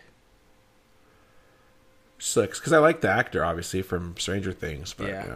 Sucks. 2.18 2.58
Because 2.58 2.72
I 2.72 2.78
like 2.78 3.00
the 3.00 3.10
actor, 3.10 3.44
obviously, 3.44 3.82
from 3.82 4.16
Stranger 4.18 4.52
Things. 4.52 4.94
But 4.94 5.08
Yeah. 5.08 5.26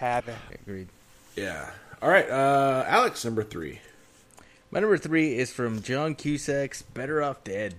yeah. 0.00 0.18
It. 0.18 0.60
Agreed. 0.62 0.88
Yeah. 1.36 1.70
All 2.00 2.08
right. 2.08 2.28
Uh, 2.28 2.84
Alex, 2.86 3.24
number 3.24 3.42
three. 3.42 3.80
My 4.70 4.80
number 4.80 4.96
three 4.98 5.36
is 5.36 5.52
from 5.52 5.82
John 5.82 6.14
Cusack's 6.14 6.82
Better 6.82 7.22
Off 7.22 7.42
Dead. 7.44 7.74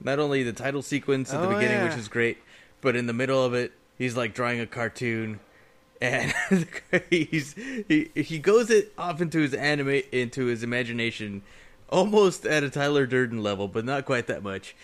Not 0.00 0.18
only 0.18 0.42
the 0.42 0.52
title 0.52 0.82
sequence 0.82 1.32
at 1.32 1.40
the 1.40 1.48
Oh, 1.48 1.54
beginning, 1.54 1.78
yeah. 1.78 1.88
which 1.88 1.98
is 1.98 2.08
great, 2.08 2.38
but 2.80 2.94
in 2.96 3.06
the 3.06 3.12
middle 3.12 3.44
of 3.44 3.54
it, 3.54 3.72
he's 3.96 4.16
like 4.16 4.34
drawing 4.34 4.60
a 4.60 4.66
cartoon, 4.66 5.40
and 6.00 6.32
he's 7.10 7.54
he 7.88 8.10
he 8.14 8.38
goes 8.38 8.70
it 8.70 8.92
off 8.96 9.20
into 9.20 9.40
his 9.40 9.54
anime 9.54 10.02
into 10.12 10.46
his 10.46 10.62
imagination, 10.62 11.42
almost 11.90 12.46
at 12.46 12.62
a 12.62 12.70
Tyler 12.70 13.06
Durden 13.06 13.42
level, 13.42 13.66
but 13.68 13.84
not 13.84 14.04
quite 14.04 14.26
that 14.28 14.42
much. 14.42 14.76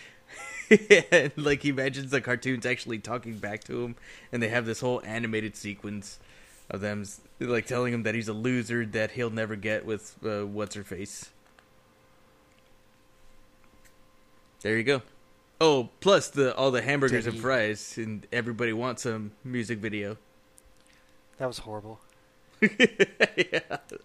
and 1.11 1.31
like 1.37 1.61
he 1.61 1.69
imagines 1.69 2.11
the 2.11 2.19
cartoons 2.21 2.65
actually 2.65 2.97
talking 2.99 3.37
back 3.37 3.63
to 3.65 3.83
him, 3.83 3.95
and 4.31 4.41
they 4.43 4.49
have 4.49 4.65
this 4.65 4.79
whole 4.81 5.01
animated 5.05 5.55
sequence 5.55 6.19
of 6.69 6.81
them 6.81 7.05
like 7.39 7.67
telling 7.67 7.93
him 7.93 8.03
that 8.03 8.15
he's 8.15 8.27
a 8.27 8.33
loser 8.33 8.85
that 8.87 9.11
he'll 9.11 9.29
never 9.29 9.55
get 9.55 9.85
with 9.85 10.15
uh, 10.25 10.45
what's 10.45 10.75
her 10.75 10.83
face. 10.83 11.29
There 14.65 14.77
you 14.77 14.83
go. 14.83 15.03
Oh, 15.61 15.89
plus 15.99 16.29
the 16.29 16.55
all 16.55 16.71
the 16.71 16.81
hamburgers 16.81 17.27
and 17.27 17.35
Diggy. 17.35 17.39
fries, 17.41 17.99
and 17.99 18.25
everybody 18.31 18.73
wants 18.73 19.05
a 19.05 19.21
music 19.43 19.77
video. 19.77 20.17
That 21.37 21.45
was 21.45 21.59
horrible. 21.59 21.99
yeah, 22.61 23.59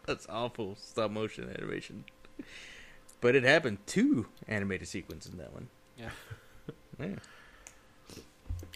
that's 0.05 0.27
awful 0.29 0.77
stop 0.77 1.13
motion 1.13 1.51
animation. 1.59 2.05
But 3.23 3.37
it 3.37 3.43
happened 3.43 3.79
two 3.87 4.27
animated 4.49 4.89
sequences 4.89 5.33
in 5.33 5.39
that 5.39 5.55
one. 5.55 5.69
Yeah. 5.99 6.11
Yeah. 7.01 7.15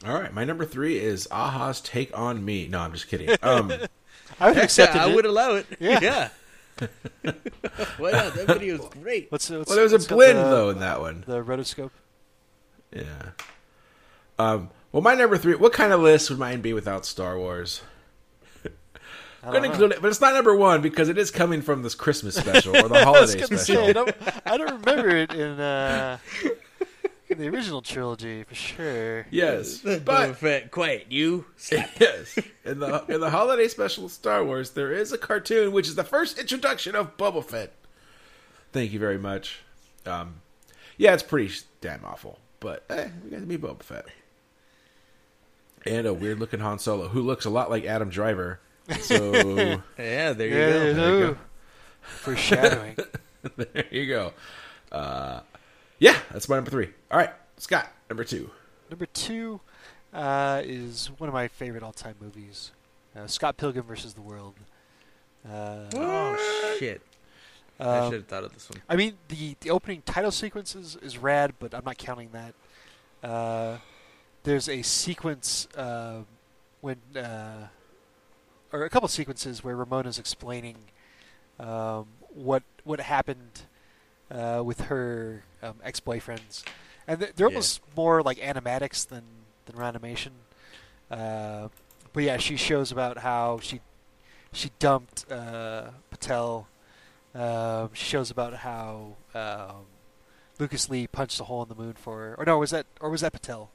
All 0.06 0.18
right. 0.18 0.32
My 0.32 0.44
number 0.44 0.64
three 0.64 0.98
is 0.98 1.28
a-ha's 1.30 1.82
Take 1.82 2.16
on 2.16 2.42
Me. 2.42 2.66
No, 2.66 2.80
I'm 2.80 2.92
just 2.94 3.08
kidding. 3.08 3.28
Um, 3.42 3.70
I 4.40 4.46
would 4.48 4.56
have 4.56 4.64
accepted 4.64 5.02
I 5.02 5.10
it. 5.10 5.14
would 5.14 5.26
allow 5.26 5.56
it. 5.56 5.66
Yeah. 5.78 5.98
Yeah. 6.00 6.28
Why 7.98 8.10
not? 8.10 8.34
That 8.34 8.46
video 8.48 8.74
is 8.74 8.88
great. 8.90 9.30
What's, 9.30 9.48
what's 9.50 9.68
well, 9.68 9.76
there 9.76 9.84
was 9.84 9.92
a 9.92 10.08
blend, 10.08 10.38
the- 10.38 10.42
though, 10.42 10.70
in 10.70 10.80
that 10.80 11.00
one. 11.00 11.24
The 11.26 11.42
rotoscope. 11.42 11.90
Yeah. 12.92 13.30
Um, 14.38 14.70
well, 14.92 15.02
my 15.02 15.14
number 15.14 15.36
three. 15.38 15.54
What 15.54 15.72
kind 15.72 15.92
of 15.92 16.00
list 16.00 16.30
would 16.30 16.38
mine 16.38 16.60
be 16.60 16.72
without 16.72 17.06
Star 17.06 17.38
Wars? 17.38 17.82
I 18.64 19.48
I'm 19.48 19.52
gonna 19.52 19.68
include 19.68 19.92
it, 19.92 20.00
but 20.00 20.08
it's 20.08 20.22
not 20.22 20.32
number 20.32 20.56
one 20.56 20.80
because 20.80 21.10
it 21.10 21.18
is 21.18 21.30
coming 21.30 21.60
from 21.60 21.82
this 21.82 21.94
Christmas 21.94 22.34
special 22.34 22.74
or 22.76 22.88
the 22.88 23.04
holiday 23.04 23.34
gonna 23.34 23.58
special. 23.58 23.84
say, 23.84 23.88
I 23.90 23.92
don't, 23.92 24.14
I 24.46 24.56
don't 24.56 24.80
remember 24.80 25.10
it 25.10 25.34
in, 25.34 25.60
uh, 25.60 26.16
in 26.42 26.50
the 27.36 27.48
original 27.48 27.82
trilogy 27.82 28.44
for 28.44 28.54
sure. 28.54 29.26
Yes, 29.30 29.80
Boba 29.80 30.34
Fett, 30.34 30.70
quiet 30.70 31.06
you. 31.10 31.46
yes, 31.72 32.38
in 32.64 32.80
the 32.80 33.04
in 33.08 33.20
the 33.20 33.30
holiday 33.30 33.68
special 33.68 34.06
of 34.06 34.12
Star 34.12 34.44
Wars, 34.44 34.70
there 34.70 34.92
is 34.92 35.12
a 35.12 35.18
cartoon 35.18 35.72
which 35.72 35.88
is 35.88 35.94
the 35.94 36.04
first 36.04 36.38
introduction 36.38 36.94
of 36.94 37.16
Boba 37.16 37.44
Fett. 37.44 37.72
Thank 38.72 38.92
you 38.92 38.98
very 38.98 39.18
much. 39.18 39.60
Um, 40.06 40.36
yeah, 40.96 41.14
it's 41.14 41.22
pretty 41.22 41.54
damn 41.80 42.04
awful, 42.04 42.38
but 42.60 42.84
eh, 42.90 43.08
we 43.22 43.30
got 43.30 43.40
to 43.40 43.46
meet 43.46 43.60
Boba 43.60 43.82
Fett 43.82 44.06
and 45.86 46.06
a 46.06 46.14
weird 46.14 46.38
looking 46.38 46.60
Han 46.60 46.78
Solo 46.78 47.08
who 47.08 47.22
looks 47.22 47.44
a 47.44 47.50
lot 47.50 47.70
like 47.70 47.84
Adam 47.84 48.08
Driver. 48.08 48.60
So 49.00 49.32
Yeah, 49.98 50.32
there 50.32 50.48
you 50.48 50.54
Yeah, 50.56 50.68
go. 50.70 50.94
There 50.94 51.18
you 51.18 51.26
go. 51.26 51.36
Foreshadowing. 52.02 52.96
there 53.56 53.86
you 53.90 54.06
go. 54.06 54.32
Uh, 54.92 55.40
yeah, 55.98 56.18
that's 56.32 56.48
my 56.48 56.56
number 56.56 56.70
three. 56.70 56.90
All 57.10 57.18
right, 57.18 57.30
Scott, 57.56 57.92
number 58.08 58.24
two. 58.24 58.50
Number 58.90 59.06
two 59.06 59.60
uh, 60.12 60.62
is 60.64 61.10
one 61.18 61.28
of 61.28 61.34
my 61.34 61.48
favorite 61.48 61.82
all-time 61.82 62.16
movies, 62.20 62.72
uh, 63.16 63.26
Scott 63.26 63.56
Pilgrim 63.56 63.86
versus 63.86 64.14
the 64.14 64.20
World. 64.22 64.54
Uh, 65.48 65.84
Oh 65.94 66.76
shit! 66.78 67.02
I 67.78 67.84
um, 67.84 68.10
should 68.10 68.20
have 68.20 68.26
thought 68.28 68.44
of 68.44 68.54
this 68.54 68.70
one. 68.70 68.80
I 68.88 68.96
mean, 68.96 69.14
the, 69.28 69.56
the 69.60 69.70
opening 69.70 70.02
title 70.02 70.30
sequence 70.30 70.74
is, 70.74 70.96
is 70.96 71.18
rad, 71.18 71.54
but 71.58 71.74
I'm 71.74 71.84
not 71.84 71.98
counting 71.98 72.30
that. 72.32 72.54
Uh, 73.28 73.78
there's 74.44 74.68
a 74.68 74.82
sequence 74.82 75.66
uh, 75.76 76.20
when, 76.80 76.98
uh, 77.16 77.68
or 78.72 78.84
a 78.84 78.90
couple 78.90 79.08
sequences 79.08 79.64
where 79.64 79.74
Ramona's 79.76 80.18
explaining 80.18 80.76
um, 81.58 82.06
what 82.28 82.62
what 82.84 83.00
happened 83.00 83.62
uh, 84.34 84.62
with 84.64 84.82
her 84.82 85.44
um, 85.62 85.74
ex 85.84 86.00
boyfriends, 86.00 86.64
and 87.06 87.20
th- 87.20 87.32
they're 87.36 87.46
Yeah. 87.48 87.54
almost 87.54 87.80
more 87.96 88.22
like 88.22 88.38
animatics 88.38 89.06
than 89.06 89.22
than 89.66 89.80
animation. 89.80 90.32
Uh, 91.10 91.68
but 92.12 92.22
yeah, 92.24 92.36
she 92.36 92.56
shows 92.56 92.90
about 92.92 93.18
how 93.18 93.58
she 93.62 93.80
she 94.52 94.70
dumped 94.78 95.30
uh, 95.30 95.90
Patel. 96.10 96.66
Um, 97.34 97.90
she 97.92 98.04
shows 98.04 98.30
about 98.30 98.54
how 98.54 99.14
um, 99.34 99.86
Lucas 100.58 100.88
Lee 100.88 101.06
punched 101.08 101.40
a 101.40 101.44
hole 101.44 101.62
in 101.62 101.68
the 101.68 101.74
moon 101.74 101.94
for 101.94 102.18
her. 102.18 102.34
Or 102.38 102.44
no, 102.44 102.58
was 102.58 102.70
that 102.70 102.86
or 103.00 103.10
was 103.10 103.20
that 103.22 103.32
Patel? 103.32 103.70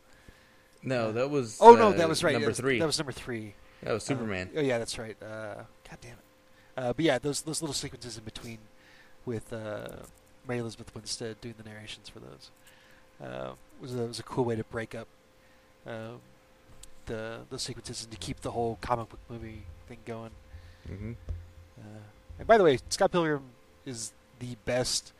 No, 0.81 1.11
that 1.11 1.29
was. 1.29 1.57
Oh 1.59 1.75
no, 1.75 1.89
uh, 1.89 1.91
that 1.93 2.07
was 2.07 2.23
right. 2.23 2.31
Number 2.33 2.45
That 2.45 2.49
was- 2.51 2.59
three. 2.59 2.79
That 2.79 2.85
was 2.85 2.97
number 2.97 3.11
three. 3.11 3.55
That 3.83 3.93
was 3.93 4.03
Superman. 4.03 4.49
Uh, 4.55 4.59
oh 4.59 4.61
yeah, 4.61 4.77
that's 4.77 4.97
right. 4.97 5.15
Uh, 5.21 5.55
God 5.89 5.97
damn 6.01 6.11
it. 6.13 6.17
Uh, 6.77 6.93
but 6.93 7.03
yeah, 7.03 7.19
those 7.19 7.41
those 7.41 7.61
little 7.61 7.73
sequences 7.73 8.17
in 8.17 8.23
between 8.23 8.59
with 9.25 9.51
uh, 9.51 9.89
Mary 10.47 10.59
Elizabeth 10.59 10.93
Winstead 10.95 11.39
doing 11.41 11.55
the 11.61 11.69
narrations 11.69 12.09
for 12.09 12.19
those 12.19 12.51
uh, 13.23 13.51
was 13.81 13.93
a 13.95 13.99
was 14.05 14.19
a 14.19 14.23
cool 14.23 14.45
way 14.45 14.55
to 14.55 14.63
break 14.65 14.95
up 14.95 15.07
um, 15.85 16.19
the 17.05 17.39
those 17.49 17.61
sequences 17.61 18.03
and 18.03 18.11
to 18.11 18.17
keep 18.17 18.41
the 18.41 18.51
whole 18.51 18.77
comic 18.81 19.09
book 19.09 19.19
movie 19.29 19.63
thing 19.87 19.97
going. 20.05 20.31
hmm 20.87 21.13
Uh, 21.79 21.83
and 22.37 22.47
by 22.47 22.57
the 22.57 22.63
way, 22.63 22.77
Scott 22.89 23.11
Pilgrim 23.11 23.43
is 23.85 24.11
the 24.39 24.55
best, 24.65 25.11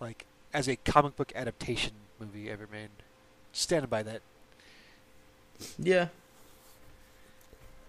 like, 0.00 0.26
as 0.52 0.68
a 0.68 0.76
comic 0.76 1.14
book 1.16 1.32
adaptation 1.36 1.92
movie 2.18 2.50
ever 2.50 2.66
made. 2.70 2.88
Standing 3.52 3.88
by 3.88 4.02
that, 4.02 4.20
Yeah, 5.78 6.08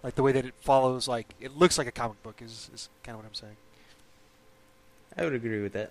like 0.02 0.14
the 0.14 0.22
way 0.22 0.32
that 0.32 0.44
it 0.46 0.54
follows, 0.60 1.08
like 1.08 1.34
it 1.40 1.56
looks 1.56 1.76
like 1.78 1.86
a 1.86 1.92
comic 1.92 2.22
book 2.22 2.40
is 2.40 2.70
is 2.72 2.88
kind 3.02 3.14
of 3.14 3.22
what 3.22 3.28
I'm 3.28 3.34
saying. 3.34 3.56
I 5.16 5.24
would 5.24 5.34
agree 5.34 5.60
with 5.62 5.72
that. 5.72 5.90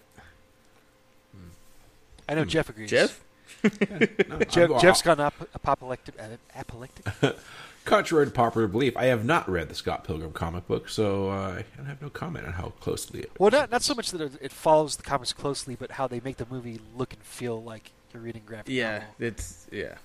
I 2.30 2.36
know 2.36 2.46
Jeff 2.46 2.70
agrees. 2.70 2.90
Jeff? 2.90 3.24
No, 3.64 4.40
Jeff 4.50 4.82
Jeff's 4.82 5.02
gone 5.02 5.20
up 5.20 5.34
apoplectic. 5.56 6.16
Uh, 6.20 6.38
apoplectic. 6.56 7.06
Contrary 7.86 8.26
to 8.26 8.32
popular 8.32 8.68
belief, 8.68 8.98
I 8.98 9.06
have 9.06 9.24
not 9.24 9.50
read 9.50 9.70
the 9.70 9.76
Scott 9.76 10.04
Pilgrim 10.04 10.34
comic 10.34 10.68
book, 10.68 10.90
so 10.90 11.30
uh, 11.30 11.62
I 11.82 11.88
have 11.88 12.02
no 12.02 12.10
comment 12.10 12.46
on 12.46 12.52
how 12.54 12.74
closely 12.82 13.22
it. 13.22 13.32
well, 13.40 13.50
not 13.50 13.72
not 13.72 13.82
so 13.82 13.96
much 13.96 14.12
that 14.12 14.20
it- 14.20 14.38
it 14.42 14.52
follows 14.52 14.98
the 14.98 15.04
comics 15.04 15.32
closely, 15.32 15.76
but 15.76 15.92
how 15.92 16.06
they 16.06 16.20
make 16.20 16.36
the 16.36 16.46
movie 16.50 16.82
look 16.98 17.14
and 17.14 17.24
feel 17.24 17.64
like 17.64 17.92
you're 18.14 18.22
reading 18.22 18.42
graphic 18.46 18.68
Yeah, 18.74 18.94
novel. 19.00 19.08
it's 19.20 19.68
yeah. 19.72 19.96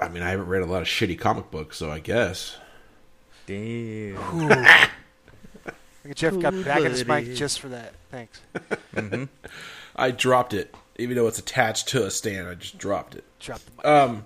I 0.00 0.08
mean, 0.08 0.22
I 0.22 0.30
haven't 0.30 0.46
read 0.46 0.62
a 0.62 0.66
lot 0.66 0.82
of 0.82 0.88
shitty 0.88 1.18
comic 1.18 1.50
books, 1.50 1.76
so 1.78 1.90
I 1.90 1.98
guess. 1.98 2.56
Damn. 3.46 4.48
Like, 4.48 4.90
Jeff 6.14 6.38
got 6.38 6.52
back 6.64 6.82
at 6.82 6.92
his 6.92 7.04
mic 7.04 7.34
just 7.34 7.58
for 7.60 7.68
that. 7.70 7.92
Thanks. 8.12 8.40
I 9.96 10.10
dropped 10.12 10.54
it, 10.54 10.74
even 11.00 11.16
though 11.16 11.26
it's 11.26 11.38
attached 11.38 11.88
to 11.88 12.06
a 12.06 12.10
stand. 12.10 12.48
I 12.48 12.54
just 12.54 12.78
dropped 12.78 13.14
it. 13.14 13.24
Drop 13.38 13.60
the 13.60 13.72
mic. 13.76 13.86
Um. 13.86 14.24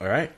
All 0.00 0.08
right. 0.08 0.30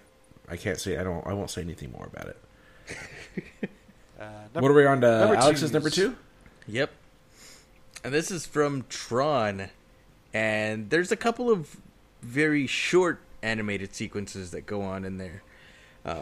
I 0.48 0.56
can't 0.56 0.78
say. 0.78 0.96
I 0.98 1.04
don't. 1.04 1.26
I 1.26 1.32
won't 1.32 1.50
say 1.50 1.62
anything 1.62 1.92
more 1.92 2.08
about 2.12 2.26
it. 2.26 3.70
Uh, 4.20 4.26
what 4.52 4.70
are 4.70 4.74
we 4.74 4.84
on 4.84 5.00
to? 5.00 5.18
number 5.20 5.34
Alex's 5.34 5.70
two 5.70 5.72
number 5.72 5.88
two. 5.88 6.14
Yep. 6.66 6.90
And 8.04 8.12
this 8.12 8.30
is 8.30 8.44
from 8.44 8.84
Tron. 8.90 9.70
And 10.32 10.90
there's 10.90 11.10
a 11.10 11.16
couple 11.16 11.50
of 11.50 11.76
very 12.22 12.66
short 12.66 13.20
animated 13.42 13.94
sequences 13.94 14.50
that 14.50 14.66
go 14.66 14.82
on 14.82 15.04
in 15.04 15.16
there. 15.16 15.42
Um, 16.04 16.18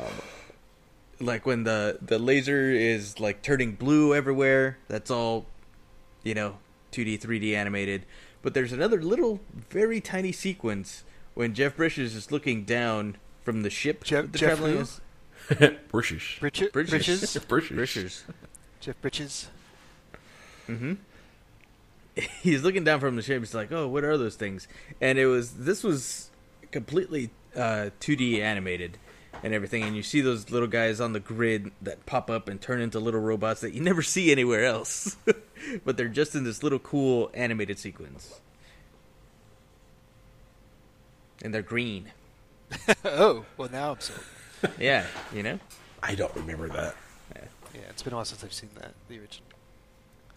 like 1.21 1.45
when 1.45 1.65
the, 1.65 1.99
the 2.01 2.19
laser 2.19 2.71
is 2.71 3.19
like 3.19 3.43
turning 3.43 3.73
blue 3.73 4.15
everywhere. 4.15 4.79
That's 4.87 5.11
all, 5.11 5.47
you 6.23 6.35
know, 6.35 6.59
2D, 6.93 7.21
3D 7.21 7.55
animated. 7.55 8.07
But 8.43 8.55
there's 8.55 8.73
another 8.73 9.03
little, 9.03 9.41
very 9.71 10.01
tiny 10.01 10.33
sequence 10.33 11.05
when 11.35 11.55
Jeff 11.55 11.77
Bridges 11.77 12.15
is 12.15 12.31
looking 12.31 12.65
down 12.65 13.17
from 13.45 13.63
the 13.63 13.71
ship. 13.71 14.05
Jeff- 14.05 14.27
that 14.27 14.33
they're 14.33 14.49
Jeff 14.49 14.59
traveling 14.59 14.77
who? 14.77 14.81
as- 14.81 15.01
Bridges. 15.91 16.23
Bridges. 16.41 16.69
Bridges. 16.73 18.25
Jeff 18.81 19.01
Bridges. 19.01 19.49
Mm-hmm. 20.69 20.95
He's 22.43 22.63
looking 22.63 22.85
down 22.85 23.01
from 23.01 23.17
the 23.17 23.23
ship. 23.23 23.39
He's 23.41 23.55
like, 23.55 23.73
"Oh, 23.73 23.87
what 23.89 24.05
are 24.05 24.17
those 24.19 24.37
things?" 24.37 24.69
And 25.01 25.19
it 25.19 25.27
was 25.27 25.53
this 25.53 25.83
was 25.83 26.31
completely 26.71 27.31
uh, 27.57 27.91
2D 28.01 28.41
animated 28.41 28.99
and 29.43 29.55
everything. 29.55 29.83
And 29.85 29.97
you 29.97 30.03
see 30.03 30.21
those 30.21 30.51
little 30.51 30.69
guys 30.69 31.01
on 31.01 31.13
the 31.13 31.21
grid 31.21 31.71
that 31.83 32.05
pop 32.07 32.31
up 32.31 32.49
and 32.49 32.61
turn 32.61 32.81
into 32.81 32.99
little 32.99 33.21
robots 33.21 33.61
that 33.61 33.73
you 33.73 33.81
never 33.83 34.03
see 34.03 34.31
anywhere 34.33 34.65
else, 34.65 35.17
but 35.85 35.97
they're 35.97 36.09
just 36.09 36.35
in 36.35 36.45
this 36.45 36.63
little 36.63 36.79
cool 36.79 37.31
animated 37.35 37.79
sequence. 37.79 38.41
And 41.43 41.55
they're 41.55 41.63
green. 41.63 42.13
oh, 43.05 43.45
well 43.57 43.69
now 43.71 43.93
I'm 43.93 44.01
sold. 44.01 44.21
Yeah, 44.79 45.07
you 45.33 45.43
know. 45.43 45.59
I 46.03 46.15
don't 46.15 46.35
remember 46.35 46.69
that. 46.69 46.95
Yeah, 47.75 47.81
it's 47.91 48.03
been 48.03 48.13
a 48.13 48.17
while 48.17 48.25
since 48.25 48.43
I've 48.43 48.53
seen 48.53 48.71
that. 48.81 48.93
The 49.09 49.19
original. 49.21 49.47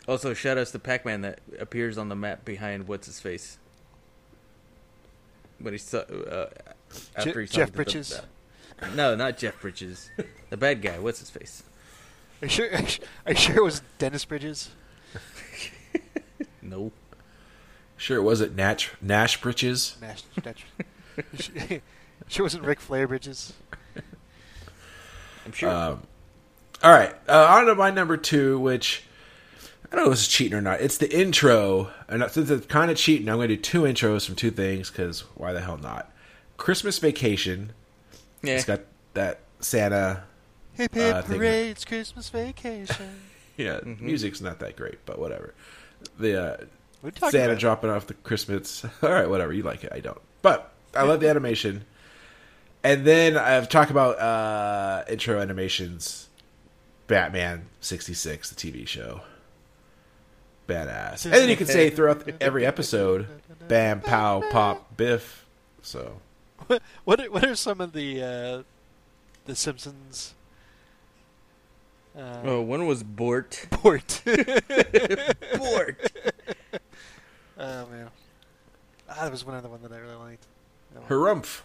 Also, 0.08 0.34
shout 0.34 0.58
outs 0.58 0.72
to 0.72 0.80
Pac-Man 0.80 1.22
that 1.22 1.40
appears 1.60 1.98
on 1.98 2.10
the 2.10 2.16
map 2.16 2.46
behind 2.46 2.88
what's 2.88 3.08
his 3.08 3.20
face. 3.20 3.58
When 5.60 5.74
he's 5.74 5.94
uh, 5.94 6.50
after 7.16 7.34
Je- 7.34 7.40
he's 7.42 7.50
Jeff 7.52 7.52
talking 7.52 7.66
to 7.66 7.72
the- 7.72 7.72
Bridges? 7.72 8.22
No, 8.96 9.16
not 9.16 9.38
Jeff 9.38 9.60
Bridges. 9.62 10.10
the 10.50 10.58
bad 10.58 10.82
guy. 10.82 10.98
What's 11.00 11.20
his 11.20 11.30
face? 11.30 11.64
Are 12.42 12.46
you 12.46 12.50
sure? 12.50 12.70
Are 12.74 12.80
you 12.80 12.88
sure- 12.88 13.06
are 13.26 13.32
you 13.34 13.38
sure 13.38 13.56
it 13.58 13.64
was 13.64 13.82
Dennis 14.00 14.26
Bridges? 14.26 14.70
No. 16.62 16.92
Sure, 17.98 18.18
it 18.18 18.24
wasn't 18.24 18.56
Nash 18.56 18.92
Nash 19.02 19.40
Britches. 19.42 19.96
Nash, 20.02 20.24
Nash, 20.44 20.66
sure 21.48 21.80
it 21.80 22.42
wasn't 22.42 22.64
Ric 22.64 22.80
Flair 22.80 23.08
Bridges. 23.08 23.54
I'm 25.46 25.52
sure. 25.52 25.70
Um, 25.70 26.02
all 26.84 26.92
right, 26.92 27.14
uh, 27.28 27.46
on 27.50 27.66
to 27.68 27.76
my 27.76 27.92
number 27.92 28.18
two, 28.18 28.60
which 28.60 29.04
I 29.92 29.96
don't 29.96 30.06
know 30.06 30.12
if 30.12 30.18
this 30.18 30.22
is 30.28 30.28
cheating 30.30 30.58
or 30.58 30.62
not. 30.62 30.82
It's 30.82 30.98
the 30.98 31.16
intro, 31.16 31.92
and 32.08 32.24
since 32.32 32.50
it's 32.50 32.66
kind 32.66 32.90
of 32.90 32.98
cheating, 32.98 33.30
I'm 33.30 33.36
going 33.38 33.50
to 33.50 33.56
do 33.56 33.62
two 33.62 33.82
intros 33.84 34.26
from 34.26 34.36
two 34.36 34.50
things 34.52 34.90
because 34.90 35.22
why 35.36 35.54
the 35.54 35.62
hell 35.62 35.78
not? 35.78 36.12
Christmas 36.58 36.98
Vacation. 37.00 37.74
Yeah. 38.42 38.56
It's 38.56 38.66
got 38.66 38.82
that 39.14 39.40
Santa. 39.60 40.24
Hip 40.74 40.94
hip 40.94 41.16
Uh, 41.16 41.22
thing. 41.22 41.38
hooray! 41.38 41.70
It's 41.70 41.86
Christmas 41.86 42.30
vacation. 42.30 43.22
Yeah, 43.58 43.80
music's 43.84 44.42
not 44.42 44.60
that 44.60 44.76
great, 44.76 45.06
but 45.06 45.20
whatever. 45.20 45.54
The 46.18 46.42
uh, 46.42 46.58
What 47.02 47.04
are 47.04 47.08
you 47.08 47.12
talking 47.12 47.30
Santa 47.32 47.52
about? 47.52 47.60
dropping 47.60 47.90
off 47.92 48.08
the 48.08 48.16
Christmas. 48.16 48.84
All 49.04 49.12
right, 49.12 49.30
whatever. 49.30 49.54
You 49.54 49.62
like 49.62 49.84
it. 49.84 49.92
I 49.94 50.00
don't. 50.00 50.18
But 50.42 50.72
I 50.96 51.04
love 51.04 51.20
the 51.20 51.30
animation. 51.30 51.86
And 52.84 53.06
then 53.06 53.38
I've 53.38 53.70
talked 53.70 53.92
about 53.92 54.18
uh, 54.20 55.04
intro 55.10 55.40
animations. 55.40 56.30
Batman 57.06 57.68
66, 57.82 58.50
the 58.50 58.56
TV 58.56 58.88
show. 58.88 59.22
Badass. 60.68 61.26
And 61.26 61.34
then 61.34 61.50
you 61.50 61.58
can 61.58 61.68
say 61.68 61.90
throughout 61.90 62.28
every 62.40 62.66
episode, 62.66 63.28
bam, 63.68 64.02
pow, 64.02 64.42
pop, 64.50 64.96
biff. 64.98 65.46
So, 65.84 66.18
What 66.68 66.82
what 67.04 67.20
are, 67.20 67.32
what 67.32 67.46
are 67.46 67.56
some 67.56 67.82
of 67.82 67.94
the 67.94 68.22
uh, 68.22 68.64
the 69.46 69.56
Simpsons? 69.56 70.34
Uh, 72.18 72.42
oh, 72.44 72.62
one 72.62 72.86
was 72.86 73.04
Bort. 73.04 73.68
Bort. 73.82 74.22
Bort. 74.26 76.12
oh 77.58 77.86
man, 77.88 78.10
ah, 79.10 79.24
that 79.24 79.32
was 79.32 79.46
one 79.46 79.56
other 79.56 79.70
one 79.70 79.82
that 79.82 79.92
I 79.92 79.98
really 79.98 80.16
liked. 80.16 80.46
One. 80.94 81.06
harumph. 81.08 81.62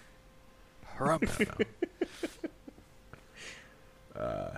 Harumph. 0.98 1.64
Uh, 4.18 4.50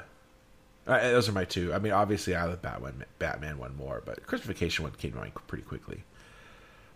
those 0.87 1.29
are 1.29 1.33
my 1.33 1.45
two. 1.45 1.75
I 1.75 1.79
mean, 1.79 1.93
obviously, 1.93 2.35
I 2.35 2.45
love 2.45 2.63
Batman, 2.63 3.05
Batman 3.19 3.59
one 3.59 3.77
more, 3.77 4.03
but 4.07 4.25
Christmas 4.27 4.47
Vacation 4.47 4.85
one 4.85 4.93
came 4.93 5.13
to 5.13 5.19
mind 5.19 5.35
pretty 5.47 5.65
quickly. 5.65 6.03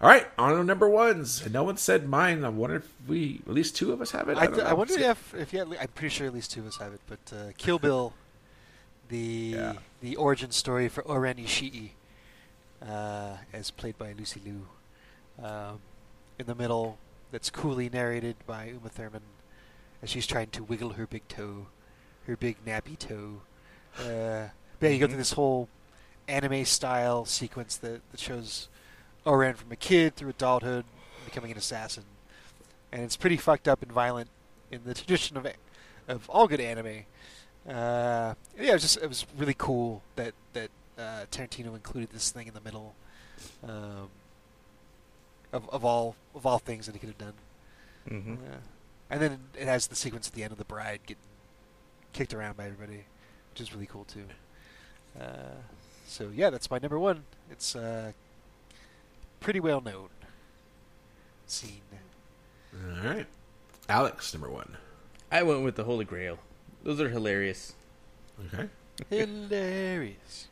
All 0.02 0.08
right, 0.08 0.26
on 0.36 0.56
to 0.56 0.64
number 0.64 0.88
ones. 0.88 1.48
No 1.48 1.62
one 1.62 1.76
said 1.76 2.08
mine. 2.08 2.44
I 2.44 2.48
wonder 2.48 2.76
if 2.76 2.92
we, 3.06 3.40
at 3.46 3.52
least 3.54 3.76
two 3.76 3.92
of 3.92 4.00
us 4.00 4.10
have 4.10 4.28
it. 4.28 4.36
I, 4.36 4.48
th- 4.48 4.58
I 4.58 4.72
wonder 4.72 4.94
if 4.98 5.32
if 5.32 5.52
yeah, 5.52 5.62
I'm 5.80 5.88
pretty 5.94 6.08
sure 6.08 6.26
at 6.26 6.34
least 6.34 6.50
two 6.50 6.60
of 6.60 6.66
us 6.66 6.76
have 6.78 6.92
it. 6.92 7.00
But 7.08 7.32
uh, 7.32 7.52
Kill 7.56 7.78
Bill, 7.78 8.12
the 9.08 9.16
Yeah. 9.54 9.72
the 10.00 10.16
origin 10.16 10.50
story 10.50 10.88
for 10.88 11.08
O-Ren 11.08 11.36
Ishii, 11.36 11.90
uh, 12.84 13.36
as 13.52 13.70
played 13.70 13.96
by 13.96 14.12
Lucy 14.18 14.40
Liu, 14.44 14.66
um, 15.46 15.78
in 16.38 16.46
the 16.46 16.54
middle. 16.56 16.98
That's 17.30 17.48
coolly 17.48 17.88
narrated 17.88 18.36
by 18.46 18.66
Uma 18.66 18.88
Thurman, 18.90 19.22
as 20.02 20.10
she's 20.10 20.26
trying 20.26 20.50
to 20.50 20.62
wiggle 20.64 20.90
her 20.90 21.06
big 21.06 21.26
toe, 21.28 21.68
her 22.26 22.36
big 22.36 22.62
nappy 22.66 22.98
toe. 22.98 23.40
Uh, 23.98 24.48
but 24.80 24.86
yeah, 24.86 24.88
you 24.88 24.98
go 24.98 25.06
through 25.06 25.16
this 25.16 25.32
whole 25.32 25.68
anime 26.28 26.64
style 26.66 27.24
sequence 27.24 27.76
that, 27.76 28.02
that 28.10 28.20
shows 28.20 28.68
O-Ren 29.24 29.54
from 29.54 29.70
a 29.72 29.76
kid 29.76 30.16
through 30.16 30.30
adulthood, 30.30 30.84
becoming 31.24 31.52
an 31.52 31.58
assassin, 31.58 32.04
and 32.90 33.02
it's 33.02 33.16
pretty 33.16 33.36
fucked 33.36 33.68
up 33.68 33.82
and 33.82 33.92
violent 33.92 34.28
in 34.70 34.80
the 34.84 34.94
tradition 35.00 35.36
of 35.36 35.46
of 36.08 36.28
all 36.28 36.48
good 36.48 36.60
anime. 36.60 37.04
Uh, 37.68 38.34
yeah, 38.58 38.70
it 38.70 38.72
was 38.72 38.82
just 38.82 38.96
it 38.98 39.08
was 39.08 39.24
really 39.38 39.54
cool 39.56 40.02
that 40.16 40.34
that 40.52 40.70
uh, 40.98 41.24
Tarantino 41.30 41.74
included 41.74 42.10
this 42.10 42.30
thing 42.30 42.48
in 42.48 42.54
the 42.54 42.60
middle 42.60 42.94
um, 43.62 44.08
of 45.52 45.68
of 45.70 45.84
all 45.84 46.16
of 46.34 46.44
all 46.46 46.58
things 46.58 46.86
that 46.86 46.92
he 46.94 46.98
could 46.98 47.10
have 47.10 47.18
done. 47.18 47.34
hmm 48.08 48.34
Yeah. 48.44 48.56
And 49.10 49.20
then 49.20 49.38
it 49.58 49.66
has 49.68 49.86
the 49.88 49.94
sequence 49.94 50.26
at 50.26 50.34
the 50.34 50.42
end 50.42 50.52
of 50.52 50.58
the 50.58 50.64
bride 50.64 51.00
getting 51.06 51.22
kicked 52.14 52.32
around 52.32 52.56
by 52.56 52.64
everybody, 52.64 53.04
which 53.50 53.60
is 53.60 53.72
really 53.74 53.86
cool 53.86 54.04
too. 54.04 54.24
Uh, 55.20 55.60
so 56.06 56.30
yeah, 56.34 56.50
that's 56.50 56.70
my 56.70 56.78
number 56.78 56.98
one. 56.98 57.24
It's 57.50 57.76
uh, 57.76 58.12
pretty 59.42 59.60
well 59.60 59.80
known 59.80 60.08
scene. 61.52 61.80
All 62.74 63.08
right. 63.08 63.26
Alex, 63.88 64.32
number 64.32 64.48
one. 64.48 64.76
I 65.30 65.42
went 65.42 65.62
with 65.62 65.76
the 65.76 65.84
Holy 65.84 66.04
Grail. 66.04 66.38
Those 66.82 67.00
are 67.00 67.08
hilarious. 67.08 67.74
Okay. 68.46 68.68
Hilarious. 69.10 70.48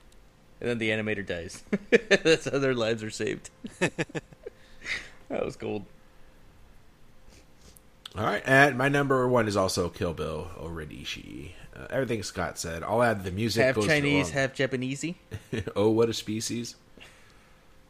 And 0.60 0.68
then 0.68 0.78
the 0.78 0.90
animator 0.90 1.26
dies. 1.26 1.62
That's 1.90 2.48
how 2.48 2.58
their 2.58 2.74
lives 2.74 3.02
are 3.02 3.10
saved. 3.10 3.50
that 3.78 5.44
was 5.44 5.56
gold. 5.56 5.86
All 8.16 8.24
right. 8.24 8.42
And 8.44 8.76
my 8.76 8.88
number 8.88 9.26
one 9.26 9.48
is 9.48 9.56
also 9.56 9.88
Kill 9.88 10.12
Bill 10.12 10.50
O-Ren 10.58 10.88
Ishii. 10.88 11.52
Uh, 11.74 11.86
everything 11.88 12.22
Scott 12.22 12.58
said. 12.58 12.82
I'll 12.82 13.02
add 13.02 13.24
the 13.24 13.30
music. 13.30 13.64
half 13.64 13.76
goes 13.76 13.86
Chinese, 13.86 14.26
along. 14.26 14.32
half 14.32 14.54
Japanesey. 14.54 15.14
oh, 15.76 15.88
what 15.90 16.10
a 16.10 16.14
species. 16.14 16.76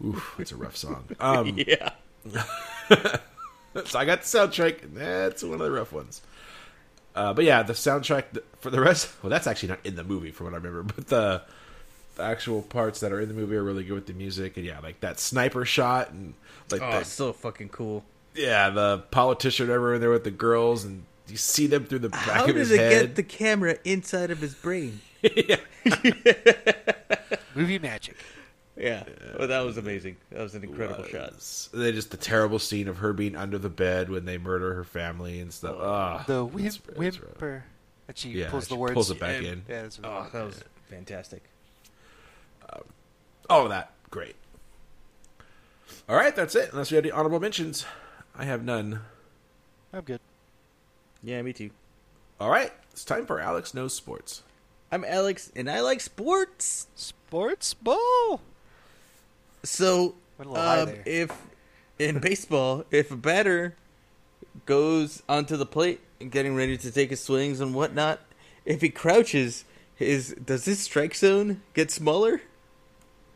Oof, 0.05 0.35
that's 0.39 0.53
a 0.53 0.57
rough 0.57 0.77
song. 0.77 1.05
Um, 1.21 1.55
yeah. 1.59 1.91
so 3.85 3.99
I 3.99 4.05
got 4.05 4.23
the 4.23 4.27
soundtrack. 4.27 4.95
That's 4.95 5.43
one 5.43 5.55
of 5.55 5.59
the 5.61 5.71
rough 5.71 5.93
ones. 5.93 6.23
Uh, 7.15 7.33
but 7.35 7.45
yeah, 7.45 7.63
the 7.63 7.73
soundtrack 7.73 8.33
th- 8.33 8.45
for 8.61 8.71
the 8.71 8.81
rest. 8.81 9.11
Well, 9.23 9.31
that's 9.31 9.47
actually 9.47 9.71
not 9.71 9.81
in 9.85 9.97
the 9.97 10.05
movie, 10.05 10.31
from 10.31 10.47
what 10.47 10.55
I 10.55 10.57
remember. 10.59 10.83
But 10.95 11.09
the 11.09 11.43
actual 12.19 12.63
parts 12.63 13.01
that 13.01 13.13
are 13.13 13.21
in 13.21 13.29
the 13.29 13.35
movie 13.35 13.57
are 13.57 13.63
really 13.65 13.85
good 13.85 13.95
with 13.95 14.07
the 14.07 14.13
music, 14.13 14.57
and 14.57 14.65
yeah, 14.67 14.79
like 14.81 15.01
that 15.01 15.19
sniper 15.21 15.65
shot 15.65 16.11
and 16.11 16.35
like 16.71 16.83
Oh, 16.83 16.91
that, 16.91 17.07
so 17.07 17.33
fucking 17.33 17.69
cool. 17.71 18.05
yeah, 18.35 18.71
the 18.71 18.99
politician 19.11 19.71
over 19.71 19.99
there 19.99 20.11
with 20.11 20.25
the 20.25 20.31
girls, 20.31 20.85
and 20.85 21.05
you 21.29 21.37
see 21.37 21.67
them 21.67 21.85
through 21.85 22.01
the 22.01 22.09
back 22.11 22.23
How 22.23 22.41
of 22.43 22.47
did 22.49 22.57
his 22.57 22.71
it 22.71 22.79
head. 22.79 23.07
get 23.07 23.15
the 23.17 23.23
camera 23.23 23.77
inside 23.85 24.31
of 24.31 24.39
his 24.39 24.55
brain? 24.55 25.01
Movie 27.55 27.79
magic. 27.79 28.17
Yeah, 28.77 29.05
well, 29.39 29.49
that 29.49 29.61
was 29.61 29.77
amazing. 29.77 30.17
That 30.31 30.41
was 30.41 30.55
an 30.55 30.63
incredible 30.65 31.05
shot. 31.05 31.33
was. 31.35 31.69
And 31.73 31.83
then 31.83 31.93
just 31.95 32.11
the 32.13 32.17
terrible 32.17 32.59
scene 32.59 32.89
of 32.89 32.99
her 32.99 33.13
being 33.13 33.37
under 33.37 33.59
the 33.59 33.69
bed 33.69 34.09
when 34.09 34.25
they 34.25 34.39
murder 34.39 34.75
her 34.75 34.85
family 34.85 35.41
and 35.41 35.53
stuff. 35.53 35.77
Ah, 35.81 36.25
The 36.27 36.47
it's- 36.47 36.55
whim- 36.55 36.67
it's 36.67 36.79
rough. 37.21 37.29
whimper. 37.31 37.65
And 38.09 38.17
she 38.17 38.31
Yeah, 38.31 38.51
pulls 38.51 38.69
the 38.69 38.75
she 38.77 38.79
words. 38.79 38.95
pulls 38.95 39.11
it 39.11 39.21
back 39.21 39.37
and- 39.39 39.47
in. 39.47 39.63
Yeah, 39.69 39.83
that's 39.83 40.01
Oh, 40.03 40.27
that 40.33 40.45
was 40.45 40.65
fantastic. 40.89 41.43
All 43.49 43.65
of 43.65 43.71
that, 43.71 43.93
great. 44.11 44.37
All 46.09 46.15
right, 46.15 46.35
that's 46.37 46.55
it. 46.55 46.71
Unless 46.73 46.93
we 46.93 46.95
have 46.95 47.05
any 47.05 47.11
honorable 47.11 47.41
mentions, 47.41 47.85
I 48.37 48.45
have 48.45 48.63
none. 48.65 49.01
I'm 49.93 50.03
good. 50.05 50.21
Yeah, 51.21 51.43
me 51.43 51.53
too. 51.53 51.71
All 52.39 52.49
right, 52.49 52.73
it's 52.93 53.05
time 53.05 53.27
for 53.27 53.41
Alex 53.41 53.75
knows 53.75 53.93
sports. 53.93 54.45
I'm 54.93 55.05
Alex, 55.05 55.51
and 55.57 55.69
I 55.69 55.81
like 55.81 56.01
sports. 56.01 56.87
Sports 56.95 57.75
ball. 57.75 58.41
So, 59.63 60.15
Went 60.39 60.51
a 60.51 60.83
um, 60.83 60.95
if 61.05 61.33
in 61.99 62.19
baseball, 62.19 62.85
if 62.91 63.11
a 63.11 63.17
batter 63.17 63.77
goes 64.67 65.23
onto 65.29 65.57
the 65.57 65.67
plate 65.67 66.01
and 66.21 66.31
getting 66.31 66.55
ready 66.55 66.77
to 66.79 66.91
take 66.91 67.11
his 67.11 67.21
swings 67.21 67.61
and 67.61 67.75
whatnot, 67.75 68.21
if 68.65 68.81
he 68.81 68.89
crouches, 68.91 69.65
his 69.95 70.35
does 70.45 70.65
his 70.65 70.81
strike 70.81 71.15
zone 71.15 71.63
get 71.75 71.91
smaller? 71.91 72.41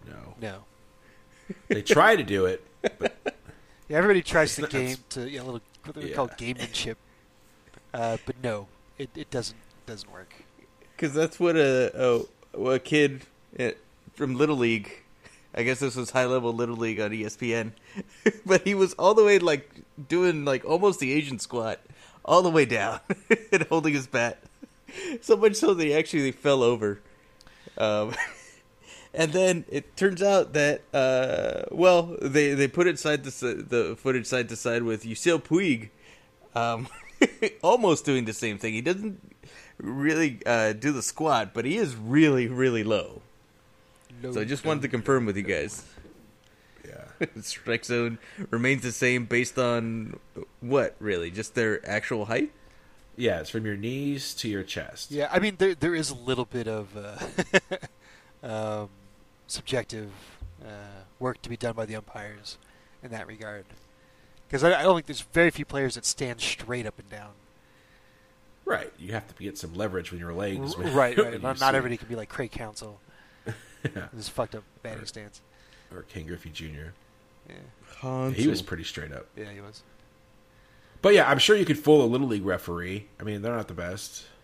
No, 0.06 0.34
No. 0.40 0.64
they 1.68 1.82
try 1.82 2.16
to 2.16 2.22
do 2.22 2.46
it. 2.46 2.64
Yeah, 3.86 3.98
everybody 3.98 4.22
tries 4.22 4.56
the 4.56 4.66
game 4.66 4.96
to 5.10 5.28
yeah, 5.28 5.42
a 5.42 5.44
little 5.44 5.60
what 5.84 5.94
they 5.94 6.08
call 6.08 6.30
Yeah. 6.38 6.54
gamemanship. 6.54 6.96
Uh, 7.92 8.16
but 8.24 8.34
no, 8.42 8.66
it, 8.96 9.10
it 9.14 9.30
doesn't 9.30 9.58
doesn't 9.84 10.10
work. 10.10 10.34
Because 10.96 11.12
that's 11.12 11.38
what 11.38 11.54
a, 11.54 12.24
a 12.56 12.58
a 12.58 12.78
kid 12.78 13.26
eh, 13.58 13.72
from 14.14 14.36
Little 14.36 14.56
League. 14.56 15.03
I 15.56 15.62
guess 15.62 15.78
this 15.78 15.94
was 15.94 16.10
high 16.10 16.26
level 16.26 16.52
Little 16.52 16.76
League 16.76 17.00
on 17.00 17.10
ESPN, 17.12 17.72
but 18.46 18.66
he 18.66 18.74
was 18.74 18.92
all 18.94 19.14
the 19.14 19.24
way 19.24 19.38
like 19.38 19.82
doing 20.08 20.44
like 20.44 20.64
almost 20.64 20.98
the 20.98 21.12
Asian 21.12 21.38
squat, 21.38 21.80
all 22.24 22.42
the 22.42 22.50
way 22.50 22.64
down 22.64 23.00
and 23.52 23.62
holding 23.64 23.94
his 23.94 24.08
bat, 24.08 24.42
so 25.20 25.36
much 25.36 25.54
so 25.54 25.72
that 25.72 25.84
he 25.84 25.94
actually 25.94 26.32
fell 26.32 26.62
over. 26.62 27.00
Um, 27.78 28.14
and 29.14 29.32
then 29.32 29.64
it 29.68 29.96
turns 29.96 30.22
out 30.22 30.54
that 30.54 30.82
uh, 30.92 31.62
well, 31.70 32.16
they 32.20 32.54
they 32.54 32.66
put 32.66 32.88
it 32.88 32.98
side 32.98 33.22
to 33.22 33.30
the 33.30 33.96
footage 33.96 34.26
side 34.26 34.48
to 34.48 34.56
side 34.56 34.82
with 34.82 35.04
Yasiel 35.04 35.40
Puig, 35.40 35.90
um, 36.56 36.88
almost 37.62 38.04
doing 38.04 38.24
the 38.24 38.32
same 38.32 38.58
thing. 38.58 38.74
He 38.74 38.82
doesn't 38.82 39.20
really 39.78 40.40
uh, 40.44 40.72
do 40.72 40.90
the 40.90 41.02
squat, 41.02 41.54
but 41.54 41.64
he 41.64 41.76
is 41.76 41.94
really 41.94 42.48
really 42.48 42.82
low. 42.82 43.22
No, 44.22 44.32
So 44.32 44.40
I 44.40 44.44
just 44.44 44.64
wanted 44.64 44.82
to 44.82 44.88
confirm 44.88 45.26
with 45.26 45.36
you 45.36 45.42
guys. 45.42 45.84
Yeah, 46.86 47.26
Strike 47.40 47.84
zone 47.84 48.18
remains 48.50 48.82
the 48.82 48.92
same 48.92 49.24
based 49.26 49.58
on 49.58 50.18
what 50.60 50.96
really? 50.98 51.30
Just 51.30 51.54
their 51.54 51.86
actual 51.88 52.26
height? 52.26 52.52
yeah, 53.16 53.38
it's 53.40 53.48
from 53.50 53.64
your 53.64 53.76
knees 53.76 54.34
to 54.34 54.48
your 54.48 54.62
chest. 54.64 55.10
Yeah, 55.10 55.28
I 55.32 55.38
mean 55.38 55.56
there 55.58 55.74
there 55.74 55.94
is 55.94 56.10
a 56.10 56.14
little 56.14 56.44
bit 56.44 56.66
of 56.68 56.88
uh, 56.96 57.16
um, 58.82 58.88
subjective 59.46 60.10
uh, 60.64 61.02
work 61.18 61.40
to 61.42 61.48
be 61.48 61.56
done 61.56 61.74
by 61.74 61.86
the 61.86 61.96
umpires 61.96 62.58
in 63.02 63.10
that 63.12 63.26
regard. 63.26 63.64
Because 64.48 64.62
I, 64.64 64.78
I 64.80 64.82
don't 64.82 64.94
think 64.96 65.06
there's 65.06 65.22
very 65.22 65.50
few 65.50 65.64
players 65.64 65.94
that 65.94 66.04
stand 66.04 66.40
straight 66.40 66.86
up 66.86 66.98
and 66.98 67.08
down. 67.08 67.30
right. 68.64 68.92
You 68.98 69.12
have 69.12 69.26
to 69.34 69.42
get 69.42 69.56
some 69.58 69.74
leverage 69.74 70.10
when 70.10 70.20
your 70.20 70.32
legs. 70.34 70.76
when- 70.76 70.92
right, 70.94 71.16
right. 71.16 71.32
you 71.34 71.38
Not, 71.38 71.60
not 71.60 71.74
everybody 71.74 71.96
can 71.96 72.08
be 72.08 72.16
like 72.16 72.28
Craig 72.28 72.50
Counsell. 72.50 73.00
Yeah. 73.84 74.06
This 74.12 74.28
fucked 74.28 74.54
up 74.54 74.62
batting 74.82 75.06
stance. 75.06 75.40
or 75.94 76.02
Ken 76.02 76.26
Griffey 76.26 76.50
Jr. 76.50 76.92
Yeah, 77.48 78.30
He 78.30 78.48
was 78.48 78.62
pretty 78.62 78.84
straight 78.84 79.12
up. 79.12 79.26
yeah, 79.36 79.50
he 79.52 79.60
was. 79.60 79.82
But 81.02 81.12
yeah, 81.14 81.28
I'm 81.30 81.38
sure 81.38 81.54
you 81.56 81.66
could 81.66 81.78
fool 81.78 82.02
a 82.02 82.06
little 82.08 82.26
league 82.26 82.46
referee. 82.46 83.06
I 83.20 83.24
mean, 83.24 83.42
they're 83.42 83.54
not 83.56 83.68
the 83.68 83.74
best. 83.74 84.24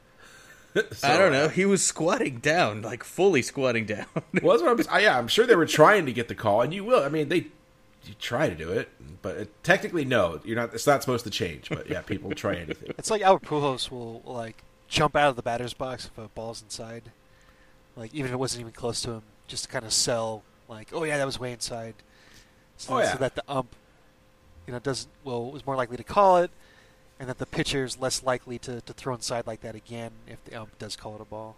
So, 0.93 1.09
I 1.09 1.16
don't 1.18 1.32
know. 1.32 1.47
uh, 1.47 1.49
He 1.49 1.64
was 1.64 1.82
squatting 1.82 2.38
down, 2.38 2.82
like 2.82 3.03
fully 3.03 3.43
squatting 3.43 3.86
down. 3.86 4.07
Well, 4.41 4.57
that's 4.57 4.62
what 4.62 4.86
I'm. 4.88 4.95
I, 4.95 5.01
yeah, 5.01 5.18
I'm 5.18 5.26
sure 5.26 5.45
they 5.45 5.57
were 5.57 5.66
trying 5.66 6.07
to 6.07 6.12
get 6.12 6.28
the 6.28 6.34
call, 6.36 6.61
and 6.62 6.72
you 6.72 6.84
will. 6.84 7.03
I 7.03 7.09
mean, 7.09 7.28
they 7.28 7.47
you 8.05 8.14
try 8.20 8.49
to 8.49 8.55
do 8.55 8.70
it, 8.70 8.88
but 9.20 9.36
it, 9.36 9.64
technically, 9.64 10.05
no, 10.05 10.38
you're 10.45 10.55
not. 10.55 10.72
It's 10.72 10.86
not 10.86 11.03
supposed 11.03 11.24
to 11.24 11.30
change. 11.30 11.70
But 11.70 11.91
yeah, 11.91 12.03
people 12.03 12.30
try 12.36 12.55
anything. 12.55 12.95
It's 12.99 13.11
like 13.11 13.20
Albert 13.20 13.49
Pujols 13.49 13.91
will 13.91 14.22
like 14.24 14.62
jump 14.86 15.16
out 15.16 15.30
of 15.30 15.34
the 15.36 15.43
batter's 15.43 15.74
box 15.74 16.07
if 16.07 16.16
a 16.16 16.28
ball's 16.28 16.62
inside, 16.62 17.11
like 18.01 18.14
even 18.14 18.26
if 18.26 18.32
it 18.32 18.38
wasn't 18.38 18.61
even 18.61 18.72
close 18.72 19.03
to 19.03 19.11
him, 19.12 19.22
just 19.46 19.64
to 19.64 19.70
kind 19.70 19.84
of 19.84 19.92
sell 19.92 20.42
like, 20.68 20.88
oh 20.92 21.05
yeah, 21.05 21.18
that 21.18 21.26
was 21.26 21.38
way 21.38 21.53
inside, 21.53 21.94
so, 22.76 22.94
Oh, 22.94 22.98
yeah. 23.01 23.12
so 23.12 23.18
that 23.18 23.34
the 23.34 23.44
ump, 23.48 23.68
you 24.66 24.72
know, 24.72 24.78
doesn't 24.78 25.11
well 25.22 25.51
was 25.51 25.64
more 25.66 25.76
likely 25.76 25.96
to 25.96 26.05
call 26.05 26.38
it, 26.38 26.51
and 27.18 27.28
that 27.28 27.38
the 27.38 27.46
pitcher's 27.46 27.98
less 28.01 28.22
likely 28.22 28.59
to, 28.61 28.80
to 28.80 28.92
throw 28.92 29.14
inside 29.14 29.46
like 29.46 29.61
that 29.61 29.74
again 29.74 30.12
if 30.26 30.42
the 30.44 30.55
ump 30.55 30.78
does 30.78 30.96
call 30.96 31.14
it 31.14 31.20
a 31.20 31.24
ball. 31.24 31.57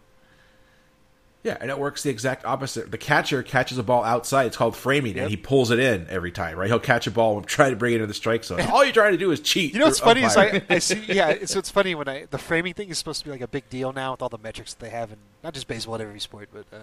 Yeah, 1.45 1.57
and 1.61 1.71
it 1.71 1.79
works 1.79 2.05
the 2.05 2.11
exact 2.11 2.45
opposite. 2.45 2.93
The 2.93 2.99
catcher 2.99 3.43
catches 3.43 3.77
a 3.77 3.83
ball 3.83 4.05
outside. 4.05 4.47
It's 4.47 4.57
called 4.57 4.77
framing, 4.77 5.17
Yep. 5.17 5.23
and 5.23 5.31
he 5.31 5.37
pulls 5.37 5.73
it 5.73 5.81
in 5.81 6.07
every 6.09 6.31
time. 6.31 6.57
Right? 6.57 6.69
He'll 6.69 6.79
catch 6.79 7.09
a 7.09 7.11
ball 7.11 7.37
and 7.39 7.45
try 7.47 7.69
to 7.69 7.75
bring 7.75 7.95
it 7.95 7.97
into 7.97 8.07
the 8.07 8.15
strike 8.15 8.45
zone. 8.45 8.61
All 8.61 8.85
you're 8.85 8.93
trying 8.93 9.11
to 9.11 9.19
do 9.19 9.33
is 9.33 9.41
cheat. 9.41 9.73
You 9.73 9.81
know 9.81 9.87
what's 9.87 9.99
funny 9.99 10.23
is. 10.23 10.37
I, 10.37 10.63
I 10.71 10.79
see 10.79 11.03
yeah 11.09 11.39
so 11.47 11.59
it's 11.59 11.71
funny 11.71 11.97
when 11.97 12.09
I 12.09 12.27
the 12.31 12.39
framing 12.39 12.75
thing 12.75 12.91
is 12.91 12.99
supposed 12.99 13.19
to 13.21 13.25
be 13.25 13.33
like 13.33 13.41
a 13.41 13.49
big 13.49 13.69
deal 13.71 13.93
now 13.93 14.13
with 14.13 14.23
all 14.23 14.29
the 14.29 14.39
metrics 14.39 14.75
that 14.75 14.85
they 14.85 14.91
have 14.91 15.11
and 15.11 15.21
not 15.43 15.53
just 15.55 15.67
baseball 15.67 16.01
every 16.01 16.21
sport 16.21 16.49
but 16.53 16.65
uh, 16.73 16.79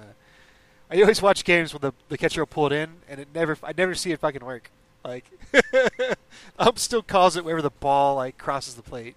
I 0.91 0.99
always 1.01 1.22
watch 1.22 1.45
games 1.45 1.74
where 1.74 1.80
the 1.80 1.93
the 2.10 2.18
catcher 2.18 2.41
will 2.41 2.47
pull 2.47 2.66
it 2.68 2.74
in 2.74 2.89
and 3.07 3.22
it 3.22 3.30
never 3.34 3.57
I 3.64 3.72
never 3.78 3.95
see 3.95 4.12
it 4.12 4.20
fucking 4.20 4.43
work 4.43 4.72
like 5.05 5.24
ump 6.60 6.80
still 6.80 7.01
calls 7.01 7.36
it 7.38 7.45
wherever 7.45 7.62
the 7.62 7.70
ball 7.70 8.16
like 8.16 8.38
crosses 8.38 8.76
the 8.76 8.82
plate 8.82 9.16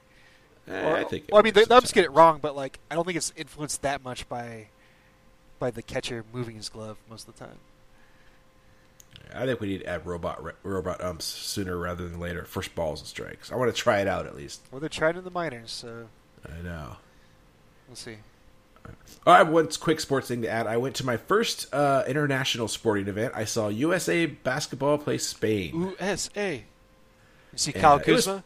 Eh, 0.69 0.89
or, 0.89 0.97
I 0.97 1.03
think. 1.03 1.25
well, 1.33 1.41
I 1.41 1.43
mean 1.43 1.55
the, 1.55 1.65
the 1.65 1.75
umps 1.75 1.91
get 1.91 2.05
it 2.05 2.13
wrong 2.13 2.39
but 2.41 2.55
like 2.55 2.79
I 2.91 2.95
don't 2.95 3.05
think 3.05 3.17
it's 3.17 3.33
influenced 3.37 3.83
that 3.83 4.05
much 4.05 4.29
by 4.29 4.69
by 5.63 5.71
the 5.71 5.81
catcher 5.81 6.25
moving 6.33 6.57
his 6.57 6.69
glove 6.69 6.97
most 7.09 7.29
of 7.29 7.37
the 7.39 7.45
time 7.45 7.57
I 9.33 9.47
think 9.47 9.61
we 9.61 9.69
need 9.69 9.79
to 9.83 9.87
add 9.87 10.05
robot 10.05 10.43
robot 10.65 11.01
umps 11.01 11.25
sooner 11.25 11.77
rather 11.77 12.09
than 12.09 12.19
later. 12.19 12.45
First 12.45 12.75
balls 12.75 12.99
and 13.01 13.07
strikes. 13.07 13.53
I 13.53 13.55
want 13.55 13.73
to 13.73 13.81
try 13.81 14.01
it 14.01 14.09
out 14.09 14.27
at 14.27 14.35
least. 14.35 14.67
well 14.73 14.81
they're 14.81 14.89
trying 14.89 15.17
in 15.17 15.23
the 15.23 15.31
minors 15.31 15.71
so 15.71 16.09
I 16.45 16.61
know. 16.63 16.97
we'll 17.87 17.95
see 17.95 18.17
All 19.25 19.35
right, 19.35 19.43
one 19.45 19.69
quick 19.69 20.01
sports 20.01 20.27
thing 20.27 20.43
to 20.43 20.49
add. 20.49 20.67
I 20.67 20.79
went 20.79 20.97
to 20.97 21.07
my 21.07 21.17
first 21.17 21.73
uh, 21.73 22.03
international 22.09 22.67
sporting 22.67 23.07
event. 23.07 23.33
I 23.37 23.45
saw 23.45 23.69
USA 23.69 24.27
basketball 24.27 24.99
play 24.99 25.17
Spain. 25.19 25.95
USA 26.01 26.57
you 27.53 27.59
see 27.59 27.71
Kyle 27.73 27.99
was- 27.99 28.05
Kuzma 28.07 28.43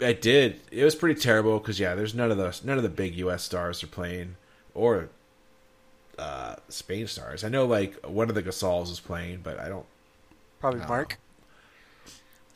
I 0.00 0.12
did. 0.12 0.60
It 0.70 0.84
was 0.84 0.94
pretty 0.94 1.20
terrible 1.20 1.58
because 1.58 1.80
yeah, 1.80 1.96
there's 1.96 2.14
none 2.14 2.30
of 2.30 2.36
the 2.36 2.56
none 2.62 2.76
of 2.76 2.84
the 2.84 2.88
big 2.88 3.16
U.S. 3.16 3.42
stars 3.42 3.82
are 3.82 3.88
playing 3.88 4.36
or 4.72 5.08
uh, 6.18 6.56
Spain 6.68 7.06
stars. 7.06 7.44
I 7.44 7.48
know 7.48 7.66
like 7.66 7.94
one 8.06 8.28
of 8.28 8.34
the 8.34 8.42
Gasols 8.42 8.90
is 8.90 9.00
playing, 9.00 9.40
but 9.42 9.58
I 9.60 9.68
don't. 9.68 9.86
probably 10.60 10.80
No. 10.80 10.88
Marc 10.88 11.18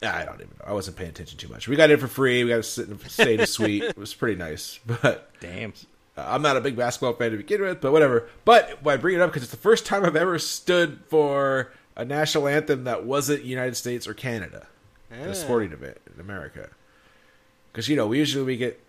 I 0.03 0.25
don't 0.25 0.37
even 0.37 0.49
know. 0.59 0.65
I 0.67 0.73
wasn't 0.73 0.97
paying 0.97 1.11
attention 1.11 1.37
too 1.37 1.49
much. 1.49 1.69
We 1.69 1.77
got 1.77 1.91
in 1.91 1.99
for 2.01 2.09
free. 2.09 2.43
We 2.43 2.49
got 2.51 2.57
to 2.57 2.63
sit 2.63 2.89
and 2.89 2.99
stay 3.11 3.35
in 3.35 3.41
a 3.41 3.47
suite. 3.47 3.83
It 3.83 3.99
was 3.99 4.15
pretty 4.15 4.37
nice, 4.37 4.81
but 4.87 5.31
Damn. 5.41 5.75
Uh, 6.17 6.25
I'm 6.27 6.41
not 6.43 6.57
a 6.57 6.61
big 6.63 6.75
basketball 6.75 7.13
fan 7.13 7.33
to 7.33 7.37
begin 7.37 7.61
with, 7.61 7.81
but 7.83 7.93
whatever. 7.93 8.27
But 8.47 8.79
I 8.87 8.97
bring 8.97 9.15
it 9.17 9.21
up 9.21 9.31
because 9.31 9.43
it's 9.43 9.51
the 9.53 9.59
first 9.59 9.85
time 9.87 10.05
I've 10.05 10.17
ever 10.17 10.39
stood 10.39 11.01
for 11.09 11.71
a 11.97 12.05
national 12.05 12.49
anthem 12.49 12.85
that 12.85 13.05
wasn't 13.05 13.45
United 13.45 13.77
States 13.77 14.09
or 14.09 14.15
Canada 14.15 14.67
at 15.11 15.19
Yeah. 15.21 15.27
a 15.27 15.35
sporting 15.35 15.73
event 15.73 15.99
in 16.15 16.19
America. 16.21 16.71
Because 17.71 17.89
you 17.89 17.95
know, 17.97 18.07
we 18.07 18.19
usually 18.19 18.45
we 18.45 18.57
get 18.57 18.81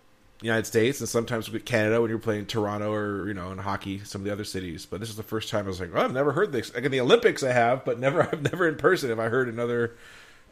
United 0.42 0.66
States 0.66 1.00
and 1.00 1.08
sometimes 1.08 1.48
get 1.48 1.64
Canada 1.64 2.00
when 2.00 2.10
you're 2.10 2.18
playing 2.18 2.46
Toronto 2.46 2.92
or 2.92 3.26
you 3.28 3.34
know 3.34 3.52
in 3.52 3.58
hockey, 3.58 4.00
some 4.04 4.20
of 4.20 4.24
the 4.24 4.32
other 4.32 4.44
cities. 4.44 4.86
But 4.86 5.00
this 5.00 5.08
is 5.08 5.16
the 5.16 5.22
first 5.22 5.48
time 5.48 5.66
I 5.66 5.68
was 5.68 5.80
like, 5.80 5.90
oh, 5.94 6.00
I've 6.00 6.12
never 6.12 6.32
heard 6.32 6.52
this. 6.52 6.74
Like 6.74 6.84
in 6.84 6.92
the 6.92 7.00
Olympics, 7.00 7.42
I 7.42 7.52
have, 7.52 7.84
but 7.84 7.98
never, 7.98 8.22
I've 8.32 8.42
never 8.42 8.68
in 8.68 8.76
person 8.76 9.10
have 9.10 9.20
I 9.20 9.28
heard 9.28 9.48
another 9.48 9.94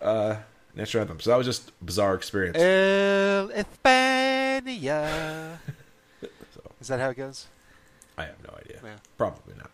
uh, 0.01 0.37
national 0.75 1.03
anthem. 1.03 1.21
So 1.21 1.31
that 1.31 1.37
was 1.37 1.47
just 1.47 1.69
a 1.69 1.85
bizarre 1.85 2.15
experience. 2.15 2.57
El 2.57 3.49
España. 3.49 5.57
Is 6.81 6.89
that 6.89 7.01
how 7.01 7.11
it 7.11 7.17
goes? 7.17 7.47
I 8.17 8.25
have 8.25 8.43
no 8.47 8.55
idea. 8.59 8.81
Yeah. 8.83 8.97
Probably 9.17 9.55
not. 9.57 9.71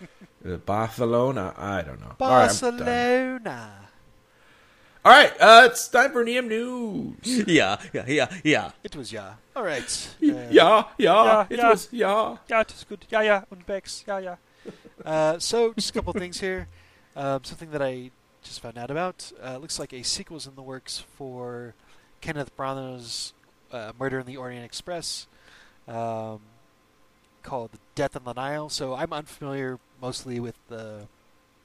Uh, 0.46 0.58
Barcelona, 0.58 1.54
I 1.56 1.80
don't 1.80 1.98
know. 2.02 2.16
All 2.20 2.28
right, 2.28 2.62
I'm 2.62 2.76
done. 2.76 2.84
Barcelona. 2.84 3.83
All 5.06 5.12
right, 5.12 5.32
uh, 5.38 5.68
it's 5.70 5.86
time 5.88 6.12
for 6.12 6.24
Neum 6.24 6.48
News. 6.48 7.44
Yeah, 7.46 7.76
yeah, 7.92 8.04
yeah, 8.08 8.28
yeah. 8.42 8.70
It 8.82 8.96
was 8.96 9.12
ja. 9.12 9.34
All 9.54 9.62
right. 9.62 9.82
Uh, 9.82 10.24
yeah, 10.24 10.48
yeah, 10.50 10.84
yeah, 10.96 11.46
it 11.50 11.58
yeah. 11.58 11.68
was 11.68 11.88
yeah. 11.92 12.36
Ja, 12.48 12.60
it 12.60 12.72
is 12.72 12.84
good. 12.88 13.04
Ja, 13.10 13.20
ja, 13.20 13.42
und 13.50 13.66
Bex. 13.66 14.02
Ja, 14.06 14.16
ja. 14.16 14.36
Uh, 15.04 15.38
so, 15.38 15.74
just 15.74 15.90
a 15.90 15.92
couple 15.92 16.14
things 16.14 16.40
here. 16.40 16.68
Um, 17.16 17.44
something 17.44 17.70
that 17.72 17.82
I 17.82 18.12
just 18.42 18.60
found 18.60 18.78
out 18.78 18.90
about. 18.90 19.30
Uh, 19.42 19.58
looks 19.58 19.78
like 19.78 19.92
a 19.92 20.02
sequel's 20.02 20.46
in 20.46 20.54
the 20.54 20.62
works 20.62 21.04
for 21.18 21.74
Kenneth 22.22 22.56
Branagh's 22.56 23.34
uh, 23.72 23.92
Murder 24.00 24.20
in 24.20 24.24
the 24.24 24.38
Orient 24.38 24.64
Express, 24.64 25.26
um, 25.86 26.40
called 27.42 27.72
Death 27.94 28.16
on 28.16 28.24
the 28.24 28.32
Nile. 28.32 28.70
So, 28.70 28.94
I'm 28.94 29.12
unfamiliar 29.12 29.78
mostly 30.00 30.40
with 30.40 30.56
the 30.70 31.08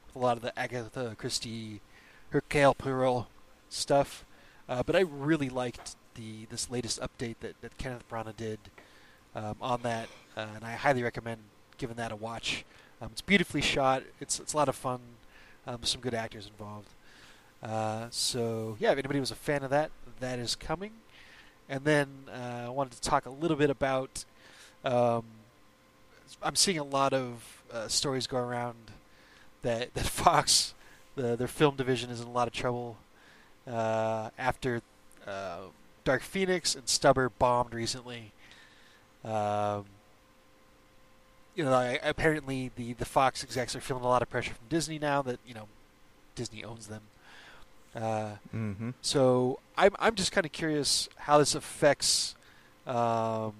with 0.08 0.16
a 0.16 0.18
lot 0.18 0.36
of 0.36 0.42
the 0.42 0.52
Agatha 0.58 1.14
Christie, 1.16 1.80
Hercule 2.32 2.74
Poirot 2.74 3.29
stuff, 3.70 4.24
uh, 4.68 4.82
but 4.82 4.94
I 4.94 5.00
really 5.00 5.48
liked 5.48 5.96
the 6.14 6.44
this 6.50 6.70
latest 6.70 7.00
update 7.00 7.36
that, 7.40 7.60
that 7.62 7.78
Kenneth 7.78 8.06
Branagh 8.10 8.36
did 8.36 8.58
um, 9.34 9.56
on 9.60 9.80
that, 9.82 10.08
uh, 10.36 10.46
and 10.56 10.64
I 10.64 10.72
highly 10.72 11.02
recommend 11.02 11.40
giving 11.78 11.96
that 11.96 12.12
a 12.12 12.16
watch. 12.16 12.64
Um, 13.00 13.08
it's 13.12 13.22
beautifully 13.22 13.62
shot. 13.62 14.02
It's 14.20 14.38
it's 14.38 14.52
a 14.52 14.56
lot 14.56 14.68
of 14.68 14.76
fun. 14.76 15.00
Um, 15.66 15.78
some 15.82 16.00
good 16.00 16.14
actors 16.14 16.46
involved. 16.46 16.88
Uh, 17.62 18.06
so 18.10 18.76
yeah, 18.80 18.92
if 18.92 18.98
anybody 18.98 19.20
was 19.20 19.30
a 19.30 19.36
fan 19.36 19.62
of 19.62 19.70
that, 19.70 19.90
that 20.20 20.38
is 20.38 20.54
coming. 20.54 20.92
And 21.68 21.84
then 21.84 22.08
uh, 22.28 22.66
I 22.66 22.68
wanted 22.68 22.92
to 22.92 23.00
talk 23.00 23.26
a 23.26 23.30
little 23.30 23.56
bit 23.56 23.70
about. 23.70 24.24
Um, 24.84 25.24
I'm 26.42 26.56
seeing 26.56 26.78
a 26.78 26.84
lot 26.84 27.12
of 27.12 27.62
uh, 27.72 27.88
stories 27.88 28.26
go 28.26 28.38
around 28.38 28.76
that 29.62 29.94
that 29.94 30.06
Fox, 30.06 30.74
the, 31.14 31.36
their 31.36 31.48
film 31.48 31.76
division, 31.76 32.10
is 32.10 32.20
in 32.20 32.26
a 32.26 32.32
lot 32.32 32.48
of 32.48 32.54
trouble 32.54 32.96
uh, 33.70 34.30
after 34.38 34.82
uh, 35.26 35.58
Dark 36.04 36.22
Phoenix 36.22 36.74
and 36.74 36.86
Stuber 36.86 37.30
bombed 37.38 37.72
recently. 37.74 38.32
Um, 39.24 39.84
you 41.54 41.64
know, 41.64 41.72
I, 41.72 41.98
apparently 42.02 42.70
the, 42.76 42.94
the 42.94 43.04
Fox 43.04 43.42
execs 43.44 43.76
are 43.76 43.80
feeling 43.80 44.04
a 44.04 44.08
lot 44.08 44.22
of 44.22 44.30
pressure 44.30 44.54
from 44.54 44.66
Disney 44.68 44.98
now 44.98 45.20
that 45.22 45.38
you 45.46 45.54
know 45.54 45.68
Disney 46.34 46.64
owns 46.64 46.86
them. 46.86 47.02
Uh, 47.94 48.36
Mm-hmm. 48.54 48.90
so 49.02 49.58
I'm 49.76 49.94
I'm 49.98 50.14
just 50.14 50.30
kind 50.32 50.46
of 50.46 50.52
curious 50.52 51.08
how 51.16 51.38
this 51.38 51.54
affects 51.56 52.34
um, 52.86 53.52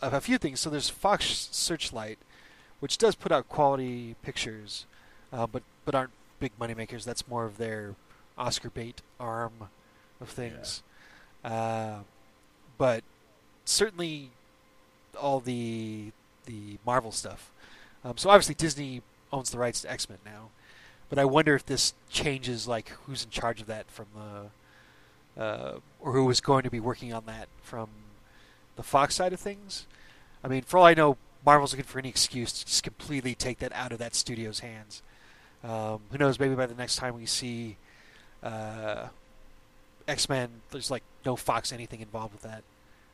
a 0.00 0.20
few 0.20 0.38
things. 0.38 0.60
So 0.60 0.70
there's 0.70 0.88
Fox 0.88 1.48
Searchlight, 1.50 2.18
which 2.80 2.98
does 2.98 3.14
put 3.16 3.32
out 3.32 3.48
quality 3.48 4.14
pictures, 4.22 4.86
uh, 5.32 5.46
but 5.48 5.62
but 5.84 5.94
aren't 5.96 6.12
big 6.38 6.52
money 6.58 6.72
makers. 6.74 7.04
That's 7.04 7.26
more 7.26 7.44
of 7.44 7.58
their 7.58 7.94
Oscar 8.38 8.70
bait 8.70 9.02
arm 9.18 9.68
of 10.20 10.28
things. 10.28 10.82
Uh, 11.44 11.98
but 12.78 13.02
certainly 13.64 14.30
all 15.20 15.40
the 15.40 16.12
the 16.46 16.78
Marvel 16.86 17.12
stuff. 17.12 17.52
Um, 18.04 18.16
so 18.16 18.30
obviously 18.30 18.54
Disney 18.54 19.02
owns 19.32 19.50
the 19.50 19.58
rights 19.58 19.82
to 19.82 19.90
X 19.90 20.08
Men 20.08 20.18
now, 20.24 20.48
but 21.10 21.18
I 21.18 21.24
wonder 21.24 21.54
if 21.54 21.66
this 21.66 21.94
changes 22.08 22.66
like 22.66 22.88
who's 23.04 23.24
in 23.24 23.30
charge 23.30 23.60
of 23.60 23.66
that 23.66 23.90
from 23.90 24.06
the 24.14 25.42
uh, 25.42 25.78
or 26.00 26.12
who 26.12 26.24
was 26.24 26.40
going 26.40 26.62
to 26.62 26.70
be 26.70 26.80
working 26.80 27.12
on 27.12 27.26
that 27.26 27.48
from 27.62 27.88
the 28.76 28.82
Fox 28.82 29.14
side 29.16 29.32
of 29.32 29.40
things. 29.40 29.86
I 30.42 30.48
mean, 30.48 30.62
for 30.62 30.78
all 30.78 30.84
I 30.84 30.94
know, 30.94 31.16
Marvel's 31.44 31.72
looking 31.72 31.84
for 31.84 31.98
any 31.98 32.08
excuse 32.08 32.52
to 32.52 32.66
just 32.66 32.82
completely 32.82 33.34
take 33.34 33.58
that 33.58 33.72
out 33.72 33.92
of 33.92 33.98
that 33.98 34.14
studio's 34.14 34.60
hands. 34.60 35.02
Um, 35.62 36.00
who 36.10 36.18
knows? 36.18 36.38
Maybe 36.38 36.54
by 36.54 36.66
the 36.66 36.74
next 36.74 36.96
time 36.96 37.16
we 37.16 37.26
see 37.26 37.76
uh, 38.42 39.08
X 40.06 40.28
Men, 40.28 40.48
there's 40.70 40.90
like 40.90 41.02
no 41.24 41.36
Fox 41.36 41.72
anything 41.72 42.00
involved 42.00 42.32
with 42.34 42.42
that. 42.42 42.62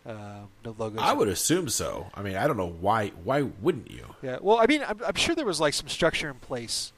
Uh, 0.07 0.43
no 0.65 0.75
logos. 0.79 1.01
I 1.01 1.15
would 1.15 1.29
assume 1.29 1.69
so. 1.69 2.09
I 2.15 2.23
mean, 2.23 2.37
I 2.37 2.47
don't 2.47 2.59
know 2.59 2.75
why. 2.81 3.09
Why 3.25 3.43
wouldn't 3.43 3.91
you? 3.91 4.15
Yeah. 4.23 4.39
Well, 4.41 4.59
I 4.59 4.67
mean, 4.67 4.83
I'm, 4.87 5.01
I'm 5.07 5.15
sure 5.15 5.35
there 5.35 5.47
was 5.47 5.61
like 5.61 5.73
some 5.73 5.89
structure 5.89 6.29
in 6.29 6.37
place 6.37 6.93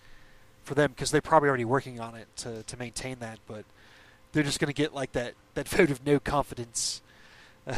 for 0.65 0.75
them 0.75 0.91
because 0.91 1.13
they're 1.13 1.21
probably 1.21 1.49
already 1.49 1.65
working 1.65 2.01
on 2.01 2.17
it 2.17 2.27
to, 2.39 2.65
to 2.65 2.77
maintain 2.77 3.21
that, 3.21 3.39
but 3.47 3.65
they're 4.33 4.43
just 4.43 4.59
going 4.59 4.67
to 4.67 4.75
get 4.75 4.93
like 4.93 5.13
that, 5.13 5.35
that 5.55 5.69
vote 5.69 5.91
of 5.91 6.05
no 6.05 6.19
confidence. 6.19 7.01
um, 7.67 7.77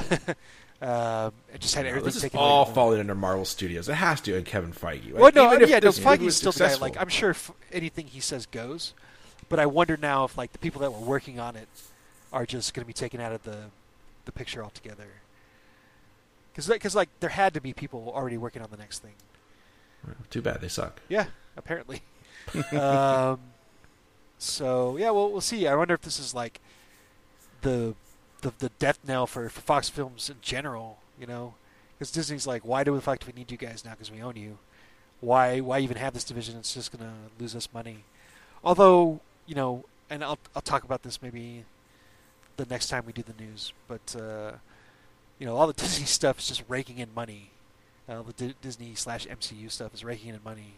and 0.81 1.61
just 1.61 1.75
had 1.75 1.85
everything 1.85 2.07
this 2.07 2.17
is 2.17 2.23
taken 2.23 2.41
all 2.41 2.65
falling 2.65 3.01
under 3.01 3.15
Marvel 3.15 3.45
Studios. 3.45 3.89
It 3.89 3.95
has 3.95 4.23
to, 4.23 4.37
and 4.37 4.47
Kevin 4.47 4.73
Feige. 4.73 5.13
Like, 5.13 5.15
Well, 5.15 5.33
no, 5.35 5.49
I 5.49 5.59
mean, 5.59 5.69
yeah, 5.69 5.77
no, 5.77 5.89
this 5.89 5.99
movie 5.99 6.17
Feige's 6.19 6.25
was 6.25 6.37
still 6.37 6.53
the 6.53 6.59
guy. 6.61 6.75
Like, 6.77 6.99
I'm 6.99 7.09
sure 7.09 7.31
if 7.31 7.51
anything 7.71 8.07
he 8.07 8.21
says 8.21 8.47
goes, 8.47 8.95
but 9.49 9.59
I 9.59 9.67
wonder 9.67 9.97
now 9.97 10.25
if 10.25 10.37
like 10.37 10.53
the 10.53 10.59
people 10.59 10.81
that 10.83 10.93
were 10.93 11.07
working 11.07 11.41
on 11.41 11.57
it 11.57 11.69
are 12.33 12.47
just 12.47 12.75
going 12.75 12.83
to 12.83 12.87
be 12.87 12.93
taken 12.93 13.21
out 13.21 13.33
of 13.33 13.43
the 13.45 13.65
the 14.25 14.33
picture 14.33 14.63
altogether. 14.63 15.07
Because, 16.53 16.69
because 16.69 16.95
like, 16.95 17.09
there 17.21 17.31
had 17.31 17.55
to 17.55 17.61
be 17.61 17.73
people 17.73 18.13
already 18.15 18.37
working 18.37 18.63
on 18.63 18.71
the 18.71 18.77
next 18.77 18.99
thing. 18.99 19.15
Too 20.31 20.43
bad 20.43 20.61
they 20.61 20.69
suck. 20.69 21.01
Yeah, 21.09 21.27
apparently. 21.57 22.03
um, 22.73 23.41
so 24.39 24.97
yeah, 24.97 25.11
well, 25.11 25.31
we'll 25.31 25.41
see. 25.41 25.67
I 25.67 25.75
wonder 25.75 25.95
if 25.95 26.03
this 26.03 26.19
is 26.19 26.35
like 26.35 26.61
the 27.63 27.95
the, 28.43 28.53
the 28.59 28.71
death 28.79 28.99
knell 29.07 29.27
for, 29.27 29.49
for 29.49 29.61
Fox 29.61 29.89
Films 29.89 30.31
in 30.31 30.37
general. 30.41 30.99
You 31.19 31.27
know, 31.27 31.55
because 31.97 32.11
Disney's 32.11 32.47
like, 32.47 32.63
why 32.65 32.85
do 32.85 32.95
the 32.95 33.01
fuck 33.01 33.21
do 33.21 33.27
we 33.27 33.33
need 33.33 33.51
you 33.51 33.59
guys 33.59 33.85
now? 33.85 33.93
Because 33.93 34.11
we 34.11 34.23
own 34.23 34.37
you. 34.37 34.59
Why 35.21 35.61
why 35.61 35.81
even 35.81 35.97
have 35.97 36.15
this 36.15 36.25
division? 36.25 36.57
It's 36.59 36.75
just 36.75 36.97
gonna 36.97 37.15
lose 37.39 37.57
us 37.57 37.69
money. 37.73 38.05
Although 38.63 39.21
you 39.49 39.55
know, 39.57 39.85
and 40.11 40.23
I'll 40.23 40.39
I'll 40.55 40.63
talk 40.63 40.85
about 40.85 41.03
this 41.03 41.21
maybe 41.21 41.65
the 42.57 42.67
next 42.67 42.89
time 42.89 43.05
we 43.07 43.13
do 43.13 43.23
the 43.23 43.43
news. 43.43 43.73
But 43.89 44.15
uh, 44.17 44.53
you 45.41 45.47
know, 45.47 45.57
all 45.57 45.67
the 45.73 45.73
Disney 45.73 46.07
stuff 46.07 46.39
is 46.39 46.47
just 46.49 46.63
raking 46.69 46.99
in 46.99 47.09
money. 47.15 47.51
Uh, 48.09 48.23
the 48.23 48.33
D- 48.33 48.55
Disney 48.63 48.95
slash 48.95 49.27
MCU 49.27 49.71
stuff 49.71 49.93
is 49.93 50.05
raking 50.05 50.31
in 50.31 50.41
money, 50.45 50.75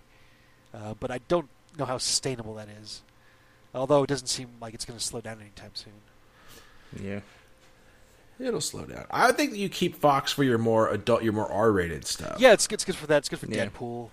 uh, 0.75 0.95
but 0.99 1.11
I 1.11 1.19
don't 1.29 1.49
know 1.79 1.85
how 1.85 1.99
sustainable 1.99 2.55
that 2.55 2.69
is. 2.83 3.03
Although 3.75 4.03
it 4.03 4.09
doesn't 4.09 4.27
seem 4.27 4.49
like 4.61 4.75
it's 4.75 4.85
going 4.85 4.99
to 4.99 5.05
slow 5.05 5.21
down 5.21 5.41
anytime 5.41 5.71
soon. 5.75 5.93
Yeah. 7.01 7.21
It'll 8.41 8.61
slow 8.61 8.85
down. 8.85 9.07
I 9.11 9.31
think 9.33 9.55
you 9.55 9.69
keep 9.69 9.95
Fox 9.95 10.33
for 10.33 10.43
your 10.43 10.59
more 10.59 10.89
adult, 10.89 11.23
your 11.23 11.33
more 11.35 11.51
R-rated 11.53 12.05
stuff. 12.07 12.41
Yeah, 12.41 12.53
it's, 12.53 12.67
it's 12.73 12.85
good 12.85 12.97
for 12.97 13.07
that. 13.07 13.19
It's 13.19 13.29
good 13.29 13.39
for 13.39 13.47
Yeah. 13.47 13.67
Deadpool. 13.67 14.09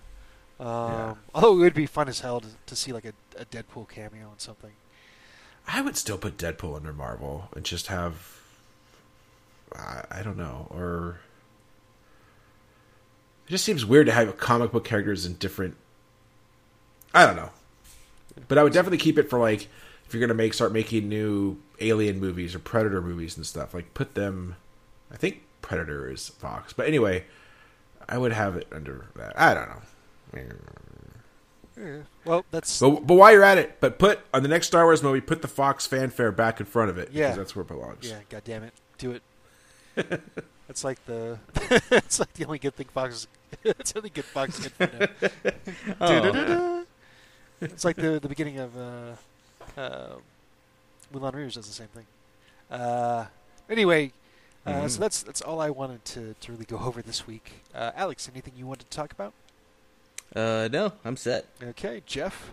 Um, 0.60 0.66
Yeah. 0.68 1.16
Although 1.34 1.53
it 1.53 1.58
would 1.60 1.74
be 1.74 1.86
fun 1.88 2.08
as 2.08 2.20
hell 2.20 2.41
to, 2.41 2.47
to 2.68 2.76
see 2.76 2.91
like 2.91 3.05
a, 3.05 3.14
a 3.39 3.45
Deadpool 3.45 3.88
cameo 3.89 4.29
on 4.29 4.39
something. 4.39 4.71
I 5.67 5.82
would 5.82 5.97
still 5.97 6.17
put 6.17 6.37
Deadpool 6.37 6.75
under 6.75 6.93
Marvel 6.93 7.49
and 7.55 7.66
just 7.66 7.87
have, 7.87 8.39
I, 9.75 10.03
I 10.12 10.24
don't 10.24 10.37
know, 10.37 10.67
or 10.70 11.20
it 13.47 13.51
just 13.51 13.66
seems 13.66 13.86
weird 13.86 14.07
to 14.07 14.13
have 14.13 14.37
comic 14.37 14.71
book 14.71 14.86
characters 14.86 15.25
in 15.25 15.33
different. 15.36 15.75
I 17.13 17.25
don't 17.25 17.36
know, 17.36 17.49
but 18.47 18.57
I 18.57 18.63
would 18.63 18.74
definitely 18.74 18.97
keep 18.97 19.17
it 19.17 19.29
for 19.29 19.39
like 19.39 19.67
if 20.05 20.13
you're 20.13 20.21
gonna 20.21 20.33
make 20.33 20.53
start 20.53 20.71
making 20.71 21.09
new 21.09 21.57
Alien 21.79 22.20
movies 22.20 22.55
or 22.55 22.59
Predator 22.59 23.01
movies 23.01 23.36
and 23.36 23.45
stuff. 23.45 23.74
Like 23.74 23.93
put 23.93 24.16
them. 24.16 24.55
I 25.12 25.17
think 25.17 25.43
Predator 25.62 26.09
is 26.09 26.29
Fox, 26.29 26.71
but 26.74 26.87
anyway, 26.87 27.25
I 28.07 28.17
would 28.17 28.33
have 28.33 28.55
it 28.55 28.67
under 28.71 29.07
that. 29.16 29.37
I 29.39 29.53
don't 29.53 29.70
know. 29.70 29.82
Yeah. 31.79 31.97
Well, 32.25 32.43
that's 32.51 32.79
But, 32.79 33.05
but 33.05 33.13
while 33.16 33.32
you're 33.32 33.43
at 33.43 33.58
it, 33.58 33.79
but 33.79 33.99
put 33.99 34.20
on 34.33 34.41
the 34.43 34.49
next 34.49 34.67
Star 34.67 34.83
Wars 34.86 35.04
movie, 35.04 35.21
put 35.21 35.41
the 35.41 35.47
Fox 35.47 35.86
fanfare 35.86 36.32
back 36.32 36.59
in 36.59 36.66
front 36.66 36.89
of 36.89 36.97
it. 36.97 37.09
Yeah. 37.12 37.28
because 37.28 37.37
that's 37.37 37.55
where 37.55 37.62
it 37.62 37.67
belongs. 37.67 38.09
yeah. 38.09 38.20
God 38.29 38.41
damn 38.43 38.63
it, 38.63 38.74
do 38.97 39.12
it. 39.12 39.21
That's 40.67 40.83
like 40.83 41.04
the. 41.05 41.39
it's 41.91 42.20
like 42.20 42.33
the 42.33 42.45
only 42.45 42.59
good 42.59 42.75
thing 42.75 42.87
Fox. 42.93 43.16
Is, 43.16 43.28
it's 43.63 43.93
the 43.93 43.99
only 43.99 44.09
good 44.09 44.25
Fox 44.25 44.59
is 44.59 44.67
good 44.67 44.89
for 44.89 45.32
now. 45.93 45.95
Oh, 46.01 46.86
It's 47.62 47.86
like 47.86 47.95
the 47.95 48.20
the 48.20 48.28
beginning 48.28 48.59
of 48.59 48.78
uh, 48.78 49.79
uh, 49.79 50.16
Moulin 51.13 51.33
Rouge 51.36 51.55
does 51.55 51.66
the 51.67 51.74
same 51.74 51.87
thing. 51.87 52.05
Uh, 52.70 53.25
anyway, 53.70 54.12
uh, 54.66 54.71
Mhm. 54.74 54.89
so 54.89 54.99
that's 54.99 55.24
that's 55.24 55.41
all 55.41 55.62
I 55.62 55.70
wanted 55.70 56.04
to, 56.05 56.36
to 56.41 56.51
really 56.51 56.66
go 56.66 56.78
over 56.79 57.01
this 57.01 57.25
week. 57.25 57.63
Uh, 57.74 57.91
Alex, 57.95 58.29
anything 58.32 58.54
you 58.58 58.67
wanted 58.67 58.89
to 58.91 58.95
talk 58.97 59.12
about? 59.13 59.33
Uh, 60.36 60.70
no, 60.71 60.93
I'm 61.04 61.17
set. 61.17 61.45
Okay, 61.62 62.04
Jeff. 62.05 62.51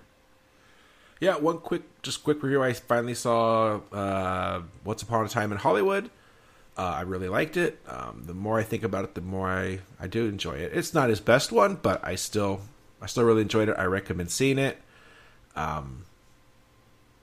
Yeah, 1.21 1.37
one 1.37 1.59
quick, 1.59 1.83
just 2.03 2.25
quick 2.25 2.43
review. 2.43 2.63
I 2.63 2.73
finally 2.73 3.15
saw 3.15 3.81
uh, 3.93 4.63
Once 4.85 5.03
Upon 5.03 5.25
a 5.25 5.29
Time 5.29 5.53
in 5.53 5.59
Hollywood. 5.59 6.11
Uh, 6.77 6.83
I 6.83 7.01
really 7.03 7.29
liked 7.29 7.57
it. 7.57 7.79
Um, 7.89 8.25
the 8.27 8.35
more 8.35 8.59
I 8.59 8.65
think 8.65 8.83
about 8.83 9.05
it, 9.05 9.15
the 9.15 9.21
more 9.21 9.49
I, 9.49 9.81
I 10.01 10.09
do 10.09 10.27
enjoy 10.27 10.55
it. 10.55 10.73
It's 10.75 10.93
not 10.93 11.09
his 11.09 11.21
best 11.21 11.53
one, 11.53 11.77
but 11.77 12.05
I 12.05 12.17
still 12.17 12.63
I 13.01 13.07
still 13.07 13.25
really 13.25 13.43
enjoyed 13.43 13.69
it. 13.69 13.77
I 13.79 13.85
recommend 13.85 14.31
seeing 14.31 14.59
it. 14.59 14.79
Um, 15.55 16.05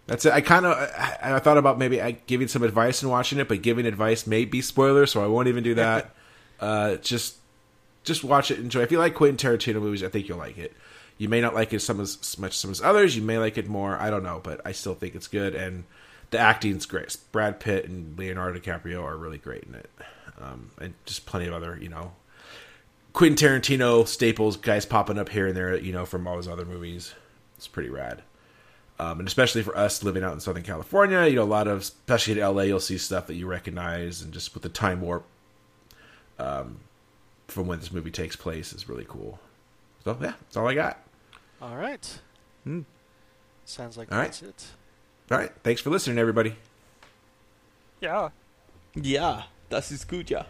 that's 0.07 0.25
it. 0.25 0.31
I 0.31 0.39
kind 0.39 0.65
of 0.65 0.77
I, 0.77 1.35
I 1.35 1.39
thought 1.39 1.57
about 1.57 1.77
maybe 1.77 2.01
I 2.01 2.11
giving 2.11 2.47
some 2.47 2.63
advice 2.63 3.01
and 3.01 3.11
watching 3.11 3.39
it, 3.39 3.49
but 3.49 3.61
giving 3.61 3.85
advice 3.85 4.25
may 4.25 4.45
be 4.45 4.61
spoiler, 4.61 5.05
so 5.05 5.21
I 5.21 5.27
won't 5.27 5.49
even 5.49 5.63
do 5.63 5.75
that. 5.75 6.15
uh, 6.61 6.95
just 6.95 7.37
just 8.03 8.23
watch 8.23 8.51
it, 8.51 8.59
enjoy. 8.59 8.81
If 8.81 8.91
you 8.91 8.99
like 8.99 9.15
Quentin 9.15 9.37
Tarantino 9.37 9.81
movies, 9.81 10.03
I 10.03 10.09
think 10.09 10.27
you'll 10.27 10.37
like 10.37 10.57
it. 10.57 10.73
You 11.17 11.29
may 11.29 11.41
not 11.41 11.53
like 11.53 11.71
it 11.71 11.81
some 11.81 11.99
as, 11.99 12.17
as 12.21 12.39
much 12.39 12.51
as 12.51 12.57
some 12.57 12.71
as 12.71 12.81
others. 12.81 13.15
You 13.15 13.21
may 13.21 13.37
like 13.37 13.57
it 13.57 13.67
more. 13.67 13.97
I 13.97 14.09
don't 14.09 14.23
know, 14.23 14.39
but 14.43 14.61
I 14.65 14.71
still 14.71 14.95
think 14.95 15.15
it's 15.15 15.27
good, 15.27 15.53
and 15.53 15.83
the 16.31 16.39
acting's 16.39 16.85
great. 16.85 17.15
Brad 17.31 17.59
Pitt 17.59 17.85
and 17.85 18.17
Leonardo 18.17 18.59
DiCaprio 18.59 19.03
are 19.03 19.17
really 19.17 19.37
great 19.37 19.63
in 19.63 19.75
it, 19.75 19.89
um, 20.39 20.71
and 20.79 20.93
just 21.05 21.25
plenty 21.25 21.47
of 21.47 21.53
other 21.53 21.77
you 21.79 21.89
know 21.89 22.13
Quentin 23.13 23.35
Tarantino 23.35 24.07
staples, 24.07 24.57
guys 24.57 24.85
popping 24.85 25.17
up 25.17 25.29
here 25.29 25.47
and 25.47 25.55
there, 25.55 25.77
you 25.77 25.91
know, 25.91 26.05
from 26.05 26.27
all 26.27 26.37
his 26.37 26.47
other 26.47 26.65
movies. 26.65 27.13
It's 27.57 27.67
pretty 27.67 27.89
rad. 27.89 28.23
Um, 28.99 29.19
and 29.19 29.27
especially 29.27 29.63
for 29.63 29.75
us 29.75 30.03
living 30.03 30.23
out 30.23 30.33
in 30.33 30.39
Southern 30.39 30.63
California, 30.63 31.25
you 31.25 31.35
know, 31.35 31.43
a 31.43 31.45
lot 31.45 31.67
of, 31.67 31.79
especially 31.79 32.39
in 32.39 32.55
LA, 32.55 32.63
you'll 32.63 32.79
see 32.79 32.97
stuff 32.97 33.27
that 33.27 33.35
you 33.35 33.47
recognize, 33.47 34.21
and 34.21 34.31
just 34.31 34.53
with 34.53 34.63
the 34.63 34.69
time 34.69 35.01
warp 35.01 35.25
um, 36.39 36.79
from 37.51 37.67
when 37.67 37.79
this 37.79 37.91
movie 37.91 38.11
takes 38.11 38.35
place 38.35 38.73
is 38.73 38.87
really 38.89 39.05
cool. 39.07 39.39
So 40.03 40.17
yeah, 40.21 40.33
that's 40.39 40.57
all 40.57 40.67
I 40.67 40.73
got. 40.73 40.97
All 41.61 41.75
right. 41.75 42.19
Hmm. 42.63 42.81
Sounds 43.65 43.97
like 43.97 44.11
All 44.11 44.17
right. 44.17 44.25
that's 44.25 44.41
it. 44.41 44.65
All 45.29 45.37
right, 45.37 45.51
thanks 45.63 45.79
for 45.81 45.89
listening, 45.91 46.17
everybody. 46.17 46.55
Yeah. 48.01 48.29
Yeah, 48.95 49.43
das 49.69 49.91
ist 49.91 50.07
gut, 50.07 50.29
ja. 50.29 50.43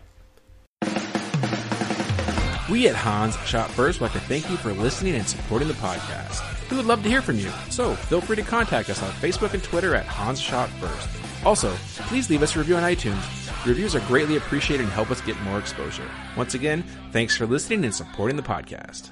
We 2.70 2.88
at 2.88 2.96
Hans 2.96 3.36
Shot 3.46 3.70
First 3.72 4.00
would 4.00 4.08
like 4.14 4.14
to 4.14 4.28
thank 4.28 4.50
you 4.50 4.56
for 4.56 4.72
listening 4.72 5.16
and 5.16 5.28
supporting 5.28 5.68
the 5.68 5.74
podcast. 5.76 6.42
We 6.72 6.78
would 6.78 6.86
love 6.86 7.04
to 7.04 7.10
hear 7.10 7.22
from 7.22 7.38
you, 7.38 7.50
so 7.70 7.96
feel 7.96 8.22
free 8.22 8.38
to 8.38 8.44
contact 8.44 8.90
us 8.90 9.04
on 9.04 9.12
Facebook 9.12 9.54
and 9.54 9.62
Twitter 9.62 9.94
at 9.94 10.06
Hans 10.06 10.40
Shot 10.40 10.70
First. 10.80 11.10
Also, 11.44 11.72
please 12.08 12.30
leave 12.30 12.44
us 12.44 12.56
a 12.56 12.60
review 12.60 12.76
on 12.76 12.84
iTunes. 12.84 13.24
Reviews 13.66 13.96
are 13.96 14.00
greatly 14.02 14.38
appreciated 14.38 14.84
and 14.84 14.92
help 14.92 15.10
us 15.12 15.22
get 15.22 15.40
more 15.42 15.58
exposure. 15.60 16.08
Once 16.38 16.54
again, 16.54 16.84
thanks 17.12 17.36
for 17.36 17.46
listening 17.48 17.84
and 17.84 17.94
supporting 17.94 18.36
the 18.38 18.44
podcast. 18.44 19.10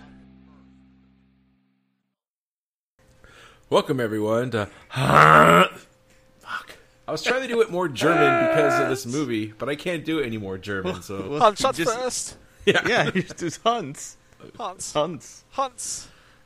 Welcome 3.69 3.99
everyone 3.99 4.51
to 4.51 4.65
Fuck. 4.89 6.77
I 7.07 7.11
was 7.11 7.23
trying 7.23 7.41
to 7.41 7.47
do 7.47 7.61
it 7.61 7.71
more 7.71 7.87
German 7.87 8.47
because 8.49 8.79
of 8.81 8.89
this 8.89 9.05
movie, 9.05 9.47
but 9.57 9.67
I 9.69 9.75
can't 9.75 10.05
do 10.05 10.19
it 10.19 10.25
any 10.25 10.37
more 10.37 10.57
German. 10.59 11.01
So 11.01 11.27
Well, 11.29 11.39
Hans, 11.39 11.59
shots 11.59 11.77
just- 11.77 11.95
first. 11.97 12.37
Yeah, 12.65 13.09
you 13.15 13.23
just 13.23 13.37
do 13.37 13.49
Hans. 13.63 14.17
Hans. 14.57 14.93
Hans. 14.93 15.43
Hans. 15.51 16.07